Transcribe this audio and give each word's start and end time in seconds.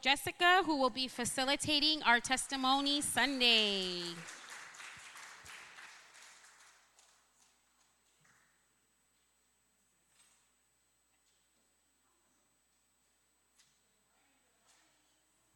Jessica, 0.00 0.62
who 0.64 0.78
will 0.78 0.90
be 0.90 1.08
facilitating 1.08 2.02
our 2.04 2.20
Testimony 2.20 3.00
Sunday. 3.00 4.00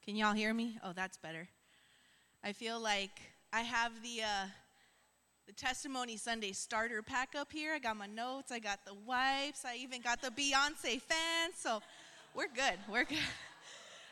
Can 0.04 0.14
y'all 0.14 0.34
hear 0.34 0.54
me? 0.54 0.78
Oh, 0.84 0.92
that's 0.94 1.16
better. 1.16 1.48
I 2.44 2.52
feel 2.52 2.78
like 2.78 3.20
I 3.52 3.62
have 3.62 3.92
the 4.02 4.22
uh, 4.22 4.46
the 5.46 5.52
testimony 5.52 6.16
Sunday 6.16 6.52
starter 6.52 7.02
pack 7.02 7.34
up 7.36 7.50
here. 7.50 7.74
I 7.74 7.78
got 7.78 7.96
my 7.96 8.06
notes, 8.06 8.52
I 8.52 8.58
got 8.58 8.84
the 8.84 8.94
wipes, 9.06 9.64
I 9.64 9.76
even 9.76 10.00
got 10.02 10.20
the 10.20 10.30
Beyonce 10.30 11.00
fans. 11.00 11.54
So 11.56 11.80
we're 12.34 12.48
good. 12.54 12.78
We're 12.88 13.04
good. 13.04 13.18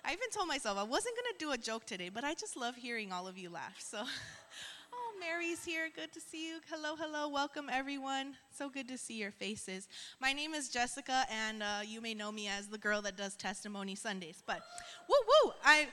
I 0.06 0.12
even 0.12 0.28
told 0.30 0.48
myself 0.48 0.76
I 0.76 0.82
wasn't 0.82 1.16
gonna 1.16 1.38
do 1.38 1.52
a 1.52 1.58
joke 1.58 1.86
today, 1.86 2.10
but 2.10 2.24
I 2.24 2.34
just 2.34 2.58
love 2.58 2.76
hearing 2.76 3.10
all 3.10 3.26
of 3.26 3.38
you 3.38 3.48
laugh. 3.48 3.76
So, 3.78 4.00
oh, 4.92 5.12
Mary's 5.18 5.64
here. 5.64 5.88
Good 5.94 6.12
to 6.12 6.20
see 6.20 6.46
you. 6.46 6.56
Hello, 6.70 6.94
hello. 6.94 7.26
Welcome, 7.26 7.70
everyone. 7.72 8.36
So 8.50 8.68
good 8.68 8.86
to 8.88 8.98
see 8.98 9.14
your 9.14 9.30
faces. 9.30 9.88
My 10.20 10.34
name 10.34 10.52
is 10.52 10.68
Jessica, 10.68 11.24
and 11.30 11.62
uh, 11.62 11.80
you 11.86 12.02
may 12.02 12.12
know 12.12 12.30
me 12.30 12.48
as 12.48 12.66
the 12.66 12.76
girl 12.76 13.00
that 13.00 13.16
does 13.16 13.34
testimony 13.34 13.94
Sundays. 13.94 14.42
But 14.46 14.60
woo 15.08 15.16
woo! 15.26 15.52
I 15.64 15.88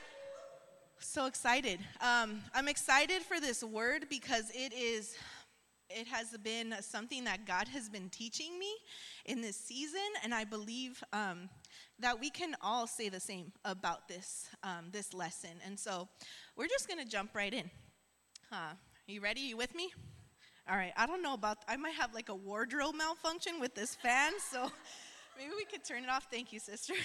so 0.98 1.24
excited. 1.24 1.80
Um, 2.02 2.42
I'm 2.54 2.68
excited 2.68 3.22
for 3.22 3.40
this 3.40 3.64
word 3.64 4.06
because 4.10 4.50
it 4.54 4.74
is 4.74 5.16
it 5.88 6.06
has 6.08 6.36
been 6.42 6.74
something 6.80 7.24
that 7.24 7.46
God 7.46 7.68
has 7.68 7.88
been 7.88 8.10
teaching 8.10 8.58
me 8.58 8.72
in 9.24 9.40
this 9.40 9.56
season, 9.56 10.00
and 10.22 10.34
I 10.34 10.44
believe 10.44 11.02
um, 11.14 11.48
that 12.02 12.20
we 12.20 12.30
can 12.30 12.54
all 12.60 12.86
say 12.86 13.08
the 13.08 13.20
same 13.20 13.52
about 13.64 14.08
this 14.08 14.46
um, 14.62 14.90
this 14.92 15.14
lesson. 15.14 15.50
And 15.64 15.78
so, 15.78 16.08
we're 16.56 16.68
just 16.68 16.88
gonna 16.88 17.04
jump 17.04 17.30
right 17.34 17.52
in. 17.52 17.70
Huh? 18.50 18.74
You 19.06 19.20
ready? 19.20 19.40
You 19.40 19.56
with 19.56 19.74
me? 19.74 19.92
All 20.68 20.76
right. 20.76 20.92
I 20.96 21.06
don't 21.06 21.22
know 21.22 21.34
about. 21.34 21.58
I 21.66 21.76
might 21.76 21.94
have 21.94 22.14
like 22.14 22.28
a 22.28 22.34
wardrobe 22.34 22.94
malfunction 22.94 23.60
with 23.60 23.74
this 23.74 23.94
fan, 23.94 24.32
so 24.50 24.70
maybe 25.38 25.52
we 25.56 25.64
could 25.64 25.84
turn 25.84 26.04
it 26.04 26.10
off. 26.10 26.28
Thank 26.30 26.52
you, 26.52 26.60
sister. 26.60 26.94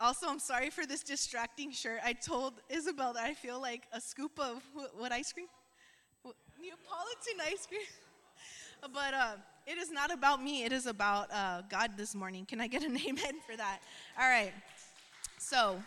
Also, 0.00 0.28
I'm 0.28 0.38
sorry 0.38 0.70
for 0.70 0.86
this 0.86 1.02
distracting 1.02 1.70
shirt. 1.72 2.00
I 2.02 2.14
told 2.14 2.54
Isabel 2.70 3.12
that 3.12 3.24
I 3.24 3.34
feel 3.34 3.60
like 3.60 3.82
a 3.92 4.00
scoop 4.00 4.32
of 4.40 4.62
what, 4.72 4.98
what 4.98 5.12
ice 5.12 5.30
cream? 5.30 5.46
Neapolitan 6.24 7.52
ice 7.52 7.66
cream. 7.66 7.82
but 8.88 9.14
uh, 9.14 9.32
it 9.66 9.78
is 9.78 9.90
not 9.90 10.12
about 10.12 10.42
me, 10.42 10.64
it 10.64 10.72
is 10.72 10.86
about 10.86 11.30
uh, 11.32 11.62
God 11.68 11.92
this 11.96 12.14
morning. 12.14 12.46
Can 12.46 12.60
I 12.60 12.66
get 12.66 12.82
an 12.82 12.96
amen 13.08 13.34
for 13.48 13.56
that? 13.56 13.80
All 14.18 14.28
right. 14.28 14.52
So, 15.38 15.82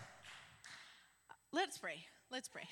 let's 1.51 1.77
pray. 1.77 2.05
Let's 2.31 2.47
pray. 2.47 2.63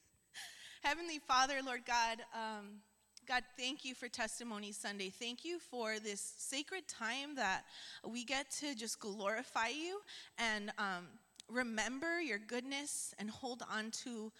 Heavenly 0.82 1.18
Father, 1.18 1.56
Lord 1.64 1.82
God, 1.86 2.18
um, 2.34 2.80
God, 3.28 3.42
thank 3.58 3.84
you 3.84 3.94
for 3.94 4.08
Testimony 4.08 4.72
Sunday. 4.72 5.10
Thank 5.10 5.44
you 5.44 5.58
for 5.58 5.98
this 5.98 6.34
sacred 6.38 6.88
time 6.88 7.34
that 7.36 7.64
we 8.06 8.24
get 8.24 8.50
to 8.60 8.74
just 8.74 8.98
glorify 8.98 9.68
you 9.68 10.00
and 10.38 10.72
um, 10.78 11.06
remember 11.48 12.20
your 12.20 12.38
goodness 12.38 13.14
and 13.18 13.30
hold 13.30 13.62
on 13.70 13.90
to 14.04 14.32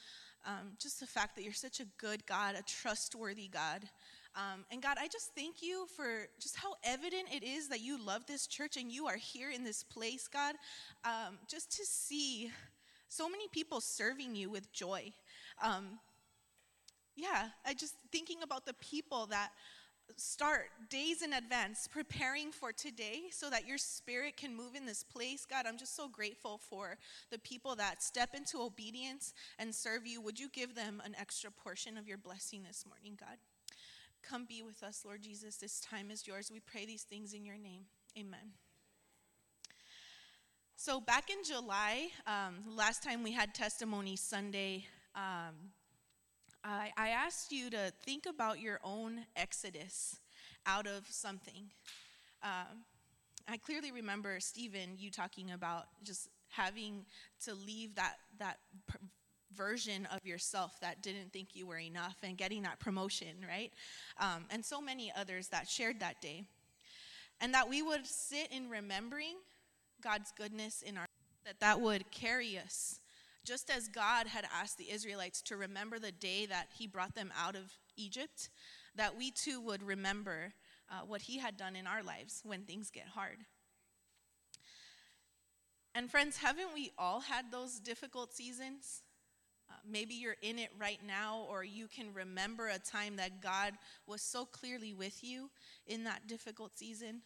um, 0.46 0.72
just 0.80 1.00
the 1.00 1.06
fact 1.06 1.36
that 1.36 1.44
you're 1.44 1.52
such 1.52 1.80
a 1.80 1.84
good 1.98 2.24
God, 2.26 2.54
a 2.58 2.62
trustworthy 2.62 3.48
God. 3.48 3.82
Um, 4.40 4.64
and 4.70 4.80
God, 4.80 4.96
I 4.98 5.06
just 5.06 5.34
thank 5.34 5.62
you 5.62 5.86
for 5.94 6.28
just 6.40 6.56
how 6.56 6.74
evident 6.82 7.24
it 7.30 7.42
is 7.42 7.68
that 7.68 7.82
you 7.82 8.02
love 8.02 8.24
this 8.26 8.46
church 8.46 8.78
and 8.78 8.90
you 8.90 9.06
are 9.06 9.16
here 9.16 9.50
in 9.50 9.64
this 9.64 9.82
place, 9.82 10.28
God. 10.28 10.54
Um, 11.04 11.38
just 11.46 11.70
to 11.76 11.84
see 11.84 12.50
so 13.08 13.28
many 13.28 13.48
people 13.48 13.82
serving 13.82 14.34
you 14.34 14.48
with 14.48 14.72
joy. 14.72 15.12
Um, 15.62 15.98
yeah, 17.16 17.48
I 17.66 17.74
just 17.74 17.96
thinking 18.12 18.38
about 18.42 18.64
the 18.64 18.72
people 18.74 19.26
that 19.26 19.50
start 20.16 20.70
days 20.88 21.22
in 21.22 21.34
advance 21.34 21.86
preparing 21.86 22.50
for 22.50 22.72
today 22.72 23.24
so 23.30 23.50
that 23.50 23.66
your 23.66 23.78
spirit 23.78 24.38
can 24.38 24.56
move 24.56 24.74
in 24.74 24.86
this 24.86 25.02
place. 25.02 25.44
God, 25.48 25.66
I'm 25.66 25.76
just 25.76 25.94
so 25.94 26.08
grateful 26.08 26.58
for 26.58 26.96
the 27.30 27.38
people 27.40 27.76
that 27.76 28.02
step 28.02 28.30
into 28.34 28.62
obedience 28.62 29.34
and 29.58 29.74
serve 29.74 30.06
you. 30.06 30.22
Would 30.22 30.40
you 30.40 30.48
give 30.48 30.74
them 30.74 31.02
an 31.04 31.14
extra 31.20 31.50
portion 31.50 31.98
of 31.98 32.08
your 32.08 32.18
blessing 32.18 32.62
this 32.66 32.86
morning, 32.88 33.18
God? 33.20 33.36
Come 34.22 34.44
be 34.44 34.62
with 34.62 34.82
us, 34.82 35.02
Lord 35.04 35.22
Jesus. 35.22 35.56
This 35.56 35.80
time 35.80 36.10
is 36.10 36.26
yours. 36.26 36.50
We 36.52 36.60
pray 36.60 36.86
these 36.86 37.02
things 37.02 37.32
in 37.32 37.44
your 37.44 37.58
name. 37.58 37.84
Amen. 38.18 38.52
So, 40.76 41.00
back 41.00 41.30
in 41.30 41.44
July, 41.44 42.08
um, 42.26 42.76
last 42.76 43.02
time 43.02 43.22
we 43.22 43.32
had 43.32 43.54
Testimony 43.54 44.16
Sunday, 44.16 44.86
um, 45.14 45.72
I, 46.64 46.90
I 46.96 47.08
asked 47.10 47.52
you 47.52 47.70
to 47.70 47.92
think 48.04 48.26
about 48.26 48.60
your 48.60 48.80
own 48.82 49.20
exodus 49.36 50.20
out 50.66 50.86
of 50.86 51.06
something. 51.08 51.70
Um, 52.42 52.84
I 53.48 53.56
clearly 53.56 53.92
remember, 53.92 54.38
Stephen, 54.40 54.96
you 54.96 55.10
talking 55.10 55.50
about 55.50 55.86
just 56.02 56.28
having 56.48 57.04
to 57.44 57.54
leave 57.54 57.94
that, 57.96 58.16
that 58.38 58.58
version 59.54 60.06
of 60.14 60.24
yourself 60.24 60.78
that 60.80 61.02
didn't 61.02 61.32
think 61.32 61.48
you 61.54 61.66
were 61.66 61.78
enough 61.78 62.16
and 62.22 62.36
getting 62.36 62.62
that 62.62 62.78
promotion, 62.78 63.44
right? 63.48 63.72
Um, 64.18 64.44
and 64.50 64.64
so 64.64 64.80
many 64.80 65.12
others 65.16 65.48
that 65.48 65.68
shared 65.68 66.00
that 66.00 66.20
day. 66.20 66.44
And 67.40 67.54
that 67.54 67.68
we 67.68 67.82
would 67.82 68.06
sit 68.06 68.52
in 68.52 68.68
remembering 68.68 69.36
God's 70.02 70.32
goodness 70.36 70.82
in 70.82 70.96
our 70.96 71.06
that 71.46 71.60
that 71.60 71.80
would 71.80 72.10
carry 72.10 72.58
us 72.58 73.00
just 73.44 73.70
as 73.70 73.88
God 73.88 74.26
had 74.26 74.44
asked 74.54 74.78
the 74.78 74.90
Israelites 74.90 75.40
to 75.42 75.56
remember 75.56 75.98
the 75.98 76.12
day 76.12 76.46
that 76.46 76.68
He 76.76 76.86
brought 76.86 77.14
them 77.14 77.32
out 77.38 77.56
of 77.56 77.72
Egypt, 77.96 78.50
that 78.94 79.16
we 79.16 79.30
too 79.30 79.60
would 79.60 79.82
remember 79.82 80.52
uh, 80.90 81.00
what 81.06 81.22
He 81.22 81.38
had 81.38 81.56
done 81.56 81.76
in 81.76 81.86
our 81.86 82.02
lives 82.02 82.42
when 82.44 82.62
things 82.62 82.90
get 82.90 83.08
hard. 83.08 83.38
And, 85.94 86.10
friends, 86.10 86.36
haven't 86.36 86.74
we 86.74 86.92
all 86.96 87.20
had 87.20 87.50
those 87.50 87.80
difficult 87.80 88.32
seasons? 88.32 89.02
Uh, 89.70 89.74
maybe 89.88 90.14
you're 90.14 90.36
in 90.42 90.58
it 90.58 90.70
right 90.78 91.00
now, 91.06 91.46
or 91.48 91.62
you 91.62 91.86
can 91.86 92.12
remember 92.12 92.68
a 92.68 92.78
time 92.78 93.16
that 93.16 93.40
God 93.40 93.74
was 94.06 94.20
so 94.20 94.44
clearly 94.44 94.92
with 94.92 95.22
you 95.22 95.50
in 95.86 96.04
that 96.04 96.26
difficult 96.26 96.76
season. 96.76 97.22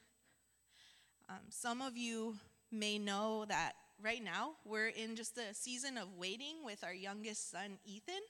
Um, 1.28 1.38
some 1.48 1.80
of 1.80 1.96
you 1.96 2.36
may 2.70 2.98
know 2.98 3.46
that 3.48 3.72
right 4.02 4.22
now 4.22 4.52
we're 4.66 4.88
in 4.88 5.16
just 5.16 5.38
a 5.38 5.54
season 5.54 5.96
of 5.96 6.08
waiting 6.18 6.56
with 6.64 6.84
our 6.84 6.92
youngest 6.92 7.50
son, 7.50 7.78
Ethan, 7.86 8.20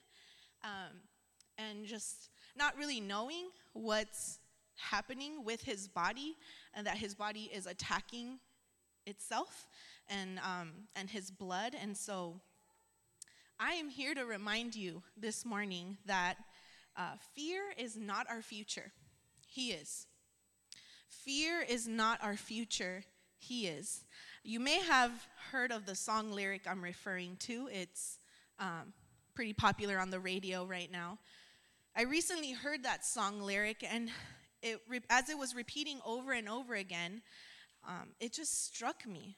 um, 0.63 1.01
and 1.59 1.87
just 1.87 2.31
not 2.57 2.77
really 2.77 3.01
knowing 3.01 3.49
what's 3.73 4.39
happening 4.77 5.45
with 5.45 5.63
his 5.63 5.89
body 5.89 6.37
and 6.75 6.87
that 6.87 6.99
his 6.99 7.15
body 7.15 7.51
is 7.53 7.67
attacking 7.67 8.39
itself 9.07 9.67
and, 10.09 10.39
um, 10.39 10.71
and 10.95 11.11
his 11.11 11.31
blood. 11.31 11.75
And 11.81 11.97
so 11.97 12.41
I 13.59 13.75
am 13.75 13.89
here 13.89 14.15
to 14.15 14.25
remind 14.25 14.75
you 14.75 15.03
this 15.17 15.45
morning 15.45 15.97
that 16.07 16.35
uh, 16.97 17.13
fear 17.35 17.63
is 17.79 17.97
not 17.97 18.27
our 18.29 18.43
future. 18.43 18.91
He 19.47 19.71
is. 19.71 20.09
Fear 21.09 21.65
is 21.69 21.87
not 21.87 22.19
our 22.21 22.37
future. 22.37 23.05
He 23.39 23.69
is. 23.69 24.05
You 24.43 24.59
may 24.59 24.81
have 24.81 25.13
heard 25.53 25.71
of 25.71 25.87
the 25.87 25.95
song 25.95 26.33
lyric 26.33 26.63
I'm 26.69 26.83
referring 26.83 27.37
to. 27.41 27.69
It's 27.73 28.19
um, 28.59 28.93
pretty 29.35 29.53
popular 29.53 30.01
on 30.01 30.11
the 30.11 30.19
radio 30.19 30.65
right 30.65 30.91
now. 30.91 31.19
I 31.97 32.03
recently 32.03 32.53
heard 32.53 32.83
that 32.83 33.05
song 33.07 33.41
lyric, 33.41 33.87
and 33.89 34.11
it, 34.63 34.81
as 35.09 35.31
it 35.31 35.39
was 35.39 35.55
repeating 35.55 36.01
over 36.05 36.33
and 36.33 36.49
over 36.49 36.75
again, 36.75 37.23
um, 37.87 38.09
it 38.19 38.33
just 38.33 38.67
struck 38.67 39.07
me. 39.07 39.37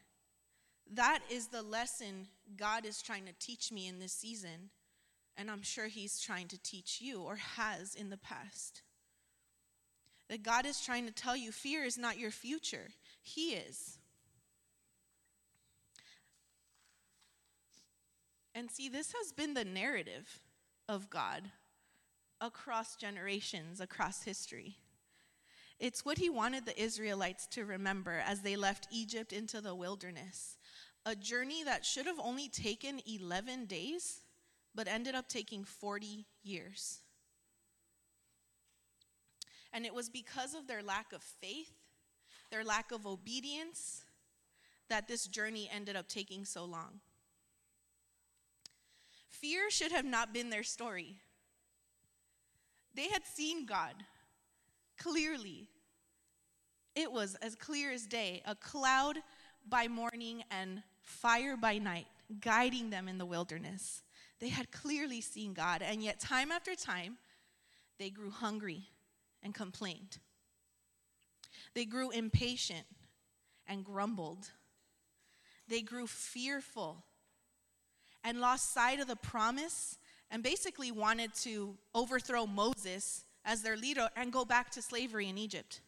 That 0.95 1.21
is 1.31 1.49
the 1.49 1.63
lesson 1.63 2.29
God 2.57 2.87
is 2.87 3.03
trying 3.03 3.27
to 3.27 3.33
teach 3.39 3.73
me 3.73 3.89
in 3.89 3.99
this 3.99 4.13
season, 4.13 4.71
and 5.37 5.51
I'm 5.51 5.63
sure 5.63 5.87
He's 5.87 6.21
trying 6.21 6.49
to 6.49 6.63
teach 6.63 7.01
you 7.01 7.23
or 7.23 7.37
has 7.37 7.95
in 7.95 8.11
the 8.11 8.17
past. 8.17 8.83
That 10.29 10.43
God 10.43 10.67
is 10.67 10.81
trying 10.81 11.07
to 11.07 11.13
tell 11.13 11.37
you 11.37 11.53
fear 11.53 11.85
is 11.85 11.99
not 11.99 12.19
your 12.19 12.31
future, 12.31 12.89
He 13.23 13.55
is. 13.55 13.99
And 18.55 18.71
see, 18.71 18.89
this 18.89 19.13
has 19.13 19.33
been 19.33 19.53
the 19.53 19.65
narrative 19.65 20.41
of 20.89 21.11
God 21.11 21.43
across 22.41 22.97
generations, 22.97 23.81
across 23.81 24.23
history. 24.23 24.79
It's 25.79 26.07
what 26.07 26.17
he 26.17 26.31
wanted 26.31 26.65
the 26.65 26.81
Israelites 26.81 27.47
to 27.49 27.67
remember 27.67 28.23
as 28.25 28.41
they 28.41 28.57
left 28.57 28.89
Egypt 28.91 29.33
into 29.33 29.61
the 29.61 29.75
wilderness. 29.75 30.56
A 31.09 31.15
journey 31.15 31.63
that 31.63 31.85
should 31.85 32.07
have 32.07 32.19
only 32.19 32.49
taken 32.49 33.01
11 33.07 33.67
days, 33.67 34.23
but 34.75 34.89
ended 34.89 35.15
up 35.15 35.29
taking 35.29 35.63
40 35.63 36.27
years. 36.43 36.99
And 39.73 39.87
it 39.87 39.95
was 39.95 40.09
because 40.09 40.53
of 40.53 40.67
their 40.67 40.83
lack 40.83 41.13
of 41.13 41.23
faith, 41.23 41.71
their 42.51 42.65
lack 42.65 42.91
of 42.91 43.07
obedience, 43.07 44.03
that 44.89 45.07
this 45.07 45.29
journey 45.29 45.71
ended 45.73 45.95
up 45.95 46.09
taking 46.09 46.45
so 46.45 46.65
long. 46.65 47.01
Fear 49.29 49.71
should 49.71 49.93
have 49.93 50.05
not 50.05 50.35
been 50.35 50.51
their 50.51 50.65
story. 50.65 51.19
They 52.95 53.09
had 53.11 53.25
seen 53.25 53.65
God 53.65 53.95
clearly. 54.99 55.69
It 56.97 57.13
was 57.13 57.37
as 57.37 57.55
clear 57.55 57.93
as 57.93 58.07
day, 58.07 58.43
a 58.45 58.57
cloud 58.57 59.19
by 59.69 59.87
morning 59.87 60.43
and 60.51 60.83
fire 61.07 61.57
by 61.57 61.79
night, 61.79 62.07
guiding 62.41 62.91
them 62.91 63.09
in 63.09 63.19
the 63.19 63.25
wilderness. 63.25 64.03
They 64.41 64.49
had 64.49 64.71
clearly 64.71 65.21
seen 65.21 65.55
God, 65.55 65.81
and 65.83 66.03
yet, 66.03 66.21
time 66.21 66.53
after 66.53 66.75
time, 66.75 67.17
they 67.99 68.11
grew 68.11 68.31
hungry 68.31 68.83
and 69.43 69.55
complained. 69.55 70.19
They 71.75 71.85
grew 71.85 72.11
impatient 72.11 72.87
and 73.67 73.85
grumbled. 73.85 74.51
They 75.69 75.81
grew 75.81 76.07
fearful 76.07 77.05
and 78.23 78.41
lost 78.41 78.75
sight 78.75 79.01
of 79.01 79.09
the 79.09 79.17
promise 79.17 79.99
and 80.31 80.43
basically 80.43 80.91
wanted 80.91 81.33
to 81.35 81.77
overthrow 81.95 82.47
Moses 82.47 83.25
as 83.45 83.63
their 83.63 83.77
leader 83.77 84.09
and 84.17 84.33
go 84.33 84.45
back 84.45 84.71
to 84.71 84.83
slavery 84.83 85.29
in 85.29 85.39
Egypt. 85.39 85.81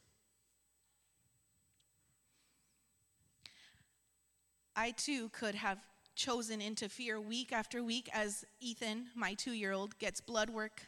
I 4.79 4.93
too 4.93 5.29
could 5.31 5.57
have 5.57 5.79
chosen 6.15 6.61
into 6.61 6.89
fear 6.89 7.21
week 7.21 7.53
after 7.53 7.83
week 7.83 8.09
as 8.13 8.45
Ethan, 8.61 9.09
my 9.17 9.35
two 9.35 9.51
year 9.51 9.73
old, 9.73 9.99
gets 9.99 10.21
blood 10.21 10.51
work 10.51 10.83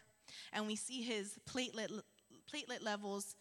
and 0.52 0.69
we 0.69 0.76
see 0.76 1.02
his 1.02 1.40
platelet, 1.44 2.00
platelet 2.48 2.84
levels 2.84 3.34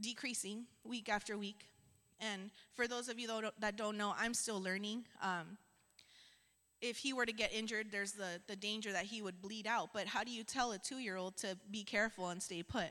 decreasing 0.00 0.66
week 0.84 1.08
after 1.08 1.36
week. 1.36 1.66
And 2.20 2.50
for 2.74 2.86
those 2.86 3.08
of 3.08 3.18
you 3.18 3.28
that 3.58 3.76
don't 3.76 3.98
know, 3.98 4.14
I'm 4.16 4.34
still 4.34 4.62
learning. 4.62 5.04
Um, 5.20 5.58
if 6.80 6.98
he 6.98 7.12
were 7.12 7.26
to 7.26 7.32
get 7.32 7.52
injured, 7.52 7.88
there's 7.90 8.12
the, 8.12 8.40
the 8.46 8.54
danger 8.54 8.92
that 8.92 9.06
he 9.06 9.20
would 9.20 9.42
bleed 9.42 9.66
out. 9.66 9.88
But 9.92 10.06
how 10.06 10.22
do 10.22 10.30
you 10.30 10.44
tell 10.44 10.70
a 10.70 10.78
two 10.78 10.98
year 10.98 11.16
old 11.16 11.36
to 11.38 11.58
be 11.72 11.82
careful 11.82 12.28
and 12.28 12.40
stay 12.40 12.62
put? 12.62 12.90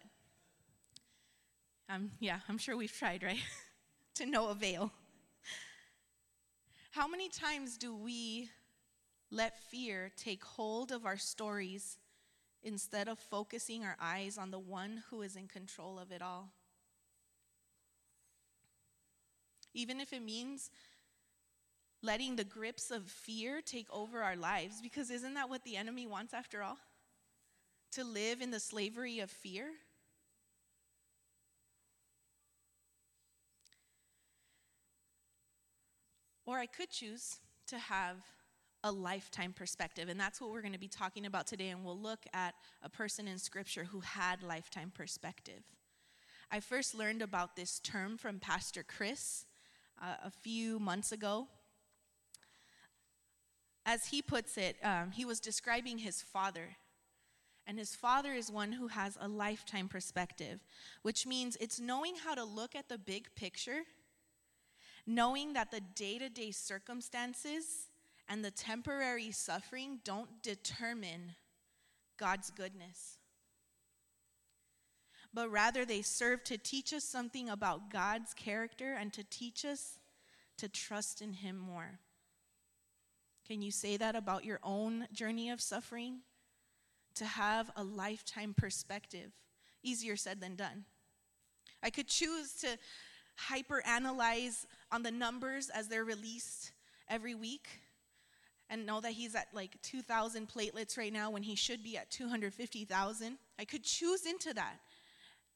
Um, 1.87 2.11
yeah, 2.19 2.39
I'm 2.49 2.57
sure 2.57 2.75
we've 2.75 2.91
tried, 2.91 3.23
right? 3.23 3.39
to 4.15 4.25
no 4.25 4.49
avail. 4.49 4.91
How 6.91 7.07
many 7.07 7.29
times 7.29 7.77
do 7.77 7.95
we 7.95 8.49
let 9.29 9.57
fear 9.57 10.11
take 10.17 10.43
hold 10.43 10.91
of 10.91 11.05
our 11.05 11.15
stories 11.15 11.97
instead 12.63 13.07
of 13.07 13.17
focusing 13.17 13.85
our 13.85 13.95
eyes 13.99 14.37
on 14.37 14.51
the 14.51 14.59
one 14.59 15.03
who 15.09 15.21
is 15.21 15.37
in 15.37 15.47
control 15.47 15.97
of 15.97 16.11
it 16.11 16.21
all? 16.21 16.49
Even 19.73 20.01
if 20.01 20.11
it 20.11 20.21
means 20.21 20.69
letting 22.03 22.35
the 22.35 22.43
grips 22.43 22.91
of 22.91 23.07
fear 23.07 23.61
take 23.61 23.87
over 23.89 24.21
our 24.21 24.35
lives, 24.35 24.81
because 24.81 25.09
isn't 25.09 25.35
that 25.35 25.49
what 25.49 25.63
the 25.63 25.77
enemy 25.77 26.05
wants 26.05 26.33
after 26.33 26.61
all? 26.61 26.77
To 27.93 28.03
live 28.03 28.41
in 28.41 28.51
the 28.51 28.59
slavery 28.59 29.19
of 29.19 29.31
fear? 29.31 29.69
Or 36.51 36.57
I 36.57 36.65
could 36.65 36.89
choose 36.89 37.37
to 37.67 37.77
have 37.77 38.17
a 38.83 38.91
lifetime 38.91 39.53
perspective. 39.53 40.09
And 40.09 40.19
that's 40.19 40.41
what 40.41 40.51
we're 40.51 40.61
going 40.61 40.73
to 40.73 40.79
be 40.79 40.89
talking 40.89 41.25
about 41.25 41.47
today. 41.47 41.69
And 41.69 41.85
we'll 41.85 41.97
look 41.97 42.25
at 42.33 42.55
a 42.83 42.89
person 42.89 43.25
in 43.25 43.37
Scripture 43.37 43.85
who 43.85 44.01
had 44.01 44.43
lifetime 44.43 44.91
perspective. 44.93 45.63
I 46.51 46.59
first 46.59 46.93
learned 46.93 47.21
about 47.21 47.55
this 47.55 47.79
term 47.79 48.17
from 48.17 48.39
Pastor 48.39 48.83
Chris 48.83 49.45
uh, 50.01 50.15
a 50.25 50.29
few 50.29 50.77
months 50.77 51.13
ago. 51.13 51.47
As 53.85 54.07
he 54.07 54.21
puts 54.21 54.57
it, 54.57 54.75
um, 54.83 55.11
he 55.11 55.23
was 55.23 55.39
describing 55.39 55.99
his 55.99 56.21
father. 56.21 56.75
And 57.65 57.79
his 57.79 57.95
father 57.95 58.33
is 58.33 58.51
one 58.51 58.73
who 58.73 58.87
has 58.87 59.17
a 59.21 59.29
lifetime 59.29 59.87
perspective, 59.87 60.59
which 61.01 61.25
means 61.25 61.55
it's 61.61 61.79
knowing 61.79 62.15
how 62.21 62.35
to 62.35 62.43
look 62.43 62.75
at 62.75 62.89
the 62.89 62.97
big 62.97 63.33
picture, 63.35 63.83
knowing 65.05 65.53
that 65.53 65.71
the 65.71 65.81
day 65.95 66.17
to 66.17 66.29
day 66.29 66.51
circumstances 66.51 67.87
and 68.29 68.43
the 68.43 68.51
temporary 68.51 69.31
suffering 69.31 69.99
don't 70.03 70.41
determine 70.41 71.35
God's 72.17 72.51
goodness 72.51 73.17
but 75.33 75.49
rather 75.49 75.85
they 75.85 76.01
serve 76.01 76.43
to 76.43 76.57
teach 76.57 76.93
us 76.93 77.03
something 77.03 77.49
about 77.49 77.89
God's 77.89 78.33
character 78.33 78.93
and 78.93 79.13
to 79.13 79.23
teach 79.23 79.63
us 79.63 79.99
to 80.57 80.67
trust 80.67 81.21
in 81.21 81.33
Him 81.33 81.57
more. 81.57 81.99
Can 83.47 83.61
you 83.61 83.71
say 83.71 83.97
that 83.97 84.15
about 84.15 84.45
your 84.45 84.59
own 84.63 85.07
journey 85.13 85.49
of 85.49 85.61
suffering? 85.61 86.19
To 87.15 87.25
have 87.25 87.71
a 87.75 87.83
lifetime 87.83 88.53
perspective. 88.53 89.31
Easier 89.83 90.15
said 90.15 90.41
than 90.41 90.55
done. 90.55 90.85
I 91.81 91.89
could 91.89 92.07
choose 92.07 92.53
to 92.61 92.77
hyper 93.35 93.81
analyze 93.85 94.67
on 94.91 95.03
the 95.03 95.11
numbers 95.11 95.69
as 95.69 95.87
they're 95.87 96.03
released 96.03 96.71
every 97.09 97.35
week 97.35 97.67
and 98.69 98.85
know 98.85 99.01
that 99.01 99.11
he's 99.11 99.35
at 99.35 99.47
like 99.53 99.81
2,000 99.81 100.47
platelets 100.47 100.97
right 100.97 101.11
now 101.11 101.29
when 101.29 101.43
he 101.43 101.55
should 101.55 101.83
be 101.83 101.97
at 101.97 102.09
250,000. 102.09 103.37
I 103.59 103.65
could 103.65 103.83
choose 103.83 104.25
into 104.25 104.53
that 104.53 104.79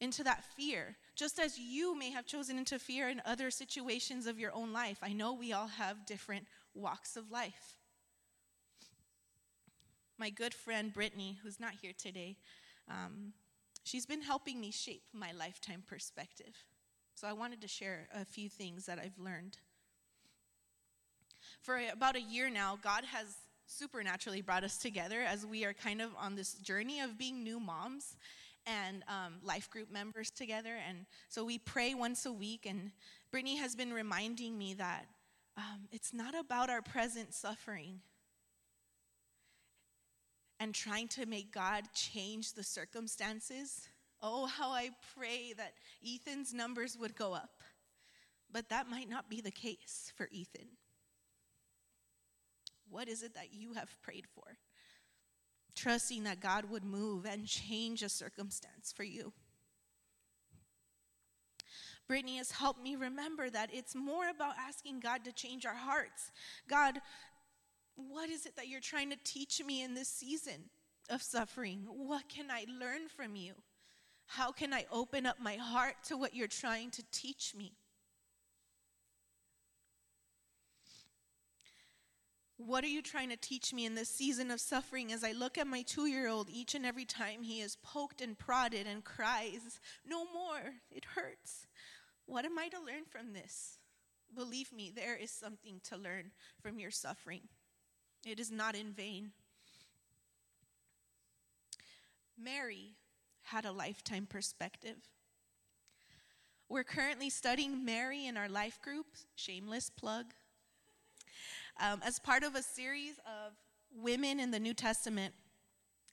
into 0.01 0.23
that 0.23 0.43
fear, 0.55 0.97
just 1.15 1.39
as 1.39 1.57
you 1.57 1.97
may 1.97 2.11
have 2.11 2.25
chosen 2.25 2.57
into 2.57 2.77
fear 2.77 3.09
in 3.09 3.21
other 3.25 3.49
situations 3.49 4.27
of 4.27 4.39
your 4.39 4.53
own 4.53 4.73
life. 4.73 4.97
I 5.01 5.13
know 5.13 5.33
we 5.33 5.53
all 5.53 5.67
have 5.67 6.05
different 6.05 6.45
walks 6.73 7.15
of 7.15 7.31
life. 7.31 7.77
My 10.17 10.29
good 10.29 10.53
friend 10.53 10.93
Brittany, 10.93 11.37
who's 11.41 11.59
not 11.59 11.73
here 11.81 11.93
today, 11.97 12.37
um, 12.89 13.33
she's 13.83 14.05
been 14.05 14.21
helping 14.21 14.59
me 14.59 14.71
shape 14.71 15.03
my 15.13 15.31
lifetime 15.31 15.83
perspective. 15.87 16.63
So 17.15 17.27
I 17.27 17.33
wanted 17.33 17.61
to 17.61 17.67
share 17.67 18.07
a 18.13 18.25
few 18.25 18.49
things 18.49 18.85
that 18.87 18.99
I've 18.99 19.17
learned. 19.17 19.57
For 21.61 21.79
about 21.91 22.17
a 22.17 22.21
year 22.21 22.49
now, 22.49 22.77
God 22.81 23.05
has 23.05 23.37
supernaturally 23.67 24.41
brought 24.41 24.65
us 24.65 24.77
together 24.77 25.21
as 25.21 25.45
we 25.45 25.63
are 25.63 25.73
kind 25.73 26.01
of 26.01 26.11
on 26.19 26.35
this 26.35 26.53
journey 26.55 26.99
of 26.99 27.17
being 27.17 27.41
new 27.41 27.59
moms 27.59 28.17
and 28.67 29.03
um, 29.07 29.35
life 29.43 29.69
group 29.69 29.89
members 29.89 30.29
together. 30.29 30.75
And 30.87 31.05
so 31.29 31.45
we 31.45 31.57
pray 31.57 31.93
once 31.93 32.25
a 32.25 32.33
week. 32.33 32.65
And 32.65 32.91
Brittany 33.31 33.55
has 33.57 33.75
been 33.75 33.93
reminding 33.93 34.57
me 34.57 34.73
that 34.73 35.05
um, 35.57 35.87
it's 35.93 36.13
not 36.13 36.35
about 36.37 36.69
our 36.69 36.81
present 36.81 37.33
suffering 37.33 38.01
and 40.59 40.75
trying 40.75 41.07
to 41.09 41.25
make 41.25 41.53
God 41.53 41.85
change 41.93 42.53
the 42.53 42.63
circumstances. 42.63 43.87
Oh, 44.21 44.45
how 44.45 44.69
I 44.69 44.89
pray 45.17 45.53
that 45.57 45.73
Ethan's 46.05 46.53
numbers 46.53 46.97
would 46.99 47.15
go 47.15 47.33
up. 47.33 47.61
But 48.51 48.69
that 48.69 48.89
might 48.89 49.09
not 49.09 49.29
be 49.29 49.41
the 49.41 49.51
case 49.51 50.11
for 50.15 50.29
Ethan. 50.31 50.67
What 52.89 53.07
is 53.07 53.23
it 53.23 53.33
that 53.33 53.53
you 53.53 53.73
have 53.73 53.89
prayed 54.01 54.25
for? 54.33 54.57
trusting 55.75 56.23
that 56.23 56.39
God 56.39 56.69
would 56.69 56.83
move 56.83 57.25
and 57.25 57.45
change 57.45 58.01
a 58.01 58.09
circumstance 58.09 58.91
for 58.95 59.03
you. 59.03 59.33
Brittany 62.07 62.37
has 62.37 62.51
helped 62.51 62.81
me 62.81 62.95
remember 62.95 63.49
that 63.49 63.69
it's 63.73 63.95
more 63.95 64.29
about 64.29 64.53
asking 64.59 64.99
God 64.99 65.25
to 65.25 65.31
change 65.31 65.65
our 65.65 65.75
hearts. 65.75 66.31
God, 66.69 66.99
what 67.95 68.29
is 68.29 68.45
it 68.45 68.55
that 68.55 68.67
you're 68.67 68.79
trying 68.79 69.09
to 69.09 69.17
teach 69.23 69.63
me 69.63 69.83
in 69.83 69.95
this 69.95 70.07
season 70.07 70.69
of 71.09 71.21
suffering? 71.21 71.85
What 71.89 72.29
can 72.29 72.51
I 72.51 72.65
learn 72.79 73.09
from 73.15 73.35
you? 73.35 73.53
How 74.27 74.51
can 74.51 74.73
I 74.73 74.85
open 74.91 75.25
up 75.25 75.39
my 75.39 75.55
heart 75.55 75.95
to 76.05 76.17
what 76.17 76.35
you're 76.35 76.47
trying 76.47 76.91
to 76.91 77.03
teach 77.11 77.53
me? 77.55 77.73
What 82.57 82.83
are 82.85 82.87
you 82.87 83.01
trying 83.01 83.29
to 83.29 83.37
teach 83.37 83.73
me 83.73 83.85
in 83.85 83.95
this 83.95 84.09
season 84.09 84.49
of 84.49 84.61
suffering 84.61 85.11
as 85.11 85.23
I 85.23 85.33
look 85.33 85.57
at 85.57 85.67
my 85.67 85.81
two 85.81 86.05
year 86.05 86.27
old 86.27 86.49
each 86.49 86.73
and 86.73 86.85
every 86.85 87.03
time 87.03 87.43
he 87.43 87.59
is 87.59 87.77
poked 87.83 88.21
and 88.21 88.37
prodded 88.37 88.87
and 88.87 89.03
cries, 89.03 89.79
No 90.05 90.25
more, 90.25 90.75
it 90.89 91.05
hurts. 91.15 91.67
What 92.25 92.45
am 92.45 92.57
I 92.57 92.69
to 92.69 92.79
learn 92.79 93.05
from 93.09 93.33
this? 93.33 93.77
Believe 94.33 94.71
me, 94.71 94.91
there 94.93 95.15
is 95.15 95.31
something 95.31 95.81
to 95.89 95.97
learn 95.97 96.31
from 96.61 96.79
your 96.79 96.91
suffering. 96.91 97.41
It 98.25 98.39
is 98.39 98.51
not 98.51 98.75
in 98.75 98.93
vain. 98.93 99.31
Mary 102.37 102.95
had 103.45 103.65
a 103.65 103.71
lifetime 103.71 104.27
perspective. 104.27 104.97
We're 106.67 106.83
currently 106.83 107.29
studying 107.29 107.85
Mary 107.85 108.25
in 108.25 108.37
our 108.37 108.49
life 108.49 108.81
group, 108.81 109.05
shameless 109.35 109.89
plug 109.91 110.25
um, 111.79 112.01
as 112.03 112.19
part 112.19 112.43
of 112.43 112.55
a 112.55 112.63
series 112.63 113.19
of 113.19 113.53
women 113.95 114.39
in 114.39 114.51
the 114.51 114.59
New 114.59 114.73
Testament. 114.73 115.33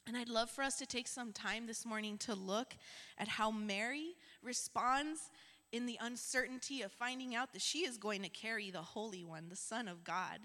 And 0.07 0.17
I'd 0.17 0.29
love 0.29 0.51
for 0.51 0.63
us 0.63 0.77
to 0.79 0.87
take 0.87 1.09
some 1.09 1.33
time 1.33 1.67
this 1.67 1.87
morning 1.87 2.19
to 2.19 2.35
look 2.35 2.75
at 3.17 3.29
how 3.29 3.51
Mary 3.51 4.15
responds 4.43 5.31
in 5.71 5.87
the 5.87 5.99
uncertainty 6.01 6.83
of 6.83 6.93
finding 6.93 7.35
out 7.35 7.53
that 7.55 7.63
she 7.63 7.79
is 7.79 7.97
going 7.97 8.23
to 8.23 8.29
carry 8.29 8.71
the 8.71 8.83
Holy 8.83 9.25
One, 9.25 9.49
the 9.49 9.57
Son 9.57 9.89
of 9.89 10.05
God. 10.05 10.41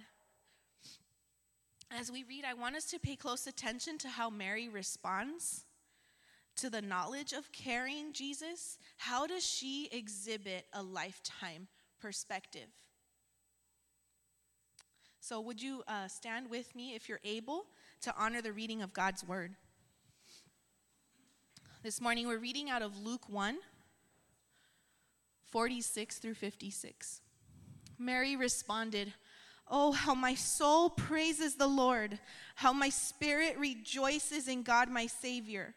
As 1.92 2.12
we 2.12 2.24
read, 2.24 2.46
I 2.46 2.54
want 2.54 2.76
us 2.76 2.86
to 2.92 3.00
pay 3.00 3.16
close 3.16 3.46
attention 3.48 3.98
to 4.00 4.10
how 4.10 4.30
Mary 4.30 4.70
responds 4.70 5.66
to 6.58 6.70
the 6.70 6.82
knowledge 6.82 7.34
of 7.34 7.52
carrying 7.52 8.14
Jesus. 8.14 8.78
How 8.98 9.28
does 9.28 9.46
she 9.46 9.90
exhibit 9.92 10.66
a 10.74 10.84
lifetime 10.84 11.68
perspective? 12.00 12.68
So, 15.20 15.42
would 15.42 15.62
you 15.62 15.84
uh, 15.88 16.08
stand 16.08 16.50
with 16.50 16.76
me 16.76 16.96
if 16.96 17.10
you're 17.10 17.20
able 17.24 17.66
to 18.02 18.14
honor 18.18 18.42
the 18.42 18.54
reading 18.54 18.82
of 18.82 18.94
God's 18.94 19.24
word? 19.24 19.56
This 21.84 22.02
morning 22.02 22.28
we're 22.28 22.38
reading 22.38 22.70
out 22.70 22.82
of 22.82 22.98
Luke 22.98 23.30
1 23.30 23.58
46 25.52 26.20
through 26.20 26.34
56. 26.34 27.22
Mary 27.98 28.36
responded, 28.36 29.14
Oh, 29.70 29.92
how 29.92 30.14
my 30.14 30.34
soul 30.34 30.90
praises 30.90 31.56
the 31.56 31.68
Lord, 31.68 32.20
how 32.56 32.74
my 32.74 32.90
spirit 32.90 33.58
rejoices 33.58 34.48
in 34.48 34.64
God 34.64 34.90
my 34.90 35.08
Savior. 35.08 35.76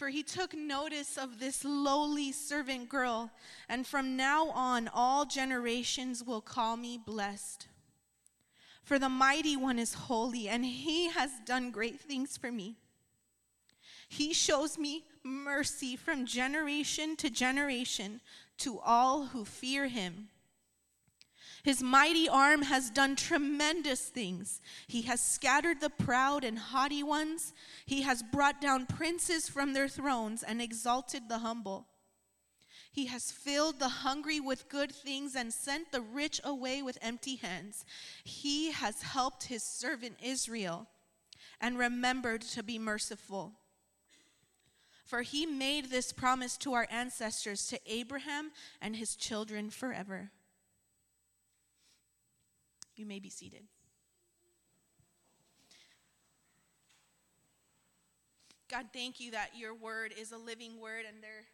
For 0.00 0.08
he 0.08 0.22
took 0.22 0.54
notice 0.54 1.18
of 1.18 1.40
this 1.40 1.62
lowly 1.62 2.32
servant 2.32 2.88
girl, 2.88 3.30
and 3.68 3.86
from 3.86 4.16
now 4.16 4.48
on 4.48 4.88
all 4.88 5.26
generations 5.26 6.24
will 6.24 6.40
call 6.40 6.78
me 6.78 6.96
blessed. 6.96 7.66
For 8.82 8.98
the 8.98 9.10
mighty 9.10 9.58
one 9.58 9.78
is 9.78 9.92
holy, 9.92 10.48
and 10.48 10.64
he 10.64 11.10
has 11.10 11.30
done 11.44 11.70
great 11.70 12.00
things 12.00 12.38
for 12.38 12.50
me. 12.50 12.76
He 14.08 14.32
shows 14.32 14.78
me 14.78 15.04
mercy 15.22 15.96
from 15.96 16.24
generation 16.24 17.14
to 17.16 17.28
generation 17.28 18.22
to 18.56 18.80
all 18.80 19.26
who 19.26 19.44
fear 19.44 19.88
him. 19.88 20.30
His 21.62 21.82
mighty 21.82 22.28
arm 22.28 22.62
has 22.62 22.90
done 22.90 23.16
tremendous 23.16 24.00
things. 24.00 24.60
He 24.86 25.02
has 25.02 25.20
scattered 25.20 25.80
the 25.80 25.90
proud 25.90 26.44
and 26.44 26.58
haughty 26.58 27.02
ones. 27.02 27.52
He 27.86 28.02
has 28.02 28.22
brought 28.22 28.60
down 28.60 28.86
princes 28.86 29.48
from 29.48 29.72
their 29.72 29.88
thrones 29.88 30.42
and 30.42 30.62
exalted 30.62 31.28
the 31.28 31.38
humble. 31.38 31.86
He 32.92 33.06
has 33.06 33.30
filled 33.30 33.78
the 33.78 33.88
hungry 33.88 34.40
with 34.40 34.68
good 34.68 34.90
things 34.90 35.36
and 35.36 35.52
sent 35.52 35.92
the 35.92 36.00
rich 36.00 36.40
away 36.42 36.82
with 36.82 36.98
empty 37.00 37.36
hands. 37.36 37.84
He 38.24 38.72
has 38.72 39.02
helped 39.02 39.44
his 39.44 39.62
servant 39.62 40.16
Israel 40.22 40.88
and 41.60 41.78
remembered 41.78 42.42
to 42.42 42.62
be 42.62 42.78
merciful. 42.78 43.52
For 45.04 45.22
he 45.22 45.44
made 45.44 45.86
this 45.86 46.12
promise 46.12 46.56
to 46.58 46.72
our 46.72 46.86
ancestors, 46.90 47.66
to 47.68 47.80
Abraham 47.86 48.52
and 48.80 48.96
his 48.96 49.14
children 49.14 49.70
forever. 49.70 50.30
You 53.00 53.06
may 53.06 53.18
be 53.18 53.30
seated. 53.30 53.62
God, 58.70 58.88
thank 58.92 59.18
you 59.18 59.30
that 59.30 59.56
your 59.56 59.74
word 59.74 60.12
is 60.20 60.32
a 60.32 60.36
living 60.36 60.78
word 60.78 61.06
and 61.08 61.22
there 61.22 61.46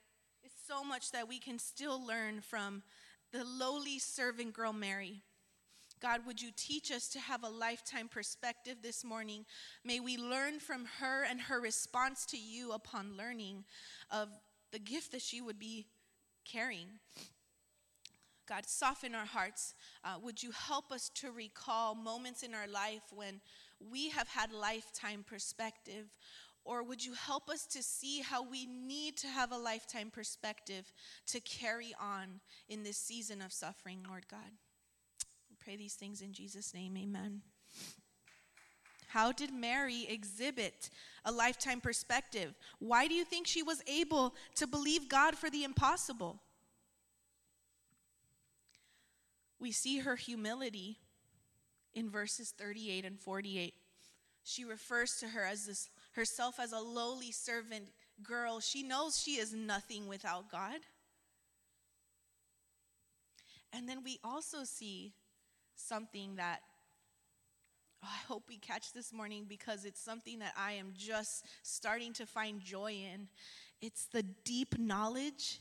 is 0.44 0.50
so 0.66 0.82
much 0.82 1.12
that 1.12 1.28
we 1.28 1.38
can 1.38 1.60
still 1.60 2.04
learn 2.04 2.40
from 2.40 2.82
the 3.32 3.44
lowly 3.44 4.00
servant 4.00 4.54
girl 4.54 4.72
Mary. 4.72 5.22
God, 6.02 6.22
would 6.26 6.42
you 6.42 6.50
teach 6.56 6.90
us 6.90 7.06
to 7.10 7.20
have 7.20 7.44
a 7.44 7.48
lifetime 7.48 8.08
perspective 8.08 8.78
this 8.82 9.04
morning? 9.04 9.44
May 9.84 10.00
we 10.00 10.18
learn 10.18 10.58
from 10.58 10.84
her 10.98 11.22
and 11.22 11.40
her 11.42 11.60
response 11.60 12.26
to 12.26 12.36
you 12.36 12.72
upon 12.72 13.16
learning 13.16 13.62
of 14.10 14.30
the 14.72 14.80
gift 14.80 15.12
that 15.12 15.22
she 15.22 15.40
would 15.40 15.60
be 15.60 15.86
carrying. 16.44 16.98
God, 18.46 18.66
soften 18.66 19.14
our 19.14 19.26
hearts. 19.26 19.74
Uh, 20.04 20.16
would 20.22 20.42
you 20.42 20.50
help 20.52 20.92
us 20.92 21.08
to 21.16 21.30
recall 21.30 21.94
moments 21.94 22.42
in 22.42 22.54
our 22.54 22.68
life 22.68 23.02
when 23.14 23.40
we 23.90 24.10
have 24.10 24.28
had 24.28 24.52
lifetime 24.52 25.24
perspective? 25.26 26.06
Or 26.64 26.82
would 26.82 27.04
you 27.04 27.14
help 27.14 27.48
us 27.48 27.64
to 27.66 27.82
see 27.82 28.20
how 28.20 28.42
we 28.42 28.66
need 28.66 29.16
to 29.18 29.28
have 29.28 29.52
a 29.52 29.58
lifetime 29.58 30.10
perspective 30.10 30.92
to 31.26 31.40
carry 31.40 31.94
on 32.00 32.40
in 32.68 32.82
this 32.82 32.96
season 32.96 33.40
of 33.40 33.52
suffering, 33.52 34.04
Lord 34.08 34.26
God? 34.28 34.50
pray 35.66 35.74
these 35.74 35.94
things 35.94 36.22
in 36.22 36.32
Jesus' 36.32 36.72
name. 36.72 36.96
Amen. 36.96 37.42
How 39.08 39.32
did 39.32 39.52
Mary 39.52 40.06
exhibit 40.08 40.90
a 41.24 41.32
lifetime 41.32 41.80
perspective? 41.80 42.54
Why 42.78 43.08
do 43.08 43.14
you 43.14 43.24
think 43.24 43.48
she 43.48 43.64
was 43.64 43.82
able 43.88 44.36
to 44.54 44.68
believe 44.68 45.08
God 45.08 45.34
for 45.34 45.50
the 45.50 45.64
impossible? 45.64 46.40
We 49.58 49.72
see 49.72 49.98
her 49.98 50.16
humility 50.16 50.98
in 51.94 52.10
verses 52.10 52.52
38 52.56 53.04
and 53.04 53.18
48. 53.18 53.74
She 54.44 54.64
refers 54.64 55.16
to 55.16 55.28
her 55.28 55.44
as 55.44 55.66
this 55.66 55.90
herself 56.12 56.60
as 56.60 56.72
a 56.72 56.78
lowly 56.78 57.32
servant 57.32 57.88
girl. 58.22 58.60
She 58.60 58.82
knows 58.82 59.20
she 59.20 59.32
is 59.32 59.52
nothing 59.52 60.06
without 60.06 60.50
God. 60.50 60.80
And 63.72 63.88
then 63.88 64.02
we 64.04 64.18
also 64.24 64.64
see 64.64 65.14
something 65.74 66.36
that 66.36 66.60
oh, 68.02 68.08
I 68.10 68.26
hope 68.26 68.44
we 68.48 68.56
catch 68.56 68.92
this 68.92 69.12
morning 69.12 69.46
because 69.48 69.84
it's 69.84 70.00
something 70.00 70.38
that 70.38 70.54
I 70.56 70.72
am 70.72 70.92
just 70.96 71.44
starting 71.62 72.12
to 72.14 72.26
find 72.26 72.60
joy 72.60 72.92
in. 72.92 73.28
It's 73.80 74.06
the 74.06 74.22
deep 74.22 74.78
knowledge 74.78 75.60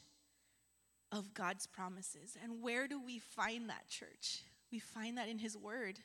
of 1.16 1.34
God's 1.34 1.66
promises. 1.66 2.38
And 2.44 2.62
where 2.62 2.88
do 2.88 3.00
we 3.04 3.20
find 3.20 3.70
that, 3.70 3.88
church? 3.88 4.44
We 4.72 4.80
find 4.80 5.18
that 5.18 5.30
in 5.30 5.40
His 5.40 5.58
Word. 5.58 6.00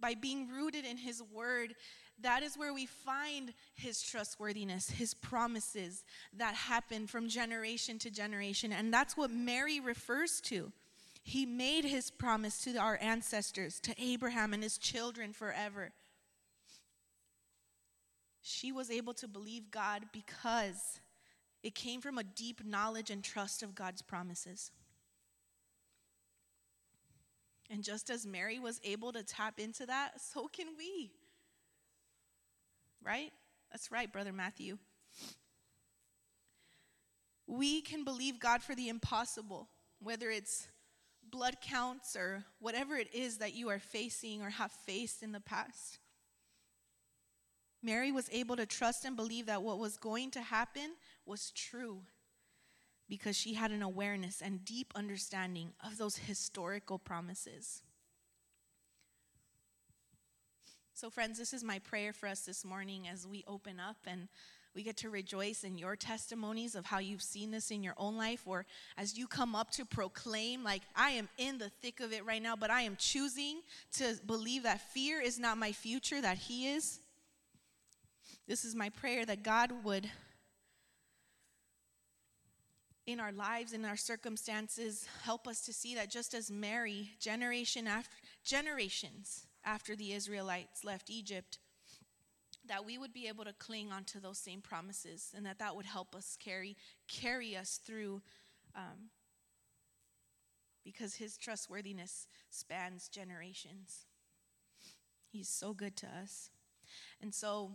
By 0.00 0.14
being 0.14 0.48
rooted 0.48 0.86
in 0.86 0.96
His 0.96 1.22
Word, 1.22 1.74
that 2.22 2.42
is 2.42 2.56
where 2.56 2.72
we 2.72 2.86
find 2.86 3.52
His 3.74 4.02
trustworthiness, 4.02 4.90
His 4.90 5.12
promises 5.12 6.04
that 6.36 6.54
happen 6.54 7.06
from 7.06 7.28
generation 7.28 7.98
to 7.98 8.10
generation. 8.10 8.72
And 8.72 8.92
that's 8.92 9.16
what 9.16 9.30
Mary 9.30 9.78
refers 9.78 10.40
to. 10.42 10.72
He 11.22 11.44
made 11.44 11.84
his 11.84 12.10
promise 12.10 12.62
to 12.64 12.76
our 12.78 12.98
ancestors, 13.00 13.78
to 13.80 13.94
Abraham 14.02 14.54
and 14.54 14.62
his 14.62 14.78
children 14.78 15.32
forever. 15.32 15.92
She 18.40 18.72
was 18.72 18.90
able 18.90 19.12
to 19.14 19.28
believe 19.28 19.70
God 19.70 20.06
because 20.12 21.00
it 21.62 21.74
came 21.74 22.00
from 22.00 22.18
a 22.18 22.24
deep 22.24 22.64
knowledge 22.64 23.10
and 23.10 23.22
trust 23.22 23.62
of 23.62 23.74
God's 23.74 24.02
promises. 24.02 24.70
And 27.70 27.84
just 27.84 28.10
as 28.10 28.26
Mary 28.26 28.58
was 28.58 28.80
able 28.82 29.12
to 29.12 29.22
tap 29.22 29.60
into 29.60 29.86
that, 29.86 30.20
so 30.20 30.48
can 30.48 30.66
we. 30.76 31.12
Right? 33.04 33.32
That's 33.70 33.92
right, 33.92 34.12
Brother 34.12 34.32
Matthew. 34.32 34.78
We 37.46 37.80
can 37.80 38.04
believe 38.04 38.40
God 38.40 38.62
for 38.62 38.74
the 38.74 38.88
impossible, 38.88 39.68
whether 40.00 40.30
it's 40.30 40.68
blood 41.30 41.56
counts 41.60 42.16
or 42.16 42.44
whatever 42.58 42.96
it 42.96 43.14
is 43.14 43.38
that 43.38 43.54
you 43.54 43.68
are 43.68 43.78
facing 43.78 44.42
or 44.42 44.50
have 44.50 44.72
faced 44.72 45.22
in 45.22 45.32
the 45.32 45.40
past. 45.40 45.98
Mary 47.82 48.12
was 48.12 48.28
able 48.32 48.56
to 48.56 48.66
trust 48.66 49.04
and 49.04 49.16
believe 49.16 49.46
that 49.46 49.62
what 49.62 49.78
was 49.78 49.96
going 49.96 50.30
to 50.32 50.40
happen 50.40 50.90
was 51.30 51.52
true 51.52 52.00
because 53.08 53.36
she 53.36 53.54
had 53.54 53.70
an 53.70 53.82
awareness 53.82 54.42
and 54.42 54.64
deep 54.64 54.92
understanding 54.96 55.70
of 55.86 55.96
those 55.96 56.16
historical 56.16 56.98
promises. 56.98 57.82
So, 60.92 61.08
friends, 61.08 61.38
this 61.38 61.54
is 61.54 61.62
my 61.62 61.78
prayer 61.78 62.12
for 62.12 62.26
us 62.26 62.40
this 62.40 62.64
morning 62.64 63.06
as 63.06 63.28
we 63.28 63.44
open 63.46 63.78
up 63.78 63.96
and 64.08 64.26
we 64.74 64.82
get 64.82 64.96
to 64.98 65.10
rejoice 65.10 65.62
in 65.62 65.78
your 65.78 65.94
testimonies 65.94 66.74
of 66.74 66.84
how 66.84 66.98
you've 66.98 67.22
seen 67.22 67.52
this 67.52 67.70
in 67.70 67.84
your 67.84 67.94
own 67.96 68.16
life, 68.16 68.42
or 68.46 68.66
as 68.98 69.16
you 69.16 69.26
come 69.26 69.54
up 69.54 69.70
to 69.72 69.84
proclaim, 69.84 70.64
like, 70.64 70.82
I 70.96 71.10
am 71.10 71.28
in 71.38 71.58
the 71.58 71.70
thick 71.80 72.00
of 72.00 72.12
it 72.12 72.24
right 72.26 72.42
now, 72.42 72.56
but 72.56 72.70
I 72.70 72.82
am 72.82 72.96
choosing 72.96 73.60
to 73.94 74.16
believe 74.26 74.64
that 74.64 74.80
fear 74.92 75.20
is 75.20 75.38
not 75.38 75.58
my 75.58 75.72
future, 75.72 76.20
that 76.20 76.38
He 76.38 76.68
is. 76.68 77.00
This 78.46 78.64
is 78.64 78.74
my 78.74 78.90
prayer 78.90 79.24
that 79.26 79.42
God 79.42 79.72
would, 79.84 80.10
in 83.12 83.20
our 83.20 83.32
lives, 83.32 83.72
in 83.72 83.84
our 83.84 83.96
circumstances, 83.96 85.06
help 85.22 85.46
us 85.46 85.60
to 85.62 85.72
see 85.72 85.94
that 85.94 86.10
just 86.10 86.34
as 86.34 86.50
Mary, 86.50 87.10
generation 87.18 87.86
after 87.86 88.16
generations 88.44 89.46
after 89.64 89.94
the 89.94 90.12
Israelites 90.12 90.84
left 90.84 91.10
Egypt, 91.10 91.58
that 92.66 92.84
we 92.84 92.98
would 92.98 93.12
be 93.12 93.26
able 93.28 93.44
to 93.44 93.52
cling 93.54 93.92
onto 93.92 94.20
those 94.20 94.38
same 94.38 94.60
promises 94.60 95.32
and 95.36 95.44
that 95.44 95.58
that 95.58 95.74
would 95.74 95.86
help 95.86 96.14
us 96.14 96.36
carry 96.42 96.76
carry 97.08 97.56
us 97.56 97.80
through 97.84 98.22
um, 98.76 99.10
because 100.84 101.14
his 101.14 101.36
trustworthiness 101.36 102.26
spans 102.48 103.08
generations. 103.08 104.06
He's 105.30 105.48
so 105.48 105.72
good 105.72 105.96
to 105.96 106.06
us. 106.06 106.50
And 107.20 107.34
so 107.34 107.72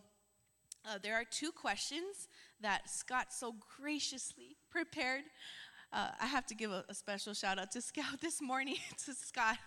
uh, 0.88 0.98
there 1.02 1.16
are 1.16 1.26
two 1.26 1.52
questions 1.52 2.28
that 2.62 2.90
scott 2.90 3.28
so 3.32 3.56
graciously 3.78 4.56
prepared 4.70 5.24
Uh, 5.96 6.10
I 6.20 6.26
have 6.26 6.46
to 6.48 6.56
give 6.56 6.72
a, 6.72 6.84
a 6.90 6.94
special 6.94 7.34
shout 7.34 7.58
out 7.58 7.72
to 7.72 7.82
Scout 7.82 8.20
this 8.22 8.42
morning, 8.42 8.76
to 9.06 9.14
Scott. 9.14 9.58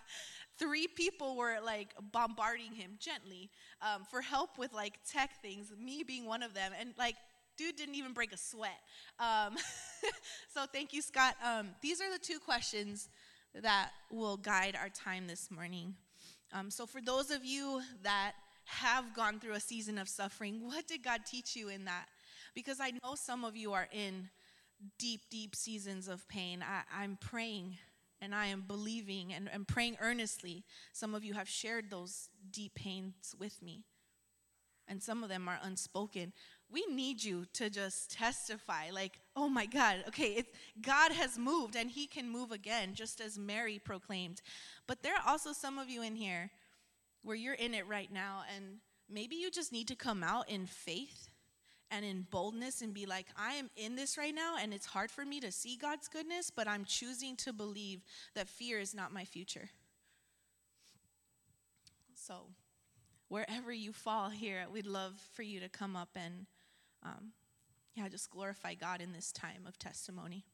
Three 0.57 0.87
people 0.87 1.35
were 1.35 1.57
like 1.63 1.93
bombarding 2.11 2.73
him 2.73 2.91
gently 2.99 3.49
um, 3.81 4.03
for 4.03 4.21
help 4.21 4.57
with 4.57 4.71
like 4.73 4.99
tech 5.09 5.41
things, 5.41 5.71
me 5.79 6.03
being 6.03 6.25
one 6.25 6.43
of 6.43 6.53
them. 6.53 6.71
And 6.79 6.93
like, 6.97 7.15
dude 7.57 7.77
didn't 7.77 7.95
even 7.95 8.13
break 8.13 8.31
a 8.33 8.37
sweat. 8.37 8.79
Um, 9.19 9.55
so 10.53 10.65
thank 10.71 10.93
you, 10.93 11.01
Scott. 11.01 11.35
Um, 11.43 11.69
these 11.81 11.99
are 12.01 12.11
the 12.11 12.19
two 12.19 12.39
questions 12.39 13.09
that 13.55 13.89
will 14.11 14.37
guide 14.37 14.77
our 14.79 14.89
time 14.89 15.25
this 15.25 15.49
morning. 15.49 15.95
Um, 16.53 16.69
so, 16.69 16.85
for 16.85 17.01
those 17.01 17.31
of 17.31 17.45
you 17.45 17.81
that 18.03 18.33
have 18.69 19.13
gone 19.13 19.39
through 19.39 19.53
a 19.53 19.59
season 19.59 19.97
of 19.97 20.07
suffering, 20.07 20.61
what 20.65 20.87
did 20.87 21.03
God 21.03 21.21
teach 21.25 21.55
you 21.55 21.69
in 21.69 21.85
that? 21.85 22.05
Because 22.53 22.79
I 22.79 22.91
know 23.03 23.15
some 23.15 23.43
of 23.43 23.55
you 23.55 23.73
are 23.73 23.87
in 23.91 24.29
deep, 24.97 25.21
deep 25.29 25.55
seasons 25.55 26.07
of 26.07 26.27
pain. 26.27 26.63
I, 26.63 27.03
am 27.03 27.17
praying 27.19 27.77
and 28.21 28.33
I 28.33 28.47
am 28.47 28.63
believing 28.67 29.33
and, 29.33 29.49
and 29.51 29.67
praying 29.67 29.97
earnestly. 30.01 30.63
Some 30.93 31.15
of 31.15 31.23
you 31.23 31.33
have 31.33 31.49
shared 31.49 31.89
those 31.89 32.29
deep 32.51 32.75
pains 32.75 33.35
with 33.39 33.61
me, 33.61 33.83
and 34.87 35.01
some 35.01 35.23
of 35.23 35.29
them 35.29 35.47
are 35.47 35.59
unspoken. 35.63 36.33
We 36.71 36.85
need 36.85 37.23
you 37.23 37.45
to 37.53 37.69
just 37.69 38.11
testify, 38.11 38.91
like, 38.91 39.19
oh 39.35 39.49
my 39.49 39.65
God, 39.65 40.03
okay, 40.09 40.33
it's, 40.33 40.51
God 40.81 41.11
has 41.13 41.37
moved 41.37 41.75
and 41.75 41.89
He 41.89 42.05
can 42.05 42.29
move 42.29 42.51
again, 42.51 42.93
just 42.93 43.21
as 43.21 43.39
Mary 43.39 43.79
proclaimed. 43.79 44.41
But 44.85 45.01
there 45.01 45.15
are 45.15 45.23
also 45.27 45.53
some 45.53 45.79
of 45.79 45.89
you 45.89 46.03
in 46.03 46.15
here 46.15 46.51
where 47.23 47.35
you're 47.35 47.53
in 47.53 47.73
it 47.73 47.87
right 47.87 48.11
now, 48.11 48.43
and 48.55 48.77
maybe 49.09 49.35
you 49.35 49.51
just 49.51 49.71
need 49.71 49.87
to 49.89 49.95
come 49.95 50.23
out 50.23 50.49
in 50.49 50.65
faith 50.65 51.29
and 51.91 52.05
in 52.05 52.25
boldness 52.29 52.81
and 52.81 52.93
be 52.93 53.05
like, 53.05 53.27
I 53.35 53.53
am 53.53 53.69
in 53.75 53.95
this 53.95 54.17
right 54.17 54.33
now, 54.33 54.55
and 54.61 54.73
it's 54.73 54.85
hard 54.85 55.09
for 55.11 55.25
me 55.25 55.39
to 55.39 55.51
see 55.51 55.75
God's 55.75 56.07
goodness, 56.07 56.51
but 56.51 56.67
I'm 56.67 56.85
choosing 56.85 57.35
to 57.37 57.53
believe 57.53 58.03
that 58.35 58.47
fear 58.47 58.79
is 58.79 58.93
not 58.93 59.11
my 59.11 59.25
future. 59.25 59.69
So, 62.13 62.47
wherever 63.27 63.71
you 63.71 63.91
fall 63.91 64.29
here, 64.29 64.65
we'd 64.71 64.85
love 64.85 65.19
for 65.33 65.41
you 65.41 65.59
to 65.61 65.69
come 65.69 65.95
up 65.95 66.09
and, 66.15 66.45
um, 67.01 67.31
yeah, 67.95 68.07
just 68.07 68.29
glorify 68.29 68.75
God 68.75 69.01
in 69.01 69.13
this 69.13 69.31
time 69.31 69.65
of 69.67 69.79
testimony. 69.79 70.45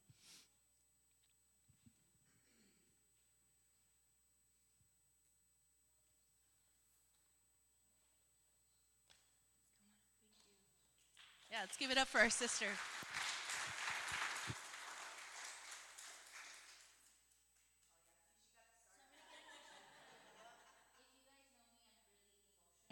Yeah, 11.56 11.62
let's 11.62 11.78
give 11.78 11.90
it 11.90 11.98
up 11.98 12.10
for 12.10 12.20
our 12.20 12.30
sister. 12.30 12.66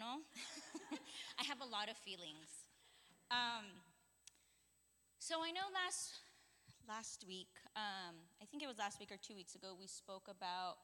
I 0.00 1.44
have 1.44 1.60
a 1.60 1.68
lot 1.68 1.90
of 1.90 1.96
feelings. 1.98 2.64
Um, 3.30 3.68
so 5.18 5.44
I 5.44 5.50
know 5.50 5.68
last 5.74 6.14
last 6.88 7.26
week, 7.28 7.52
um, 7.76 8.16
I 8.40 8.46
think 8.46 8.62
it 8.62 8.66
was 8.66 8.78
last 8.78 8.98
week 8.98 9.12
or 9.12 9.18
two 9.20 9.34
weeks 9.34 9.54
ago, 9.54 9.76
we 9.78 9.86
spoke 9.86 10.24
about 10.24 10.76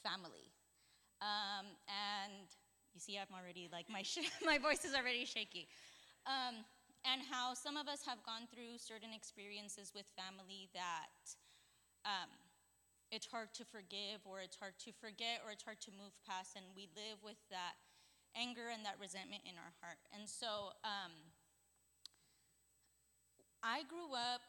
family, 0.00 0.54
um, 1.20 1.66
and 1.90 2.46
you 2.94 3.00
see, 3.00 3.18
I'm 3.18 3.34
already 3.34 3.68
like 3.72 3.90
my 3.90 4.02
sh- 4.02 4.30
my 4.46 4.58
voice 4.58 4.84
is 4.84 4.94
already 4.94 5.24
shaky. 5.24 5.66
And 7.06 7.22
how 7.22 7.54
some 7.54 7.78
of 7.78 7.86
us 7.86 8.02
have 8.02 8.18
gone 8.26 8.50
through 8.50 8.82
certain 8.82 9.14
experiences 9.14 9.94
with 9.94 10.10
family 10.18 10.66
that 10.74 11.14
um, 12.02 12.34
it's 13.14 13.30
hard 13.30 13.54
to 13.54 13.64
forgive 13.64 14.26
or 14.26 14.42
it's 14.42 14.58
hard 14.58 14.74
to 14.82 14.90
forget 14.90 15.38
or 15.46 15.54
it's 15.54 15.62
hard 15.62 15.78
to 15.86 15.94
move 15.94 16.10
past 16.26 16.58
and 16.58 16.66
we 16.74 16.90
live 16.98 17.22
with 17.22 17.38
that 17.54 17.78
anger 18.34 18.74
and 18.74 18.82
that 18.82 18.98
resentment 18.98 19.46
in 19.46 19.54
our 19.54 19.70
heart. 19.78 20.02
And 20.10 20.26
so 20.26 20.74
um, 20.82 21.14
i 23.62 23.82
grew 23.88 24.12
up 24.12 24.42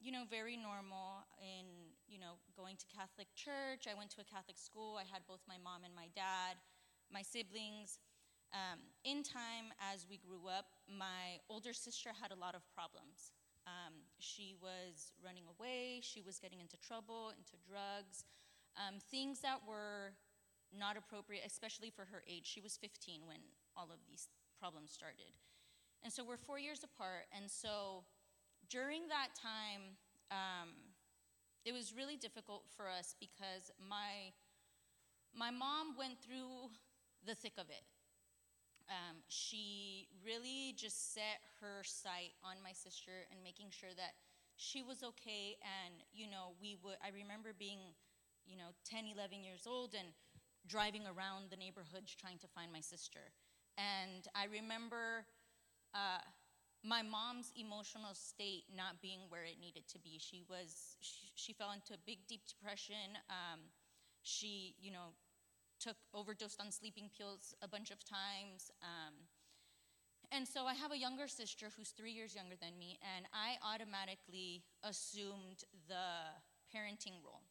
you 0.00 0.10
know 0.10 0.24
very 0.28 0.56
normal 0.56 1.22
in 1.38 1.66
you 2.08 2.18
know 2.18 2.40
going 2.56 2.76
to 2.76 2.86
catholic 2.86 3.28
church. 3.34 3.86
I 3.88 3.94
went 3.96 4.10
to 4.16 4.20
a 4.20 4.28
catholic 4.28 4.58
school. 4.58 4.96
I 4.96 5.06
had 5.08 5.22
both 5.28 5.40
my 5.48 5.56
mom 5.62 5.84
and 5.84 5.94
my 5.94 6.08
dad 6.14 6.56
my 7.12 7.22
siblings 7.22 7.98
um, 8.52 8.78
in 9.04 9.22
time, 9.22 9.74
as 9.92 10.06
we 10.08 10.18
grew 10.18 10.48
up, 10.48 10.66
my 10.86 11.42
older 11.48 11.72
sister 11.72 12.10
had 12.20 12.32
a 12.32 12.38
lot 12.38 12.54
of 12.54 12.62
problems. 12.74 13.32
Um, 13.66 13.94
she 14.18 14.54
was 14.62 15.10
running 15.24 15.42
away, 15.58 15.98
she 16.02 16.22
was 16.22 16.38
getting 16.38 16.60
into 16.60 16.76
trouble, 16.76 17.34
into 17.34 17.58
drugs, 17.66 18.24
um, 18.78 19.00
things 19.10 19.40
that 19.40 19.58
were 19.66 20.14
not 20.70 20.96
appropriate, 20.96 21.42
especially 21.44 21.90
for 21.90 22.06
her 22.06 22.22
age. 22.28 22.46
She 22.46 22.60
was 22.60 22.76
15 22.76 23.26
when 23.26 23.42
all 23.76 23.90
of 23.90 23.98
these 24.06 24.28
problems 24.60 24.92
started. 24.92 25.34
And 26.04 26.12
so 26.12 26.22
we're 26.22 26.36
four 26.36 26.58
years 26.58 26.84
apart. 26.84 27.26
And 27.34 27.50
so 27.50 28.04
during 28.70 29.08
that 29.08 29.34
time, 29.34 29.98
um, 30.30 30.70
it 31.64 31.72
was 31.72 31.92
really 31.96 32.16
difficult 32.16 32.62
for 32.76 32.86
us 32.88 33.14
because 33.18 33.70
my, 33.82 34.30
my 35.34 35.50
mom 35.50 35.96
went 35.98 36.22
through 36.22 36.70
the 37.26 37.34
thick 37.34 37.54
of 37.58 37.68
it 37.70 37.82
um, 38.88 39.18
she 39.28 40.08
really 40.24 40.74
just 40.76 41.14
set 41.14 41.42
her 41.60 41.82
sight 41.82 42.34
on 42.42 42.62
my 42.62 42.72
sister 42.72 43.26
and 43.30 43.42
making 43.42 43.70
sure 43.70 43.90
that 43.96 44.14
she 44.56 44.82
was 44.82 45.02
okay. 45.02 45.58
And, 45.62 46.02
you 46.12 46.30
know, 46.30 46.54
we 46.60 46.76
would, 46.82 46.96
I 47.02 47.10
remember 47.10 47.50
being, 47.56 47.94
you 48.46 48.56
know, 48.56 48.72
10, 48.84 49.04
11 49.12 49.42
years 49.42 49.66
old 49.66 49.94
and 49.94 50.08
driving 50.66 51.02
around 51.06 51.50
the 51.50 51.56
neighborhoods 51.56 52.14
trying 52.14 52.38
to 52.38 52.48
find 52.48 52.72
my 52.72 52.80
sister. 52.80 53.34
And 53.76 54.26
I 54.34 54.46
remember 54.46 55.26
uh, 55.94 56.22
my 56.82 57.02
mom's 57.02 57.52
emotional 57.58 58.14
state 58.14 58.64
not 58.74 59.02
being 59.02 59.26
where 59.28 59.44
it 59.44 59.58
needed 59.60 59.86
to 59.92 59.98
be. 59.98 60.18
She 60.18 60.42
was, 60.48 60.96
she, 61.00 61.30
she 61.34 61.52
fell 61.52 61.72
into 61.72 61.94
a 61.94 62.00
big, 62.06 62.26
deep 62.28 62.46
depression. 62.46 63.18
Um, 63.28 63.60
she, 64.22 64.74
you 64.80 64.90
know, 64.90 65.14
took 65.78 65.96
overdosed 66.14 66.60
on 66.60 66.70
sleeping 66.70 67.10
pills 67.16 67.54
a 67.62 67.68
bunch 67.68 67.90
of 67.90 68.04
times. 68.04 68.70
Um, 68.82 69.14
and 70.32 70.46
so 70.46 70.66
I 70.66 70.74
have 70.74 70.92
a 70.92 70.98
younger 70.98 71.28
sister 71.28 71.66
who's 71.76 71.90
three 71.90 72.12
years 72.12 72.34
younger 72.34 72.56
than 72.60 72.78
me, 72.78 72.98
and 73.16 73.26
I 73.30 73.62
automatically 73.62 74.64
assumed 74.82 75.62
the 75.86 76.34
parenting 76.74 77.22
role. 77.22 77.42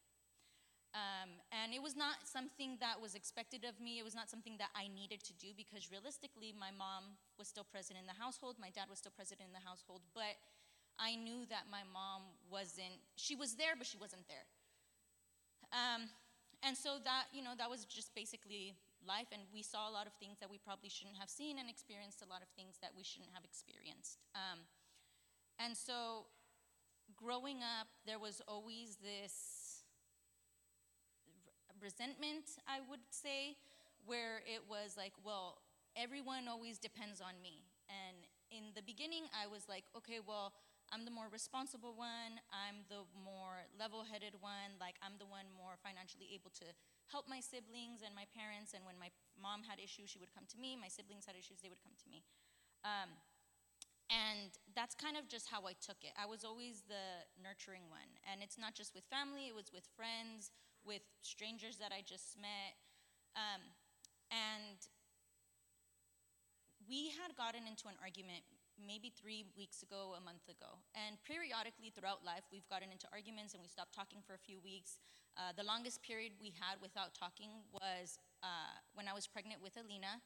Um, 0.96 1.44
and 1.52 1.76
it 1.76 1.84
was 1.84 1.96
not 1.96 2.24
something 2.24 2.80
that 2.80 3.00
was 3.04 3.16
expected 3.16 3.68
of 3.68 3.80
me. 3.84 4.00
It 4.00 4.08
was 4.08 4.16
not 4.16 4.30
something 4.30 4.56
that 4.60 4.72
I 4.72 4.88
needed 4.88 5.20
to 5.28 5.34
do 5.36 5.52
because 5.56 5.92
realistically, 5.92 6.56
my 6.56 6.72
mom 6.72 7.20
was 7.38 7.48
still 7.52 7.68
present 7.68 8.00
in 8.00 8.08
the 8.08 8.16
household, 8.16 8.56
my 8.60 8.72
dad 8.72 8.88
was 8.90 9.00
still 9.00 9.12
present 9.12 9.44
in 9.44 9.52
the 9.52 9.60
household, 9.60 10.02
but 10.16 10.40
I 10.96 11.16
knew 11.20 11.44
that 11.52 11.68
my 11.68 11.84
mom 11.92 12.32
wasn't, 12.48 13.04
she 13.16 13.36
was 13.36 13.56
there, 13.56 13.76
but 13.76 13.88
she 13.88 14.00
wasn't 14.00 14.24
there. 14.32 14.48
Um, 15.76 16.08
and 16.66 16.76
so 16.76 16.98
that, 17.06 17.26
you 17.32 17.44
know, 17.44 17.54
that 17.58 17.70
was 17.70 17.86
just 17.86 18.14
basically 18.16 18.76
life, 19.06 19.30
and 19.32 19.44
we 19.54 19.62
saw 19.62 19.88
a 19.88 19.94
lot 19.94 20.08
of 20.08 20.14
things 20.18 20.38
that 20.42 20.50
we 20.50 20.58
probably 20.58 20.90
shouldn't 20.90 21.18
have 21.18 21.30
seen 21.30 21.60
and 21.60 21.70
experienced 21.70 22.26
a 22.26 22.30
lot 22.30 22.42
of 22.42 22.50
things 22.58 22.82
that 22.82 22.92
we 22.98 23.04
shouldn't 23.04 23.32
have 23.34 23.46
experienced. 23.46 24.26
Um, 24.34 24.66
and 25.62 25.78
so 25.78 26.26
growing 27.16 27.62
up, 27.62 27.88
there 28.06 28.20
was 28.20 28.42
always 28.48 28.98
this 28.98 29.86
resentment, 31.82 32.58
I 32.68 32.80
would 32.90 33.06
say, 33.12 33.56
where 34.06 34.42
it 34.46 34.66
was 34.68 34.98
like, 34.98 35.14
well, 35.24 35.62
everyone 35.96 36.48
always 36.50 36.78
depends 36.78 37.22
on 37.22 37.38
me. 37.42 37.62
And 37.90 38.26
in 38.50 38.74
the 38.76 38.82
beginning, 38.82 39.30
I 39.34 39.48
was 39.48 39.70
like, 39.70 39.86
okay, 39.98 40.20
well, 40.26 40.54
I'm 40.94 41.04
the 41.04 41.14
more 41.14 41.28
responsible 41.32 41.98
one, 41.98 42.38
I'm 42.54 42.86
the 42.88 43.04
more 43.18 43.66
level 43.74 44.06
headed 44.06 44.38
one, 44.40 44.78
like 44.78 44.96
I'm 45.02 45.18
the 45.18 45.26
one 45.26 45.50
more 45.58 45.76
financially 45.82 46.30
able 46.34 46.54
to 46.62 46.68
help 47.10 47.26
my 47.30 47.42
siblings 47.42 48.06
and 48.06 48.14
my 48.14 48.26
parents. 48.34 48.74
And 48.74 48.86
when 48.86 48.98
my 48.98 49.10
mom 49.38 49.66
had 49.66 49.82
issues, 49.82 50.10
she 50.10 50.22
would 50.22 50.34
come 50.34 50.46
to 50.50 50.58
me. 50.58 50.78
My 50.78 50.90
siblings 50.90 51.26
had 51.26 51.38
issues, 51.38 51.62
they 51.62 51.70
would 51.70 51.82
come 51.82 51.98
to 51.98 52.08
me. 52.10 52.24
Um, 52.86 53.18
and 54.14 54.54
that's 54.78 54.94
kind 54.94 55.18
of 55.18 55.26
just 55.26 55.50
how 55.50 55.66
I 55.66 55.74
took 55.82 56.06
it. 56.06 56.14
I 56.14 56.30
was 56.30 56.46
always 56.46 56.86
the 56.86 57.26
nurturing 57.42 57.90
one. 57.90 58.22
And 58.30 58.46
it's 58.46 58.58
not 58.58 58.78
just 58.78 58.94
with 58.94 59.06
family, 59.10 59.50
it 59.50 59.56
was 59.58 59.74
with 59.74 59.90
friends, 59.98 60.54
with 60.86 61.02
strangers 61.26 61.82
that 61.82 61.90
I 61.90 62.06
just 62.06 62.38
met. 62.38 62.78
Um, 63.34 63.74
and 64.30 64.78
we 66.86 67.10
had 67.18 67.34
gotten 67.34 67.66
into 67.66 67.90
an 67.90 67.98
argument 67.98 68.46
maybe 68.80 69.12
three 69.12 69.46
weeks 69.58 69.84
ago, 69.84 70.16
a 70.18 70.22
month 70.22 70.46
ago. 70.48 70.80
And 70.94 71.16
periodically 71.24 71.92
throughout 71.92 72.24
life, 72.26 72.44
we've 72.52 72.68
gotten 72.68 72.92
into 72.92 73.08
arguments 73.12 73.54
and 73.54 73.64
we 73.64 73.70
stopped 73.70 73.94
talking 73.96 74.20
for 74.26 74.34
a 74.36 74.42
few 74.42 74.60
weeks. 74.60 75.00
Uh, 75.36 75.52
the 75.56 75.64
longest 75.64 76.04
period 76.04 76.34
we 76.40 76.54
had 76.56 76.80
without 76.82 77.16
talking 77.16 77.52
was 77.72 78.20
uh, 78.44 78.76
when 78.96 79.08
I 79.08 79.14
was 79.14 79.28
pregnant 79.28 79.62
with 79.62 79.76
Alina, 79.76 80.24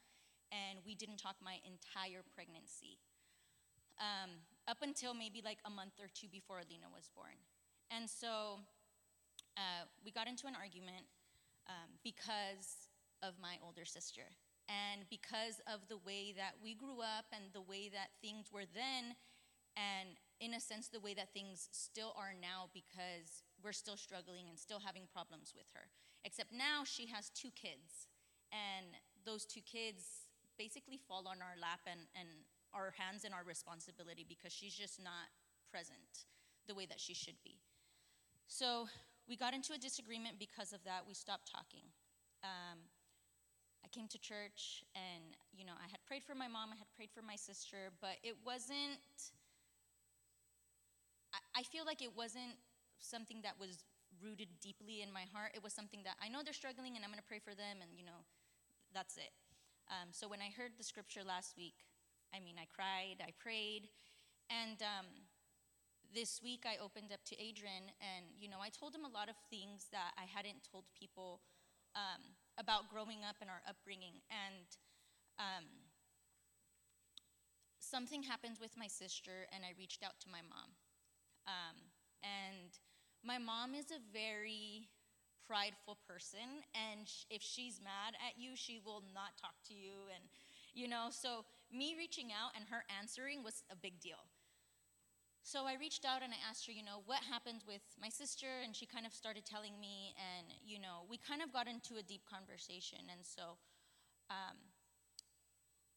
and 0.53 0.81
we 0.85 0.93
didn't 0.93 1.17
talk 1.17 1.37
my 1.41 1.57
entire 1.65 2.21
pregnancy. 2.33 3.01
Um, 3.97 4.45
up 4.67 4.81
until 4.81 5.13
maybe 5.13 5.41
like 5.43 5.59
a 5.65 5.69
month 5.69 5.97
or 5.99 6.07
two 6.13 6.29
before 6.29 6.61
Alina 6.61 6.87
was 6.93 7.09
born. 7.13 7.35
And 7.91 8.09
so 8.09 8.61
uh, 9.57 9.89
we 10.05 10.11
got 10.11 10.27
into 10.27 10.47
an 10.47 10.53
argument 10.55 11.09
um, 11.67 11.89
because 12.03 12.89
of 13.21 13.33
my 13.41 13.57
older 13.65 13.83
sister. 13.85 14.29
And 14.69 15.09
because 15.09 15.57
of 15.65 15.89
the 15.89 15.97
way 15.97 16.31
that 16.37 16.61
we 16.61 16.77
grew 16.77 17.01
up 17.01 17.25
and 17.33 17.49
the 17.53 17.65
way 17.65 17.89
that 17.89 18.13
things 18.21 18.53
were 18.53 18.69
then, 18.69 19.17
and 19.73 20.21
in 20.39 20.53
a 20.53 20.61
sense, 20.61 20.87
the 20.87 21.01
way 21.01 21.17
that 21.17 21.33
things 21.33 21.67
still 21.71 22.13
are 22.13 22.37
now, 22.37 22.69
because 22.69 23.41
we're 23.63 23.73
still 23.73 23.97
struggling 23.97 24.45
and 24.47 24.59
still 24.59 24.79
having 24.85 25.09
problems 25.11 25.53
with 25.57 25.65
her. 25.73 25.89
Except 26.23 26.53
now 26.53 26.85
she 26.85 27.07
has 27.07 27.29
two 27.33 27.49
kids, 27.57 28.07
and 28.53 28.93
those 29.25 29.45
two 29.45 29.61
kids 29.61 30.29
basically 30.57 30.99
fall 31.01 31.25
on 31.27 31.41
our 31.41 31.57
lap 31.59 31.81
and, 31.89 32.01
and 32.13 32.29
our 32.73 32.93
hands 32.93 33.25
and 33.25 33.33
our 33.33 33.43
responsibility 33.43 34.25
because 34.27 34.53
she's 34.53 34.75
just 34.75 35.01
not 35.01 35.33
present 35.71 36.29
the 36.67 36.75
way 36.75 36.85
that 36.85 36.99
she 36.99 37.13
should 37.13 37.41
be. 37.43 37.57
So 38.47 38.87
we 39.27 39.35
got 39.35 39.53
into 39.53 39.73
a 39.73 39.77
disagreement 39.77 40.37
because 40.37 40.73
of 40.73 40.83
that. 40.83 41.07
We 41.07 41.13
stopped 41.13 41.49
talking. 41.49 41.85
Um, 42.43 42.79
I 43.83 43.87
came 43.87 44.07
to 44.09 44.19
church 44.19 44.83
and, 44.95 45.35
you 45.55 45.65
know, 45.65 45.75
I 45.77 45.87
had 45.89 46.03
prayed 46.05 46.23
for 46.23 46.35
my 46.35 46.47
mom, 46.47 46.69
I 46.73 46.77
had 46.77 46.89
prayed 46.95 47.11
for 47.11 47.21
my 47.21 47.35
sister, 47.35 47.91
but 48.01 48.19
it 48.23 48.35
wasn't, 48.45 49.01
I, 51.33 51.61
I 51.61 51.63
feel 51.63 51.85
like 51.85 52.01
it 52.01 52.15
wasn't 52.15 52.59
something 52.99 53.41
that 53.43 53.55
was 53.59 53.83
rooted 54.21 54.49
deeply 54.61 55.01
in 55.01 55.11
my 55.11 55.25
heart. 55.31 55.55
It 55.55 55.63
was 55.63 55.73
something 55.73 56.03
that 56.03 56.17
I 56.21 56.27
know 56.27 56.43
they're 56.43 56.53
struggling 56.53 56.95
and 56.95 57.05
I'm 57.05 57.11
going 57.11 57.21
to 57.21 57.29
pray 57.29 57.39
for 57.39 57.55
them, 57.55 57.81
and, 57.81 57.91
you 57.95 58.05
know, 58.05 58.27
that's 58.93 59.17
it. 59.17 59.31
Um, 59.89 60.09
so 60.11 60.27
when 60.27 60.41
I 60.41 60.53
heard 60.53 60.77
the 60.77 60.83
scripture 60.83 61.21
last 61.25 61.57
week, 61.57 61.85
I 62.33 62.39
mean, 62.39 62.61
I 62.61 62.69
cried, 62.69 63.25
I 63.25 63.33
prayed, 63.41 63.89
and 64.49 64.77
um, 64.85 65.07
this 66.13 66.41
week 66.43 66.65
I 66.65 66.77
opened 66.81 67.09
up 67.13 67.25
to 67.25 67.33
Adrian, 67.41 67.89
and 68.01 68.25
you 68.37 68.49
know, 68.49 68.61
I 68.61 68.69
told 68.69 68.93
him 68.93 69.05
a 69.05 69.09
lot 69.09 69.29
of 69.29 69.37
things 69.49 69.89
that 69.91 70.13
I 70.17 70.25
hadn't 70.29 70.61
told 70.65 70.85
people 70.93 71.41
um, 71.97 72.21
about 72.59 72.91
growing 72.91 73.23
up 73.23 73.39
and 73.39 73.49
our 73.49 73.63
upbringing. 73.63 74.19
And 74.27 74.67
um, 75.39 75.65
something 77.79 78.21
happened 78.21 78.59
with 78.59 78.75
my 78.77 78.87
sister, 78.87 79.47
and 79.55 79.63
I 79.63 79.71
reached 79.79 80.03
out 80.03 80.19
to 80.21 80.29
my 80.29 80.43
mom. 80.43 80.75
Um, 81.47 81.79
and 82.21 82.75
my 83.23 83.39
mom 83.39 83.73
is 83.73 83.89
a 83.89 84.03
very 84.11 84.91
prideful 85.47 85.97
person, 86.05 86.61
and 86.75 87.07
sh- 87.07 87.25
if 87.31 87.41
she's 87.41 87.79
mad 87.81 88.13
at 88.21 88.37
you, 88.37 88.51
she 88.53 88.79
will 88.83 89.01
not 89.15 89.33
talk 89.41 89.55
to 89.67 89.73
you. 89.73 90.11
And, 90.13 90.29
you 90.75 90.87
know, 90.87 91.07
so 91.09 91.45
me 91.71 91.95
reaching 91.97 92.29
out 92.29 92.51
and 92.55 92.65
her 92.69 92.83
answering 92.99 93.41
was 93.41 93.63
a 93.71 93.75
big 93.75 93.99
deal. 93.99 94.29
So 95.43 95.65
I 95.65 95.75
reached 95.79 96.05
out 96.05 96.21
and 96.21 96.31
I 96.31 96.37
asked 96.47 96.67
her, 96.67 96.73
you 96.73 96.83
know, 96.83 97.01
what 97.05 97.23
happened 97.25 97.63
with 97.65 97.81
my 97.99 98.09
sister? 98.09 98.61
And 98.63 98.75
she 98.75 98.85
kind 98.85 99.05
of 99.05 99.13
started 99.13 99.45
telling 99.45 99.79
me, 99.79 100.13
and, 100.19 100.47
you 100.63 100.79
know, 100.79 101.07
we 101.09 101.17
kind 101.17 101.41
of 101.41 101.51
got 101.51 101.67
into 101.67 101.97
a 101.97 102.03
deep 102.03 102.21
conversation. 102.29 102.99
And 103.09 103.25
so 103.25 103.57
um, 104.29 104.59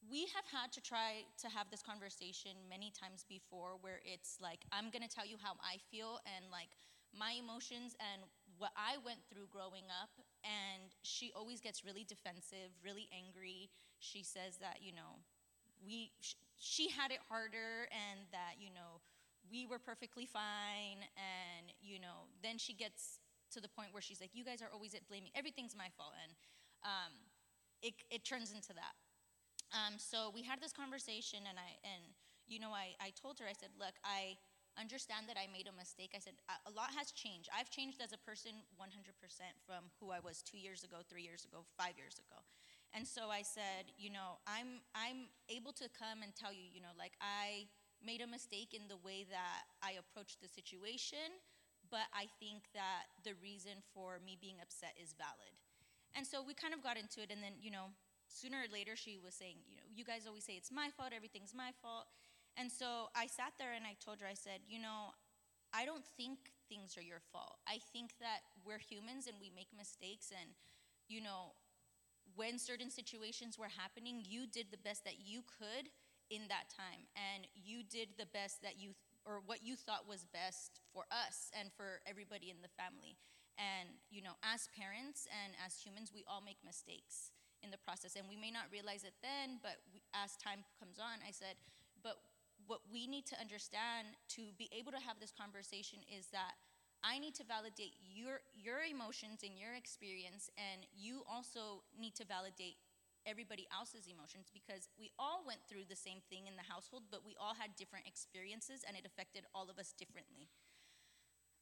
we 0.09 0.25
have 0.33 0.47
had 0.49 0.73
to 0.73 0.81
try 0.81 1.29
to 1.43 1.49
have 1.53 1.69
this 1.71 1.83
conversation 1.83 2.53
many 2.69 2.91
times 2.97 3.27
before 3.29 3.77
where 3.83 4.01
it's 4.09 4.39
like, 4.41 4.65
I'm 4.73 4.89
going 4.89 5.05
to 5.05 5.13
tell 5.13 5.27
you 5.27 5.37
how 5.37 5.61
I 5.61 5.79
feel 5.91 6.19
and 6.25 6.49
like 6.51 6.73
my 7.13 7.37
emotions 7.37 7.95
and 8.01 8.25
what 8.57 8.73
I 8.73 8.97
went 9.05 9.21
through 9.29 9.53
growing 9.53 9.87
up. 9.93 10.17
And 10.43 10.97
she 11.03 11.31
always 11.37 11.61
gets 11.61 11.85
really 11.85 12.09
defensive, 12.09 12.73
really 12.81 13.07
angry. 13.13 13.69
She 14.01 14.25
says 14.25 14.57
that, 14.65 14.81
you 14.81 14.97
know, 14.97 15.21
we, 15.85 16.13
she 16.57 16.89
had 16.89 17.11
it 17.11 17.21
harder 17.29 17.91
and 17.93 18.25
that, 18.33 18.57
you 18.59 18.71
know, 18.73 19.03
we 19.53 19.67
were 19.69 19.79
perfectly 19.79 20.25
fine 20.25 21.05
and 21.15 21.69
you 21.85 22.01
know 22.01 22.33
then 22.43 22.57
she 22.57 22.73
gets 22.73 23.21
to 23.53 23.61
the 23.61 23.69
point 23.69 23.93
where 23.93 24.01
she's 24.01 24.21
like 24.21 24.33
you 24.33 24.45
guys 24.45 24.65
are 24.65 24.73
always 24.73 24.95
at 24.95 25.07
blaming 25.07 25.31
everything's 25.37 25.77
my 25.77 25.93
fault 25.95 26.17
and 26.25 26.33
um, 26.83 27.13
it, 27.83 27.95
it 28.11 28.25
turns 28.25 28.51
into 28.51 28.73
that. 28.75 28.95
Um, 29.75 29.99
so 29.99 30.31
we 30.35 30.43
had 30.43 30.61
this 30.61 30.73
conversation 30.73 31.41
and 31.49 31.57
i 31.57 31.71
and 31.81 32.03
you 32.45 32.61
know 32.61 32.77
I, 32.77 32.93
I 33.01 33.09
told 33.17 33.41
her 33.41 33.49
i 33.49 33.57
said 33.57 33.73
look 33.81 33.97
i 34.05 34.37
understand 34.77 35.29
that 35.29 35.37
i 35.41 35.49
made 35.49 35.69
a 35.69 35.73
mistake. 35.73 36.13
I 36.17 36.21
said 36.21 36.37
a 36.49 36.73
lot 36.73 36.93
has 36.97 37.13
changed. 37.13 37.49
I've 37.53 37.69
changed 37.69 38.01
as 38.01 38.13
a 38.13 38.21
person 38.21 38.53
100% 38.77 38.89
from 39.65 39.89
who 40.01 40.13
i 40.13 40.21
was 40.21 40.45
two 40.45 40.61
years 40.61 40.85
ago 40.85 41.01
three 41.09 41.25
years 41.25 41.45
ago 41.45 41.65
five 41.77 41.97
years 41.97 42.21
ago. 42.21 42.41
And 42.93 43.09
so 43.09 43.33
i 43.33 43.41
said 43.41 43.89
you 43.97 44.13
know 44.13 44.45
i'm 44.45 44.85
i'm 44.93 45.33
able 45.49 45.73
to 45.81 45.89
come 45.97 46.21
and 46.21 46.37
tell 46.37 46.53
you 46.53 46.69
you 46.69 46.85
know 46.85 46.93
like 47.01 47.17
i 47.25 47.65
made 48.05 48.21
a 48.21 48.27
mistake 48.27 48.75
in 48.75 48.89
the 48.91 49.01
way 49.01 49.25
that 49.31 49.67
I 49.83 49.97
approached 49.99 50.43
the 50.43 50.51
situation, 50.51 51.41
but 51.91 52.07
I 52.13 52.27
think 52.41 52.69
that 52.75 53.11
the 53.23 53.39
reason 53.41 53.81
for 53.95 54.19
me 54.25 54.37
being 54.41 54.59
upset 54.63 54.95
is 55.01 55.15
valid. 55.15 55.55
And 56.15 56.27
so 56.27 56.43
we 56.45 56.53
kind 56.53 56.75
of 56.75 56.83
got 56.83 56.99
into 56.99 57.23
it, 57.23 57.31
and 57.31 57.43
then, 57.43 57.57
you 57.61 57.71
know, 57.71 57.93
sooner 58.29 58.65
or 58.65 58.71
later 58.73 58.97
she 58.97 59.21
was 59.21 59.35
saying, 59.35 59.61
you 59.69 59.77
know, 59.77 59.87
you 59.89 60.05
guys 60.05 60.27
always 60.27 60.45
say 60.45 60.55
it's 60.55 60.73
my 60.73 60.89
fault, 60.93 61.13
everything's 61.15 61.55
my 61.55 61.71
fault. 61.81 62.09
And 62.57 62.71
so 62.71 63.09
I 63.17 63.27
sat 63.29 63.57
there 63.59 63.73
and 63.73 63.85
I 63.85 63.97
told 64.01 64.21
her, 64.21 64.29
I 64.29 64.37
said, 64.37 64.61
you 64.69 64.81
know, 64.81 65.17
I 65.73 65.85
don't 65.85 66.05
think 66.05 66.53
things 66.69 66.97
are 66.97 67.05
your 67.05 67.21
fault. 67.33 67.61
I 67.65 67.81
think 67.93 68.13
that 68.21 68.45
we're 68.65 68.81
humans 68.81 69.25
and 69.27 69.37
we 69.41 69.53
make 69.55 69.73
mistakes, 69.77 70.33
and, 70.33 70.53
you 71.09 71.21
know, 71.21 71.57
when 72.37 72.59
certain 72.59 72.89
situations 72.89 73.59
were 73.59 73.69
happening, 73.69 74.25
you 74.25 74.47
did 74.47 74.69
the 74.71 74.81
best 74.81 75.05
that 75.05 75.21
you 75.21 75.45
could 75.45 75.93
in 76.33 76.49
that 76.49 76.73
time 76.73 77.05
and 77.13 77.45
you 77.53 77.85
did 77.85 78.17
the 78.17 78.25
best 78.33 78.65
that 78.65 78.81
you 78.81 78.97
or 79.29 79.45
what 79.45 79.61
you 79.63 79.77
thought 79.77 80.09
was 80.09 80.25
best 80.33 80.81
for 80.91 81.05
us 81.13 81.53
and 81.53 81.71
for 81.77 82.01
everybody 82.09 82.51
in 82.51 82.59
the 82.65 82.73
family. 82.75 83.15
And 83.61 83.93
you 84.09 84.25
know 84.25 84.41
as 84.41 84.73
parents 84.73 85.29
and 85.29 85.53
as 85.61 85.77
humans 85.77 86.09
we 86.09 86.25
all 86.25 86.41
make 86.41 86.57
mistakes 86.65 87.37
in 87.63 87.71
the 87.71 87.79
process 87.79 88.17
and 88.19 88.27
we 88.27 88.35
may 88.35 88.51
not 88.51 88.67
realize 88.73 89.05
it 89.05 89.15
then 89.23 89.63
but 89.63 89.79
we, 89.95 90.03
as 90.17 90.35
time 90.37 90.67
comes 90.81 90.99
on 90.99 91.23
i 91.23 91.31
said 91.31 91.55
but 92.03 92.19
what 92.67 92.83
we 92.91 93.07
need 93.07 93.23
to 93.27 93.39
understand 93.39 94.19
to 94.29 94.51
be 94.59 94.67
able 94.75 94.91
to 94.91 94.99
have 94.99 95.21
this 95.23 95.31
conversation 95.31 96.03
is 96.11 96.27
that 96.35 96.59
i 97.07 97.19
need 97.23 97.35
to 97.39 97.47
validate 97.47 97.95
your 98.03 98.43
your 98.59 98.83
emotions 98.83 99.47
and 99.47 99.55
your 99.55 99.79
experience 99.79 100.51
and 100.59 100.83
you 100.91 101.23
also 101.31 101.87
need 101.95 102.15
to 102.19 102.27
validate 102.27 102.82
everybody 103.27 103.67
else's 103.71 104.07
emotions 104.11 104.51
because 104.53 104.89
we 104.99 105.11
all 105.19 105.43
went 105.47 105.63
through 105.69 105.87
the 105.89 105.99
same 105.99 106.21
thing 106.31 106.47
in 106.47 106.57
the 106.57 106.67
household, 106.67 107.07
but 107.11 107.25
we 107.25 107.37
all 107.39 107.55
had 107.55 107.75
different 107.77 108.07
experiences 108.07 108.83
and 108.87 108.97
it 108.97 109.07
affected 109.07 109.45
all 109.55 109.71
of 109.71 109.79
us 109.79 109.95
differently. 109.95 110.51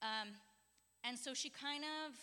Um, 0.01 0.33
and 1.05 1.18
so 1.18 1.35
she 1.35 1.51
kind 1.51 1.85
of 1.85 2.16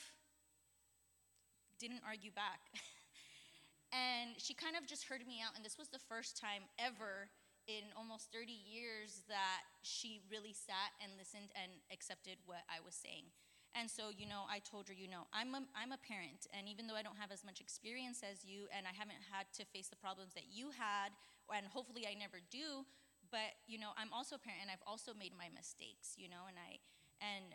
didn't 1.79 2.01
argue 2.05 2.31
back. 2.33 2.73
and 3.93 4.37
she 4.37 4.53
kind 4.53 4.75
of 4.75 4.85
just 4.89 5.05
heard 5.05 5.25
me 5.25 5.41
out. 5.41 5.53
And 5.55 5.63
this 5.63 5.77
was 5.77 5.89
the 5.89 6.01
first 6.09 6.37
time 6.37 6.65
ever 6.77 7.29
in 7.67 7.83
almost 7.95 8.31
30 8.31 8.53
years 8.53 9.21
that 9.27 9.67
she 9.83 10.21
really 10.31 10.53
sat 10.53 10.95
and 11.03 11.11
listened 11.19 11.51
and 11.53 11.71
accepted 11.91 12.37
what 12.45 12.63
I 12.71 12.79
was 12.83 12.95
saying. 12.95 13.29
And 13.77 13.85
so, 13.85 14.09
you 14.09 14.25
know, 14.25 14.49
I 14.49 14.57
told 14.57 14.89
her, 14.89 14.95
you 14.97 15.05
know, 15.05 15.29
I'm 15.29 15.53
a, 15.53 15.61
I'm 15.77 15.93
a 15.93 16.01
parent, 16.01 16.49
and 16.49 16.65
even 16.65 16.89
though 16.89 16.97
I 16.97 17.05
don't 17.05 17.17
have 17.21 17.29
as 17.29 17.45
much 17.45 17.61
experience 17.61 18.25
as 18.25 18.41
you, 18.41 18.65
and 18.73 18.89
I 18.89 18.93
haven't 18.97 19.21
had 19.29 19.45
to 19.61 19.69
face 19.69 19.85
the 19.85 20.01
problems 20.01 20.33
that 20.33 20.49
you 20.49 20.73
had, 20.73 21.13
and 21.53 21.69
hopefully 21.69 22.09
I 22.09 22.17
never 22.17 22.41
do, 22.49 22.81
but 23.29 23.53
you 23.69 23.77
know, 23.77 23.93
I'm 23.93 24.09
also 24.09 24.35
a 24.35 24.41
parent, 24.41 24.65
and 24.65 24.73
I've 24.73 24.81
also 24.89 25.13
made 25.13 25.37
my 25.37 25.53
mistakes, 25.53 26.17
you 26.17 26.25
know, 26.25 26.49
and 26.49 26.57
I, 26.57 26.81
and 27.21 27.53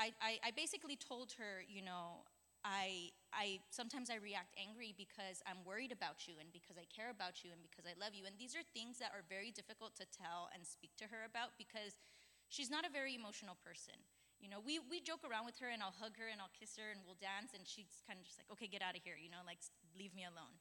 I, 0.00 0.16
I, 0.24 0.32
I 0.48 0.50
basically 0.56 0.96
told 0.96 1.36
her, 1.36 1.60
you 1.68 1.84
know, 1.84 2.24
I, 2.64 3.12
I 3.30 3.60
sometimes 3.68 4.08
I 4.08 4.16
react 4.16 4.56
angry 4.56 4.96
because 4.96 5.44
I'm 5.44 5.62
worried 5.68 5.92
about 5.92 6.26
you 6.26 6.40
and 6.40 6.50
because 6.50 6.80
I 6.80 6.88
care 6.88 7.12
about 7.12 7.44
you 7.44 7.52
and 7.54 7.62
because 7.62 7.86
I 7.86 7.94
love 7.94 8.10
you. 8.10 8.26
And 8.26 8.34
these 8.34 8.58
are 8.58 8.66
things 8.74 8.98
that 8.98 9.14
are 9.14 9.22
very 9.22 9.54
difficult 9.54 9.94
to 10.02 10.06
tell 10.10 10.50
and 10.50 10.66
speak 10.66 10.90
to 10.98 11.06
her 11.06 11.22
about 11.22 11.54
because 11.54 11.94
she's 12.50 12.66
not 12.66 12.82
a 12.82 12.90
very 12.90 13.14
emotional 13.14 13.54
person. 13.62 13.94
You 14.40 14.52
know, 14.52 14.60
we, 14.60 14.78
we 14.78 15.00
joke 15.00 15.24
around 15.24 15.48
with 15.48 15.56
her 15.64 15.72
and 15.72 15.80
I'll 15.80 15.96
hug 15.96 16.20
her 16.20 16.28
and 16.28 16.38
I'll 16.38 16.52
kiss 16.52 16.76
her 16.76 16.92
and 16.92 17.00
we'll 17.08 17.18
dance 17.18 17.56
and 17.56 17.64
she's 17.64 18.04
kind 18.04 18.20
of 18.20 18.24
just 18.28 18.36
like, 18.36 18.48
okay, 18.52 18.68
get 18.68 18.84
out 18.84 18.94
of 18.94 19.02
here, 19.02 19.16
you 19.16 19.32
know, 19.32 19.40
like 19.48 19.58
leave 19.96 20.12
me 20.12 20.28
alone. 20.28 20.52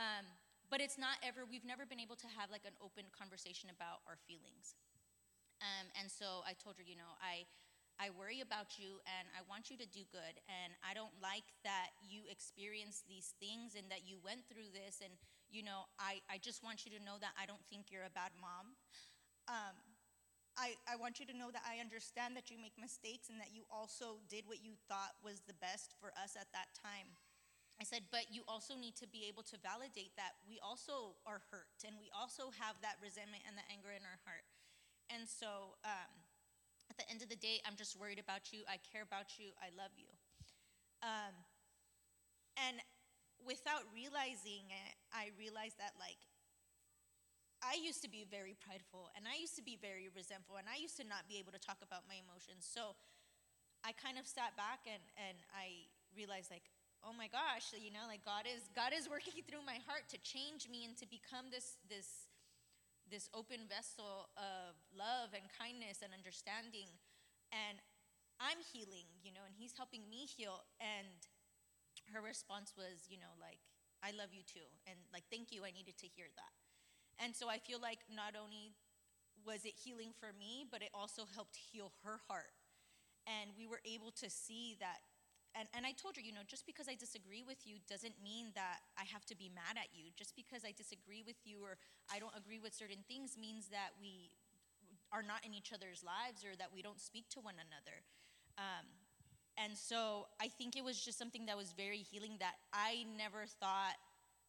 Um, 0.00 0.24
but 0.72 0.80
it's 0.80 0.96
not 0.96 1.20
ever, 1.20 1.44
we've 1.44 1.66
never 1.66 1.84
been 1.84 2.00
able 2.00 2.16
to 2.16 2.28
have 2.38 2.48
like 2.48 2.64
an 2.64 2.74
open 2.80 3.10
conversation 3.12 3.68
about 3.68 4.00
our 4.08 4.16
feelings. 4.24 4.78
Um, 5.60 5.92
and 6.00 6.08
so 6.08 6.40
I 6.48 6.56
told 6.56 6.80
her, 6.80 6.86
you 6.86 6.96
know, 6.96 7.12
I, 7.20 7.44
I 8.00 8.08
worry 8.16 8.40
about 8.40 8.80
you 8.80 8.96
and 9.04 9.28
I 9.36 9.44
want 9.44 9.68
you 9.68 9.76
to 9.76 9.84
do 9.84 10.08
good. 10.08 10.40
And 10.48 10.72
I 10.80 10.96
don't 10.96 11.12
like 11.20 11.44
that 11.68 11.92
you 12.00 12.24
experience 12.32 13.04
these 13.04 13.36
things 13.36 13.76
and 13.76 13.92
that 13.92 14.08
you 14.08 14.16
went 14.24 14.48
through 14.48 14.72
this. 14.72 15.04
And, 15.04 15.12
you 15.52 15.60
know, 15.60 15.84
I, 16.00 16.24
I 16.32 16.40
just 16.40 16.64
want 16.64 16.88
you 16.88 16.96
to 16.96 17.00
know 17.04 17.20
that 17.20 17.36
I 17.36 17.44
don't 17.44 17.60
think 17.68 17.92
you're 17.92 18.08
a 18.08 18.16
bad 18.16 18.32
mom. 18.40 18.72
Um, 19.52 19.76
I, 20.58 20.74
I 20.88 20.96
want 20.96 21.18
you 21.18 21.26
to 21.30 21.36
know 21.36 21.50
that 21.50 21.62
I 21.62 21.78
understand 21.78 22.36
that 22.36 22.50
you 22.50 22.58
make 22.58 22.74
mistakes 22.78 23.30
and 23.30 23.38
that 23.40 23.54
you 23.54 23.64
also 23.70 24.22
did 24.28 24.44
what 24.46 24.62
you 24.62 24.74
thought 24.90 25.18
was 25.22 25.42
the 25.46 25.56
best 25.58 25.94
for 25.98 26.10
us 26.18 26.34
at 26.34 26.50
that 26.52 26.74
time. 26.76 27.16
I 27.80 27.84
said, 27.88 28.12
but 28.12 28.28
you 28.28 28.44
also 28.44 28.76
need 28.76 28.92
to 29.00 29.08
be 29.08 29.24
able 29.24 29.42
to 29.48 29.56
validate 29.56 30.12
that 30.20 30.36
we 30.44 30.60
also 30.60 31.16
are 31.24 31.40
hurt 31.48 31.80
and 31.80 31.96
we 31.96 32.12
also 32.12 32.52
have 32.60 32.76
that 32.84 33.00
resentment 33.00 33.40
and 33.48 33.56
the 33.56 33.64
anger 33.72 33.88
in 33.88 34.04
our 34.04 34.20
heart. 34.28 34.44
And 35.08 35.24
so 35.24 35.80
um, 35.82 36.12
at 36.92 37.00
the 37.00 37.08
end 37.08 37.24
of 37.24 37.32
the 37.32 37.40
day, 37.40 37.58
I'm 37.64 37.80
just 37.80 37.96
worried 37.96 38.20
about 38.20 38.52
you. 38.52 38.62
I 38.68 38.76
care 38.84 39.02
about 39.02 39.40
you. 39.40 39.56
I 39.58 39.72
love 39.72 39.96
you. 39.96 40.12
Um, 41.00 41.32
and 42.60 42.84
without 43.40 43.88
realizing 43.90 44.68
it, 44.68 44.92
I 45.08 45.32
realized 45.40 45.80
that, 45.80 45.96
like, 45.96 46.20
I 47.60 47.76
used 47.76 48.00
to 48.02 48.10
be 48.10 48.24
very 48.24 48.56
prideful 48.56 49.12
and 49.12 49.28
I 49.28 49.36
used 49.36 49.54
to 49.60 49.64
be 49.64 49.76
very 49.76 50.08
resentful 50.08 50.56
and 50.56 50.64
I 50.64 50.80
used 50.80 50.96
to 50.96 51.04
not 51.04 51.28
be 51.28 51.36
able 51.36 51.52
to 51.52 51.60
talk 51.60 51.84
about 51.84 52.08
my 52.08 52.16
emotions. 52.16 52.64
So 52.64 52.96
I 53.84 53.92
kind 53.96 54.16
of 54.16 54.24
sat 54.28 54.56
back 54.56 54.84
and, 54.88 55.00
and 55.16 55.36
I 55.52 55.88
realized, 56.12 56.52
like, 56.52 56.68
oh 57.00 57.16
my 57.16 57.28
gosh, 57.32 57.72
you 57.72 57.92
know, 57.92 58.04
like 58.08 58.24
God 58.24 58.44
is 58.44 58.68
God 58.76 58.92
is 58.92 59.08
working 59.08 59.40
through 59.48 59.64
my 59.64 59.80
heart 59.88 60.08
to 60.12 60.18
change 60.20 60.68
me 60.68 60.84
and 60.84 60.96
to 61.00 61.06
become 61.08 61.48
this 61.48 61.80
this 61.88 62.28
this 63.08 63.26
open 63.34 63.66
vessel 63.66 64.30
of 64.38 64.78
love 64.94 65.34
and 65.34 65.48
kindness 65.50 66.04
and 66.04 66.14
understanding. 66.14 66.86
And 67.50 67.82
I'm 68.38 68.62
healing, 68.62 69.10
you 69.20 69.34
know, 69.34 69.42
and 69.42 69.56
he's 69.56 69.74
helping 69.74 70.06
me 70.06 70.30
heal. 70.30 70.62
And 70.78 71.26
her 72.14 72.22
response 72.22 72.72
was, 72.78 73.10
you 73.10 73.18
know, 73.18 73.34
like, 73.42 73.58
I 74.00 74.14
love 74.14 74.30
you 74.30 74.46
too. 74.46 74.64
And 74.86 74.96
like, 75.10 75.26
thank 75.26 75.50
you, 75.50 75.66
I 75.66 75.74
needed 75.74 75.98
to 75.98 76.08
hear 76.08 76.30
that. 76.38 76.54
And 77.22 77.36
so 77.36 77.48
I 77.48 77.58
feel 77.58 77.80
like 77.80 78.00
not 78.08 78.34
only 78.34 78.72
was 79.44 79.64
it 79.64 79.74
healing 79.76 80.12
for 80.18 80.32
me, 80.32 80.64
but 80.70 80.82
it 80.82 80.90
also 80.92 81.28
helped 81.34 81.56
heal 81.56 81.92
her 82.04 82.20
heart. 82.28 82.56
And 83.28 83.52
we 83.56 83.66
were 83.66 83.80
able 83.84 84.10
to 84.20 84.30
see 84.30 84.76
that 84.80 85.04
and, 85.58 85.66
and 85.74 85.82
I 85.82 85.92
told 85.98 86.14
her, 86.14 86.22
you 86.22 86.32
know, 86.32 86.46
just 86.46 86.62
because 86.62 86.86
I 86.86 86.94
disagree 86.94 87.42
with 87.42 87.66
you 87.66 87.82
doesn't 87.90 88.22
mean 88.22 88.54
that 88.54 88.86
I 88.94 89.02
have 89.10 89.26
to 89.26 89.36
be 89.36 89.50
mad 89.50 89.74
at 89.74 89.90
you. 89.90 90.14
Just 90.14 90.36
because 90.38 90.62
I 90.62 90.70
disagree 90.70 91.26
with 91.26 91.42
you 91.42 91.58
or 91.62 91.74
I 92.06 92.22
don't 92.22 92.34
agree 92.38 92.62
with 92.62 92.74
certain 92.74 93.02
things 93.08 93.34
means 93.34 93.66
that 93.74 93.98
we 93.98 94.30
are 95.10 95.26
not 95.26 95.42
in 95.42 95.50
each 95.50 95.74
other's 95.74 96.06
lives 96.06 96.46
or 96.46 96.54
that 96.54 96.70
we 96.70 96.82
don't 96.82 97.00
speak 97.02 97.26
to 97.34 97.40
one 97.40 97.58
another. 97.58 98.06
Um, 98.58 98.86
and 99.58 99.74
so 99.74 100.30
I 100.40 100.46
think 100.46 100.78
it 100.78 100.84
was 100.84 101.02
just 101.02 101.18
something 101.18 101.46
that 101.46 101.56
was 101.56 101.74
very 101.74 101.98
healing 101.98 102.38
that 102.38 102.54
I 102.72 103.04
never 103.18 103.46
thought 103.58 103.98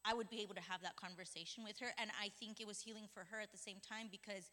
I 0.05 0.13
would 0.13 0.29
be 0.29 0.41
able 0.41 0.55
to 0.55 0.61
have 0.61 0.81
that 0.81 0.95
conversation 0.95 1.63
with 1.63 1.79
her. 1.79 1.93
And 1.97 2.09
I 2.19 2.29
think 2.39 2.59
it 2.59 2.67
was 2.67 2.81
healing 2.81 3.07
for 3.13 3.25
her 3.31 3.39
at 3.39 3.51
the 3.51 3.57
same 3.57 3.77
time 3.81 4.07
because 4.11 4.49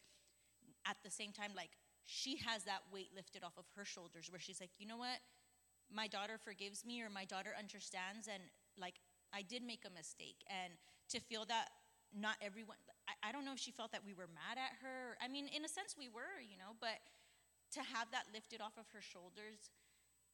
at 0.86 0.96
the 1.04 1.10
same 1.10 1.32
time, 1.32 1.52
like, 1.56 1.70
she 2.04 2.36
has 2.46 2.64
that 2.64 2.80
weight 2.92 3.10
lifted 3.14 3.44
off 3.44 3.56
of 3.58 3.64
her 3.76 3.84
shoulders 3.84 4.28
where 4.30 4.40
she's 4.40 4.60
like, 4.60 4.70
you 4.78 4.86
know 4.86 4.96
what? 4.96 5.20
my 5.92 6.06
daughter 6.06 6.36
forgives 6.38 6.84
me 6.84 7.02
or 7.02 7.08
my 7.08 7.24
daughter 7.24 7.50
understands 7.58 8.28
and 8.28 8.42
like 8.78 9.00
I 9.32 9.42
did 9.42 9.62
make 9.62 9.84
a 9.86 9.92
mistake 9.92 10.44
and 10.48 10.72
to 11.10 11.20
feel 11.20 11.44
that 11.46 11.68
not 12.12 12.36
everyone 12.40 12.76
I, 13.08 13.28
I, 13.28 13.32
don't 13.32 13.44
know 13.44 13.52
if 13.52 13.58
she 13.58 13.72
felt 13.72 13.92
that 13.92 14.04
we 14.04 14.12
were 14.12 14.28
mad 14.28 14.60
at 14.60 14.76
her. 14.84 15.16
I 15.20 15.28
mean, 15.28 15.48
in 15.48 15.64
a 15.64 15.68
sense 15.68 15.96
we 15.96 16.08
were, 16.08 16.40
you 16.40 16.56
know, 16.56 16.76
but 16.80 17.00
to 17.72 17.80
have 17.80 18.08
that 18.12 18.28
lifted 18.32 18.60
off 18.60 18.76
of 18.76 18.84
her 18.92 19.00
shoulders 19.00 19.72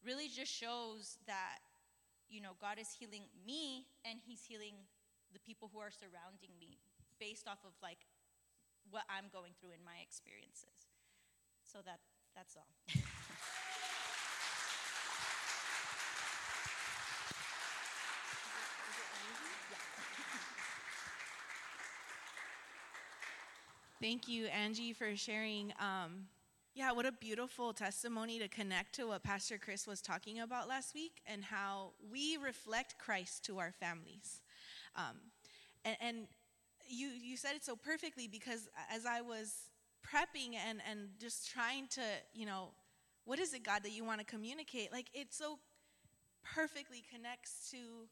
really 0.02 0.26
just 0.26 0.50
shows 0.50 1.18
that, 1.26 1.62
you 2.28 2.40
know, 2.42 2.58
God 2.60 2.78
is 2.78 2.90
healing 2.90 3.30
me 3.46 3.86
and 4.02 4.18
He's 4.26 4.42
healing 4.42 4.74
the 5.34 5.40
people 5.40 5.68
who 5.74 5.80
are 5.80 5.90
surrounding 5.90 6.54
me 6.58 6.78
based 7.18 7.46
off 7.46 7.58
of 7.66 7.74
like 7.82 8.06
what 8.90 9.02
I'm 9.10 9.26
going 9.32 9.52
through 9.60 9.74
in 9.76 9.84
my 9.84 9.98
experiences. 10.02 10.88
So 11.64 11.78
that 11.84 12.00
that's 12.34 12.56
all. 12.56 12.70
Thank 24.00 24.28
you, 24.28 24.46
Angie, 24.46 24.92
for 24.92 25.16
sharing. 25.16 25.72
Um, 25.80 26.26
yeah, 26.74 26.92
what 26.92 27.06
a 27.06 27.12
beautiful 27.12 27.72
testimony 27.72 28.38
to 28.38 28.48
connect 28.48 28.96
to 28.96 29.06
what 29.06 29.22
Pastor 29.22 29.56
Chris 29.56 29.86
was 29.86 30.02
talking 30.02 30.40
about 30.40 30.68
last 30.68 30.92
week 30.94 31.22
and 31.26 31.42
how 31.42 31.92
we 32.12 32.36
reflect 32.36 32.98
Christ 32.98 33.46
to 33.46 33.58
our 33.60 33.72
families. 33.72 34.42
Um, 34.96 35.16
and, 35.84 35.96
and 36.00 36.16
you, 36.88 37.08
you 37.08 37.36
said 37.36 37.54
it 37.54 37.64
so 37.64 37.76
perfectly 37.76 38.28
because 38.28 38.68
as 38.90 39.06
I 39.06 39.20
was 39.20 39.70
prepping 40.04 40.54
and, 40.54 40.80
and 40.88 41.08
just 41.18 41.50
trying 41.50 41.88
to, 41.88 42.02
you 42.32 42.46
know, 42.46 42.70
what 43.24 43.38
is 43.38 43.54
it, 43.54 43.64
God, 43.64 43.82
that 43.84 43.92
you 43.92 44.04
want 44.04 44.20
to 44.20 44.26
communicate? 44.26 44.92
Like, 44.92 45.06
it 45.14 45.32
so 45.32 45.58
perfectly 46.42 47.02
connects 47.10 47.70
to 47.70 48.06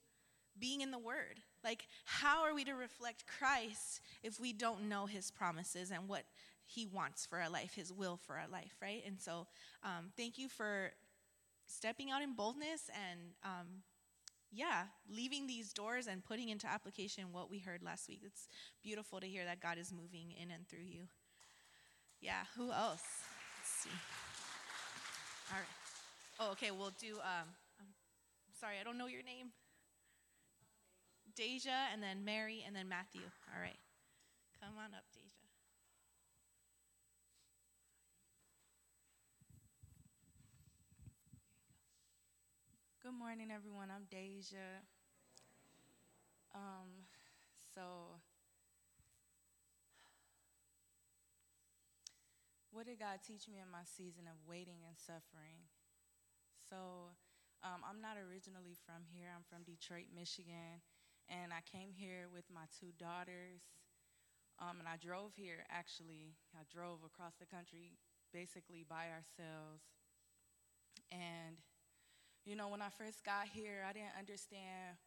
being 0.58 0.80
in 0.80 0.90
the 0.90 0.98
Word. 0.98 1.40
Like, 1.62 1.86
how 2.04 2.44
are 2.44 2.54
we 2.54 2.64
to 2.64 2.72
reflect 2.72 3.24
Christ 3.26 4.00
if 4.22 4.40
we 4.40 4.52
don't 4.52 4.88
know 4.88 5.06
His 5.06 5.30
promises 5.30 5.90
and 5.90 6.08
what 6.08 6.24
He 6.64 6.86
wants 6.86 7.26
for 7.26 7.38
our 7.38 7.50
life, 7.50 7.74
His 7.74 7.92
will 7.92 8.16
for 8.16 8.36
our 8.36 8.48
life, 8.50 8.76
right? 8.80 9.02
And 9.06 9.20
so, 9.20 9.46
um, 9.84 10.12
thank 10.16 10.38
you 10.38 10.48
for 10.48 10.92
stepping 11.66 12.10
out 12.10 12.22
in 12.22 12.34
boldness 12.34 12.90
and, 13.08 13.20
um, 13.44 13.82
yeah, 14.52 14.84
leaving 15.08 15.46
these 15.46 15.72
doors 15.72 16.06
and 16.06 16.22
putting 16.22 16.50
into 16.50 16.66
application 16.66 17.32
what 17.32 17.50
we 17.50 17.58
heard 17.58 17.82
last 17.82 18.08
week. 18.08 18.20
It's 18.22 18.48
beautiful 18.82 19.18
to 19.18 19.26
hear 19.26 19.44
that 19.46 19.60
God 19.60 19.78
is 19.78 19.90
moving 19.92 20.32
in 20.40 20.50
and 20.50 20.68
through 20.68 20.84
you. 20.86 21.04
Yeah, 22.20 22.44
who 22.56 22.70
else? 22.70 23.02
Let's 23.58 23.70
see. 23.82 23.90
All 25.50 25.58
right. 25.58 25.66
Oh, 26.38 26.52
okay, 26.52 26.70
we'll 26.70 26.92
do, 27.00 27.14
um, 27.14 27.48
I'm 27.80 27.86
sorry, 28.60 28.76
I 28.80 28.84
don't 28.84 28.98
know 28.98 29.06
your 29.06 29.22
name. 29.22 29.52
Deja, 31.34 31.88
and 31.92 32.02
then 32.02 32.24
Mary, 32.24 32.62
and 32.66 32.76
then 32.76 32.88
Matthew. 32.88 33.22
All 33.54 33.60
right. 33.60 33.78
Come 34.60 34.74
on 34.76 34.92
up, 34.94 35.04
Deja. 35.14 35.42
Good 43.02 43.11
morning, 43.22 43.54
everyone. 43.54 43.86
I'm 43.86 44.10
Deja. 44.10 44.82
Um, 46.58 47.06
so, 47.70 48.18
what 52.74 52.90
did 52.90 52.98
God 52.98 53.22
teach 53.22 53.46
me 53.46 53.62
in 53.62 53.70
my 53.70 53.86
season 53.86 54.26
of 54.26 54.34
waiting 54.42 54.82
and 54.82 54.98
suffering? 54.98 55.70
So, 56.66 57.14
um, 57.62 57.86
I'm 57.86 58.02
not 58.02 58.18
originally 58.18 58.74
from 58.74 59.06
here. 59.06 59.30
I'm 59.30 59.46
from 59.46 59.62
Detroit, 59.62 60.10
Michigan 60.10 60.82
and 61.30 61.54
I 61.54 61.62
came 61.62 61.94
here 61.94 62.26
with 62.26 62.50
my 62.50 62.66
two 62.74 62.90
daughters. 62.98 63.62
Um, 64.58 64.82
and 64.82 64.90
I 64.90 64.98
drove 64.98 65.38
here 65.38 65.62
actually. 65.70 66.34
I 66.58 66.66
drove 66.66 67.06
across 67.06 67.38
the 67.38 67.46
country 67.46 67.94
basically 68.34 68.82
by 68.82 69.14
ourselves. 69.14 69.86
And, 71.14 71.62
you 72.44 72.56
know, 72.56 72.68
when 72.68 72.82
I 72.82 72.90
first 72.90 73.24
got 73.24 73.46
here, 73.52 73.84
I 73.88 73.92
didn't 73.92 74.18
understand 74.18 74.98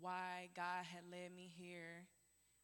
why 0.00 0.48
God 0.56 0.84
had 0.84 1.04
led 1.10 1.34
me 1.34 1.50
here. 1.52 2.08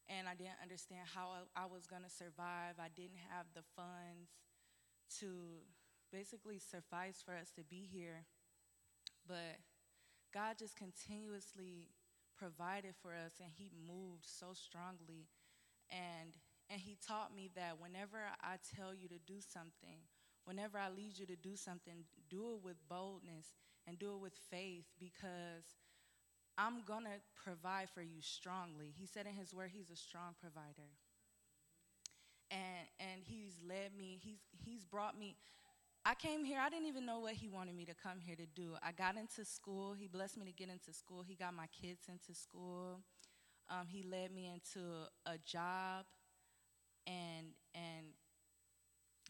And 0.07 0.27
I 0.27 0.35
didn't 0.35 0.61
understand 0.61 1.09
how 1.13 1.49
I, 1.55 1.65
was 1.65 1.87
going 1.87 2.03
to 2.03 2.09
survive. 2.09 2.77
I 2.77 2.93
didn't 2.95 3.25
have 3.33 3.47
the 3.55 3.65
funds 3.75 4.29
to 5.19 5.65
basically 6.11 6.59
suffice 6.59 7.23
for 7.25 7.33
us 7.33 7.49
to 7.57 7.63
be 7.63 7.89
here. 7.91 8.25
But 9.27 9.65
God 10.31 10.57
just 10.59 10.75
continuously 10.75 11.89
provided 12.37 12.93
for 13.01 13.11
us 13.13 13.41
and 13.41 13.49
he 13.49 13.71
moved 13.87 14.25
so 14.25 14.53
strongly 14.53 15.29
and 15.89 16.35
and 16.69 16.81
he 16.81 16.97
taught 17.07 17.33
me 17.33 17.49
that 17.55 17.79
whenever 17.79 18.17
I 18.41 18.57
tell 18.75 18.93
you 18.93 19.07
to 19.09 19.19
do 19.19 19.37
something, 19.37 20.01
whenever 20.45 20.77
I 20.77 20.89
lead 20.89 21.17
you 21.17 21.25
to 21.27 21.35
do 21.35 21.55
something, 21.55 22.05
do 22.29 22.55
it 22.55 22.63
with 22.63 22.77
boldness 22.87 23.53
and 23.87 23.99
do 23.99 24.13
it 24.13 24.21
with 24.21 24.33
faith 24.49 24.85
because 24.99 25.75
I'm 26.57 26.83
going 26.87 27.03
to 27.03 27.19
provide 27.43 27.89
for 27.89 28.01
you 28.01 28.21
strongly. 28.21 28.93
He 28.95 29.05
said 29.05 29.25
in 29.27 29.33
his 29.33 29.53
word 29.53 29.71
he's 29.73 29.89
a 29.91 29.95
strong 29.95 30.35
provider. 30.39 30.89
And 32.51 32.87
and 32.99 33.21
he's 33.23 33.57
led 33.67 33.95
me, 33.97 34.19
he's 34.21 34.39
he's 34.63 34.85
brought 34.85 35.17
me 35.17 35.35
I 36.07 36.13
came 36.13 36.45
here, 36.45 36.59
I 36.61 36.69
didn't 36.69 36.85
even 36.85 37.03
know 37.03 37.19
what 37.19 37.33
he 37.33 37.47
wanted 37.47 37.75
me 37.75 37.83
to 37.85 37.95
come 37.95 38.19
here 38.19 38.35
to 38.35 38.45
do. 38.45 38.73
I 38.83 38.91
got 38.91 39.17
into 39.17 39.43
school. 39.43 39.93
He 39.93 40.07
blessed 40.07 40.37
me 40.37 40.45
to 40.45 40.51
get 40.51 40.69
into 40.69 40.93
school. 40.93 41.23
He 41.27 41.33
got 41.33 41.55
my 41.55 41.65
kids 41.81 42.03
into 42.07 42.39
school. 42.39 42.99
Um, 43.71 43.87
he 43.87 44.03
led 44.03 44.31
me 44.31 44.45
into 44.45 44.85
a 45.25 45.39
job, 45.43 46.05
and 47.07 47.47
and 47.73 48.05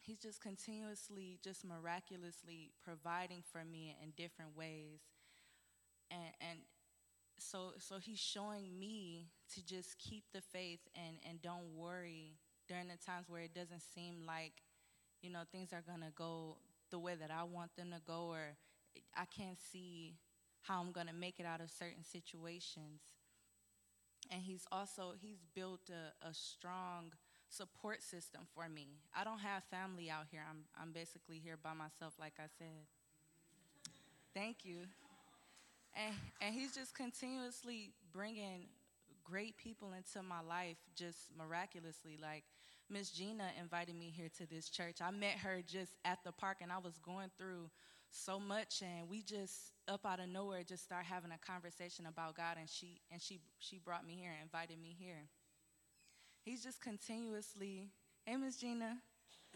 he's 0.06 0.20
just 0.20 0.42
continuously, 0.42 1.40
just 1.44 1.66
miraculously 1.66 2.72
providing 2.84 3.44
for 3.52 3.64
me 3.64 3.96
in 4.02 4.12
different 4.12 4.56
ways. 4.56 5.00
And 6.12 6.34
and 6.40 6.60
so 7.40 7.74
so 7.80 7.98
he's 8.00 8.20
showing 8.20 8.80
me 8.80 9.32
to 9.54 9.66
just 9.66 9.98
keep 9.98 10.24
the 10.34 10.42
faith 10.42 10.82
and 10.96 11.18
and 11.28 11.42
don't 11.42 11.76
worry 11.76 12.38
during 12.68 12.88
the 12.88 12.98
times 12.98 13.26
where 13.30 13.42
it 13.42 13.54
doesn't 13.54 13.82
seem 13.94 14.26
like 14.26 14.62
you 15.26 15.32
know, 15.32 15.42
things 15.52 15.74
are 15.74 15.82
going 15.82 16.02
to 16.02 16.14
go 16.16 16.58
the 16.92 17.00
way 17.00 17.16
that 17.16 17.32
I 17.32 17.44
want 17.44 17.76
them 17.76 17.90
to 17.92 18.02
go, 18.06 18.28
or 18.30 18.56
I 19.18 19.26
can't 19.26 19.58
see 19.60 20.20
how 20.62 20.80
I'm 20.80 20.92
going 20.92 21.08
to 21.08 21.14
make 21.14 21.40
it 21.40 21.48
out 21.48 21.62
of 21.62 21.72
certain 21.72 22.04
situations. 22.04 23.02
And 24.32 24.42
he's 24.42 24.66
also, 24.72 25.14
he's 25.20 25.44
built 25.56 25.90
a, 25.90 26.28
a 26.28 26.34
strong 26.34 27.14
support 27.50 28.02
system 28.02 28.42
for 28.54 28.68
me. 28.68 28.88
I 29.16 29.24
don't 29.24 29.40
have 29.40 29.64
family 29.66 30.10
out 30.10 30.26
here. 30.32 30.42
I'm, 30.50 30.66
I'm 30.80 30.92
basically 30.92 31.40
here 31.44 31.58
by 31.62 31.74
myself, 31.74 32.14
like 32.20 32.34
I 32.40 32.48
said. 32.58 32.86
Thank 34.34 34.66
you. 34.66 34.80
And, 35.96 36.16
and 36.42 36.54
he's 36.54 36.76
just 36.76 36.94
continuously 36.94 37.92
bringing 38.12 38.68
great 39.24 39.58
people 39.58 39.94
into 39.96 40.22
my 40.22 40.42
life 40.42 40.78
just 40.96 41.18
miraculously. 41.38 42.18
Like 42.22 42.44
Miss 42.90 43.10
Gina 43.10 43.50
invited 43.60 43.96
me 43.96 44.14
here 44.16 44.30
to 44.38 44.46
this 44.48 44.70
church. 44.70 44.98
I 45.02 45.12
met 45.12 45.38
her 45.38 45.62
just 45.66 45.94
at 46.06 46.20
the 46.24 46.32
park, 46.32 46.58
and 46.62 46.72
I 46.72 46.78
was 46.78 46.98
going 47.00 47.32
through 47.38 47.70
so 48.12 48.40
much, 48.40 48.82
and 48.82 49.10
we 49.10 49.24
just 49.24 49.74
up 49.88 50.06
out 50.06 50.20
of 50.20 50.30
nowhere 50.30 50.64
just 50.64 50.84
start 50.84 51.06
having 51.06 51.32
a 51.32 51.38
conversation 51.46 52.06
about 52.06 52.38
God, 52.38 52.58
and 52.60 52.70
she 52.70 53.02
and 53.12 53.22
she 53.22 53.40
she 53.60 53.80
brought 53.80 54.06
me 54.06 54.16
here 54.20 54.32
and 54.32 54.44
invited 54.44 54.82
me 54.82 54.96
here. 54.98 55.28
He's 56.46 56.64
just 56.64 56.80
continuously, 56.80 57.90
hey 58.24 58.36
Miss 58.36 58.58
Gina. 58.58 59.00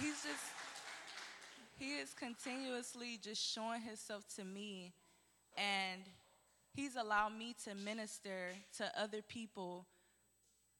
He's 0.00 0.22
just 0.22 0.42
he 1.78 1.96
is 1.96 2.14
continuously 2.14 3.20
just 3.22 3.42
showing 3.42 3.82
himself 3.82 4.24
to 4.36 4.44
me. 4.44 4.94
And 5.54 6.00
he's 6.72 6.96
allowed 6.96 7.36
me 7.36 7.54
to 7.64 7.74
minister 7.74 8.52
to 8.78 8.90
other 8.98 9.20
people 9.20 9.84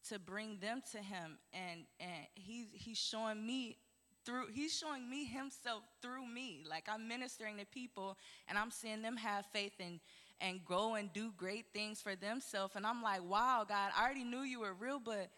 to 0.08 0.18
bring 0.18 0.56
them 0.60 0.82
to 0.92 0.98
him. 0.98 1.37
And 1.52 1.82
and 2.00 2.26
he's 2.34 2.68
he's 2.72 2.98
showing 2.98 3.46
me 3.46 3.76
through 4.24 4.46
he's 4.50 4.74
showing 4.74 5.10
me 5.10 5.26
himself 5.26 5.82
through 6.00 6.26
me. 6.26 6.64
Like 6.66 6.88
i'm 6.88 7.06
ministering 7.06 7.58
to 7.58 7.66
people 7.66 8.16
and 8.48 8.56
i'm 8.56 8.70
seeing 8.70 9.02
them 9.02 9.18
have 9.18 9.44
faith 9.52 9.74
and 9.78 10.00
and 10.40 10.64
go 10.64 10.94
and 10.94 11.12
do 11.12 11.32
great 11.36 11.66
things 11.72 12.00
for 12.00 12.14
themselves. 12.14 12.76
And 12.76 12.86
i'm 12.86 13.02
like 13.02 13.22
wow 13.22 13.64
god 13.68 13.92
i 13.96 14.04
already 14.04 14.24
knew 14.24 14.42
you 14.42 14.60
were 14.60 14.74
real 14.74 14.98
but 14.98 15.30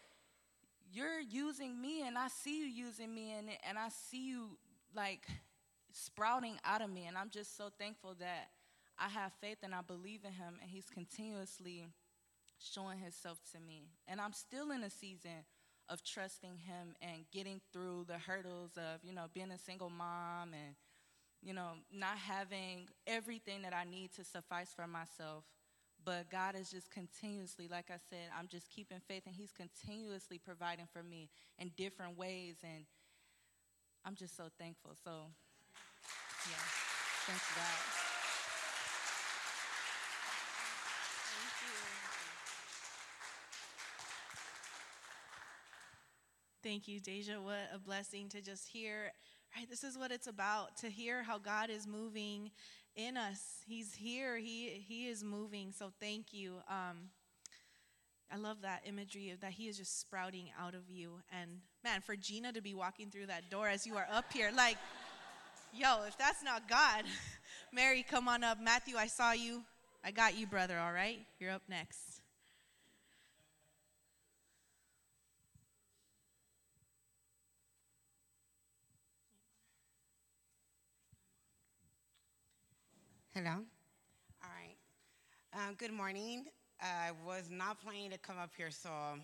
you're 0.92 1.20
using 1.20 1.80
me 1.80 2.06
and 2.06 2.16
i 2.16 2.28
see 2.28 2.60
you 2.60 2.66
using 2.66 3.14
me 3.14 3.32
and 3.32 3.48
and 3.68 3.78
i 3.78 3.88
see 3.88 4.28
you 4.28 4.56
like 4.94 5.26
sprouting 5.92 6.58
out 6.64 6.82
of 6.82 6.90
me. 6.90 7.06
And 7.06 7.16
i'm 7.16 7.30
just 7.30 7.56
so 7.56 7.70
thankful 7.78 8.14
that 8.18 8.50
i 8.98 9.08
have 9.08 9.32
faith 9.40 9.58
and 9.62 9.74
i 9.74 9.80
believe 9.80 10.20
in 10.24 10.32
him 10.32 10.58
and 10.60 10.70
he's 10.70 10.88
continuously 10.92 11.86
showing 12.58 12.98
himself 12.98 13.38
to 13.52 13.60
me. 13.60 13.88
And 14.08 14.20
i'm 14.20 14.32
still 14.32 14.70
in 14.70 14.82
a 14.82 14.90
season 14.90 15.44
of 15.88 16.02
trusting 16.02 16.58
him 16.58 16.94
and 17.00 17.24
getting 17.32 17.60
through 17.72 18.04
the 18.08 18.18
hurdles 18.18 18.72
of, 18.76 19.00
you 19.04 19.14
know, 19.14 19.26
being 19.32 19.50
a 19.50 19.58
single 19.58 19.90
mom 19.90 20.52
and, 20.52 20.74
you 21.46 21.54
know, 21.54 21.74
not 21.92 22.18
having 22.18 22.88
everything 23.06 23.62
that 23.62 23.72
I 23.72 23.84
need 23.88 24.12
to 24.14 24.24
suffice 24.24 24.70
for 24.74 24.88
myself. 24.88 25.44
But 26.04 26.28
God 26.28 26.56
is 26.56 26.70
just 26.70 26.90
continuously, 26.90 27.68
like 27.70 27.86
I 27.88 27.98
said, 28.10 28.30
I'm 28.36 28.48
just 28.48 28.68
keeping 28.68 28.98
faith 29.06 29.22
and 29.26 29.34
He's 29.34 29.52
continuously 29.52 30.38
providing 30.38 30.86
for 30.92 31.04
me 31.04 31.30
in 31.58 31.70
different 31.76 32.18
ways. 32.18 32.56
And 32.64 32.84
I'm 34.04 34.16
just 34.16 34.36
so 34.36 34.48
thankful. 34.58 34.96
So, 35.04 35.10
yeah, 36.50 36.64
thanks 37.26 37.46
God. 37.54 38.02
Thank 46.62 46.88
you, 46.88 46.98
Deja. 46.98 47.40
What 47.40 47.70
a 47.72 47.78
blessing 47.78 48.28
to 48.30 48.42
just 48.42 48.66
hear. 48.66 49.12
Right, 49.56 49.70
this 49.70 49.84
is 49.84 49.96
what 49.96 50.12
it's 50.12 50.26
about 50.26 50.76
to 50.78 50.90
hear 50.90 51.22
how 51.22 51.38
God 51.38 51.70
is 51.70 51.86
moving 51.86 52.50
in 52.94 53.16
us. 53.16 53.62
He's 53.66 53.94
here. 53.94 54.36
He 54.36 54.84
He 54.86 55.08
is 55.08 55.24
moving. 55.24 55.72
So 55.72 55.92
thank 55.98 56.34
you. 56.34 56.56
Um, 56.68 57.08
I 58.30 58.36
love 58.36 58.58
that 58.62 58.82
imagery 58.84 59.30
of 59.30 59.40
that 59.40 59.52
He 59.52 59.66
is 59.66 59.78
just 59.78 59.98
sprouting 59.98 60.50
out 60.60 60.74
of 60.74 60.90
you. 60.90 61.20
And 61.32 61.62
man, 61.82 62.02
for 62.02 62.16
Gina 62.16 62.52
to 62.52 62.60
be 62.60 62.74
walking 62.74 63.08
through 63.08 63.28
that 63.28 63.48
door 63.48 63.66
as 63.66 63.86
you 63.86 63.96
are 63.96 64.06
up 64.12 64.30
here, 64.30 64.50
like, 64.54 64.76
yo, 65.72 66.04
if 66.06 66.18
that's 66.18 66.42
not 66.44 66.68
God, 66.68 67.04
Mary, 67.72 68.04
come 68.06 68.28
on 68.28 68.44
up. 68.44 68.60
Matthew, 68.60 68.98
I 68.98 69.06
saw 69.06 69.32
you. 69.32 69.62
I 70.04 70.10
got 70.10 70.36
you, 70.36 70.46
brother. 70.46 70.78
All 70.78 70.92
right, 70.92 71.20
you're 71.40 71.52
up 71.52 71.62
next. 71.66 72.15
Hello. 83.36 83.52
All 84.40 84.48
right. 84.48 84.78
Um, 85.52 85.74
good 85.76 85.92
morning. 85.92 86.46
I 86.80 87.10
was 87.26 87.50
not 87.50 87.78
planning 87.84 88.10
to 88.12 88.16
come 88.16 88.38
up 88.38 88.48
here, 88.56 88.70
so 88.70 88.88
um, 88.88 89.20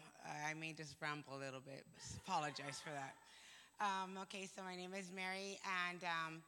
I 0.46 0.52
may 0.52 0.74
just 0.74 0.96
ramble 1.00 1.32
a 1.34 1.40
little 1.40 1.62
bit. 1.64 1.82
Apologize 2.26 2.76
for 2.84 2.90
that. 2.92 3.14
Um, 3.80 4.18
okay, 4.24 4.46
so 4.54 4.60
my 4.64 4.76
name 4.76 4.92
is 4.92 5.10
Mary, 5.16 5.58
and 5.88 6.04
um, 6.04 6.42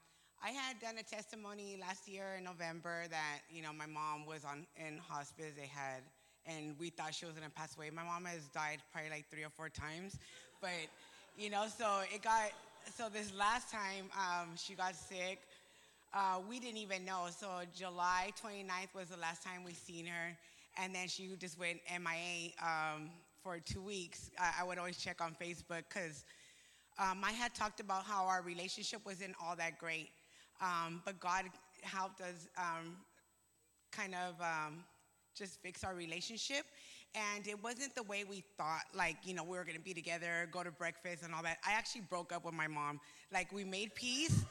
I 0.44 0.50
had 0.50 0.78
done 0.78 0.96
a 1.00 1.02
testimony 1.02 1.78
last 1.80 2.06
year 2.06 2.34
in 2.36 2.44
November 2.44 3.04
that 3.08 3.38
you 3.48 3.62
know 3.62 3.72
my 3.72 3.86
mom 3.86 4.26
was 4.26 4.44
on 4.44 4.66
in 4.76 4.98
hospice. 4.98 5.56
They 5.56 5.70
had, 5.72 6.02
and 6.44 6.76
we 6.78 6.90
thought 6.90 7.14
she 7.14 7.24
was 7.24 7.34
gonna 7.34 7.48
pass 7.48 7.78
away. 7.78 7.88
My 7.88 8.04
mom 8.04 8.26
has 8.26 8.44
died 8.52 8.80
probably 8.92 9.08
like 9.08 9.24
three 9.30 9.42
or 9.42 9.48
four 9.56 9.70
times, 9.70 10.18
but 10.60 10.84
you 11.38 11.48
know, 11.48 11.64
so 11.74 12.02
it 12.12 12.20
got 12.20 12.52
so 12.94 13.08
this 13.08 13.32
last 13.32 13.72
time 13.72 14.12
um, 14.12 14.50
she 14.54 14.74
got 14.74 14.94
sick 14.94 15.40
uh, 16.14 16.38
we 16.48 16.60
didn't 16.60 16.78
even 16.78 17.04
know. 17.04 17.26
So 17.36 17.48
July 17.74 18.32
29th 18.42 18.94
was 18.94 19.08
the 19.08 19.16
last 19.16 19.42
time 19.42 19.64
we 19.64 19.72
seen 19.72 20.06
her, 20.06 20.36
and 20.80 20.94
then 20.94 21.08
she 21.08 21.28
just 21.38 21.58
went 21.58 21.80
MIA 21.90 22.52
um, 22.62 23.10
for 23.42 23.58
two 23.58 23.82
weeks. 23.82 24.30
I, 24.38 24.60
I, 24.60 24.64
would 24.64 24.78
always 24.78 24.96
check 24.96 25.20
on 25.20 25.36
Facebook 25.40 25.82
because 25.88 26.24
um, 26.98 27.22
I 27.24 27.32
had 27.32 27.54
talked 27.54 27.80
about 27.80 28.04
how 28.04 28.26
our 28.26 28.42
relationship 28.42 29.00
wasn't 29.04 29.34
all 29.42 29.56
that 29.56 29.78
great, 29.78 30.10
um, 30.62 31.02
but 31.04 31.18
God 31.18 31.46
helped 31.82 32.20
us 32.20 32.48
um, 32.56 32.96
kind 33.90 34.14
of 34.14 34.40
um, 34.40 34.84
just 35.36 35.60
fix 35.62 35.82
our 35.82 35.94
relationship. 35.94 36.64
And 37.16 37.46
it 37.46 37.62
wasn't 37.62 37.94
the 37.94 38.02
way 38.02 38.24
we 38.28 38.42
thought, 38.56 38.82
like, 38.92 39.16
you 39.24 39.34
know, 39.34 39.44
we 39.44 39.56
were 39.56 39.64
gonna 39.64 39.78
be 39.78 39.94
together, 39.94 40.48
go 40.50 40.64
to 40.64 40.72
breakfast 40.72 41.22
and 41.22 41.32
all 41.32 41.44
that. 41.44 41.58
I 41.64 41.72
actually 41.72 42.02
broke 42.02 42.32
up 42.32 42.44
with 42.44 42.54
my 42.54 42.66
mom. 42.66 43.00
Like, 43.32 43.52
we 43.52 43.62
made 43.62 43.94
peace 43.94 44.44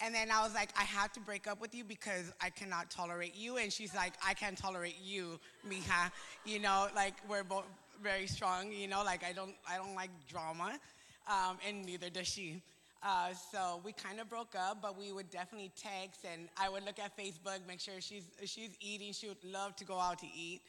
and 0.00 0.14
then 0.14 0.30
I 0.30 0.42
was 0.42 0.54
like, 0.54 0.70
I 0.78 0.84
have 0.84 1.12
to 1.12 1.20
break 1.20 1.46
up 1.46 1.60
with 1.60 1.74
you 1.74 1.84
because 1.84 2.32
I 2.40 2.50
cannot 2.50 2.90
tolerate 2.90 3.36
you. 3.36 3.58
And 3.58 3.72
she's 3.72 3.94
like, 3.94 4.14
I 4.26 4.34
can't 4.34 4.56
tolerate 4.56 4.96
you, 5.02 5.38
mija. 5.68 6.10
You 6.44 6.58
know, 6.58 6.88
like 6.94 7.14
we're 7.28 7.44
both 7.44 7.64
very 8.02 8.26
strong. 8.26 8.72
You 8.72 8.88
know, 8.88 9.02
like 9.04 9.22
I 9.24 9.32
don't, 9.32 9.54
I 9.68 9.76
don't 9.76 9.94
like 9.94 10.10
drama, 10.28 10.78
um, 11.28 11.58
and 11.66 11.84
neither 11.84 12.08
does 12.08 12.26
she. 12.26 12.62
Uh, 13.02 13.28
so 13.52 13.80
we 13.84 13.92
kind 13.92 14.20
of 14.20 14.28
broke 14.28 14.54
up, 14.54 14.82
but 14.82 14.98
we 14.98 15.10
would 15.12 15.30
definitely 15.30 15.70
text, 15.74 16.26
and 16.30 16.48
I 16.58 16.68
would 16.68 16.84
look 16.84 16.98
at 16.98 17.16
Facebook, 17.16 17.66
make 17.66 17.80
sure 17.80 17.94
she's 18.00 18.24
she's 18.44 18.70
eating. 18.80 19.12
She 19.12 19.28
would 19.28 19.44
love 19.44 19.76
to 19.76 19.84
go 19.84 19.98
out 19.98 20.18
to 20.20 20.26
eat. 20.26 20.60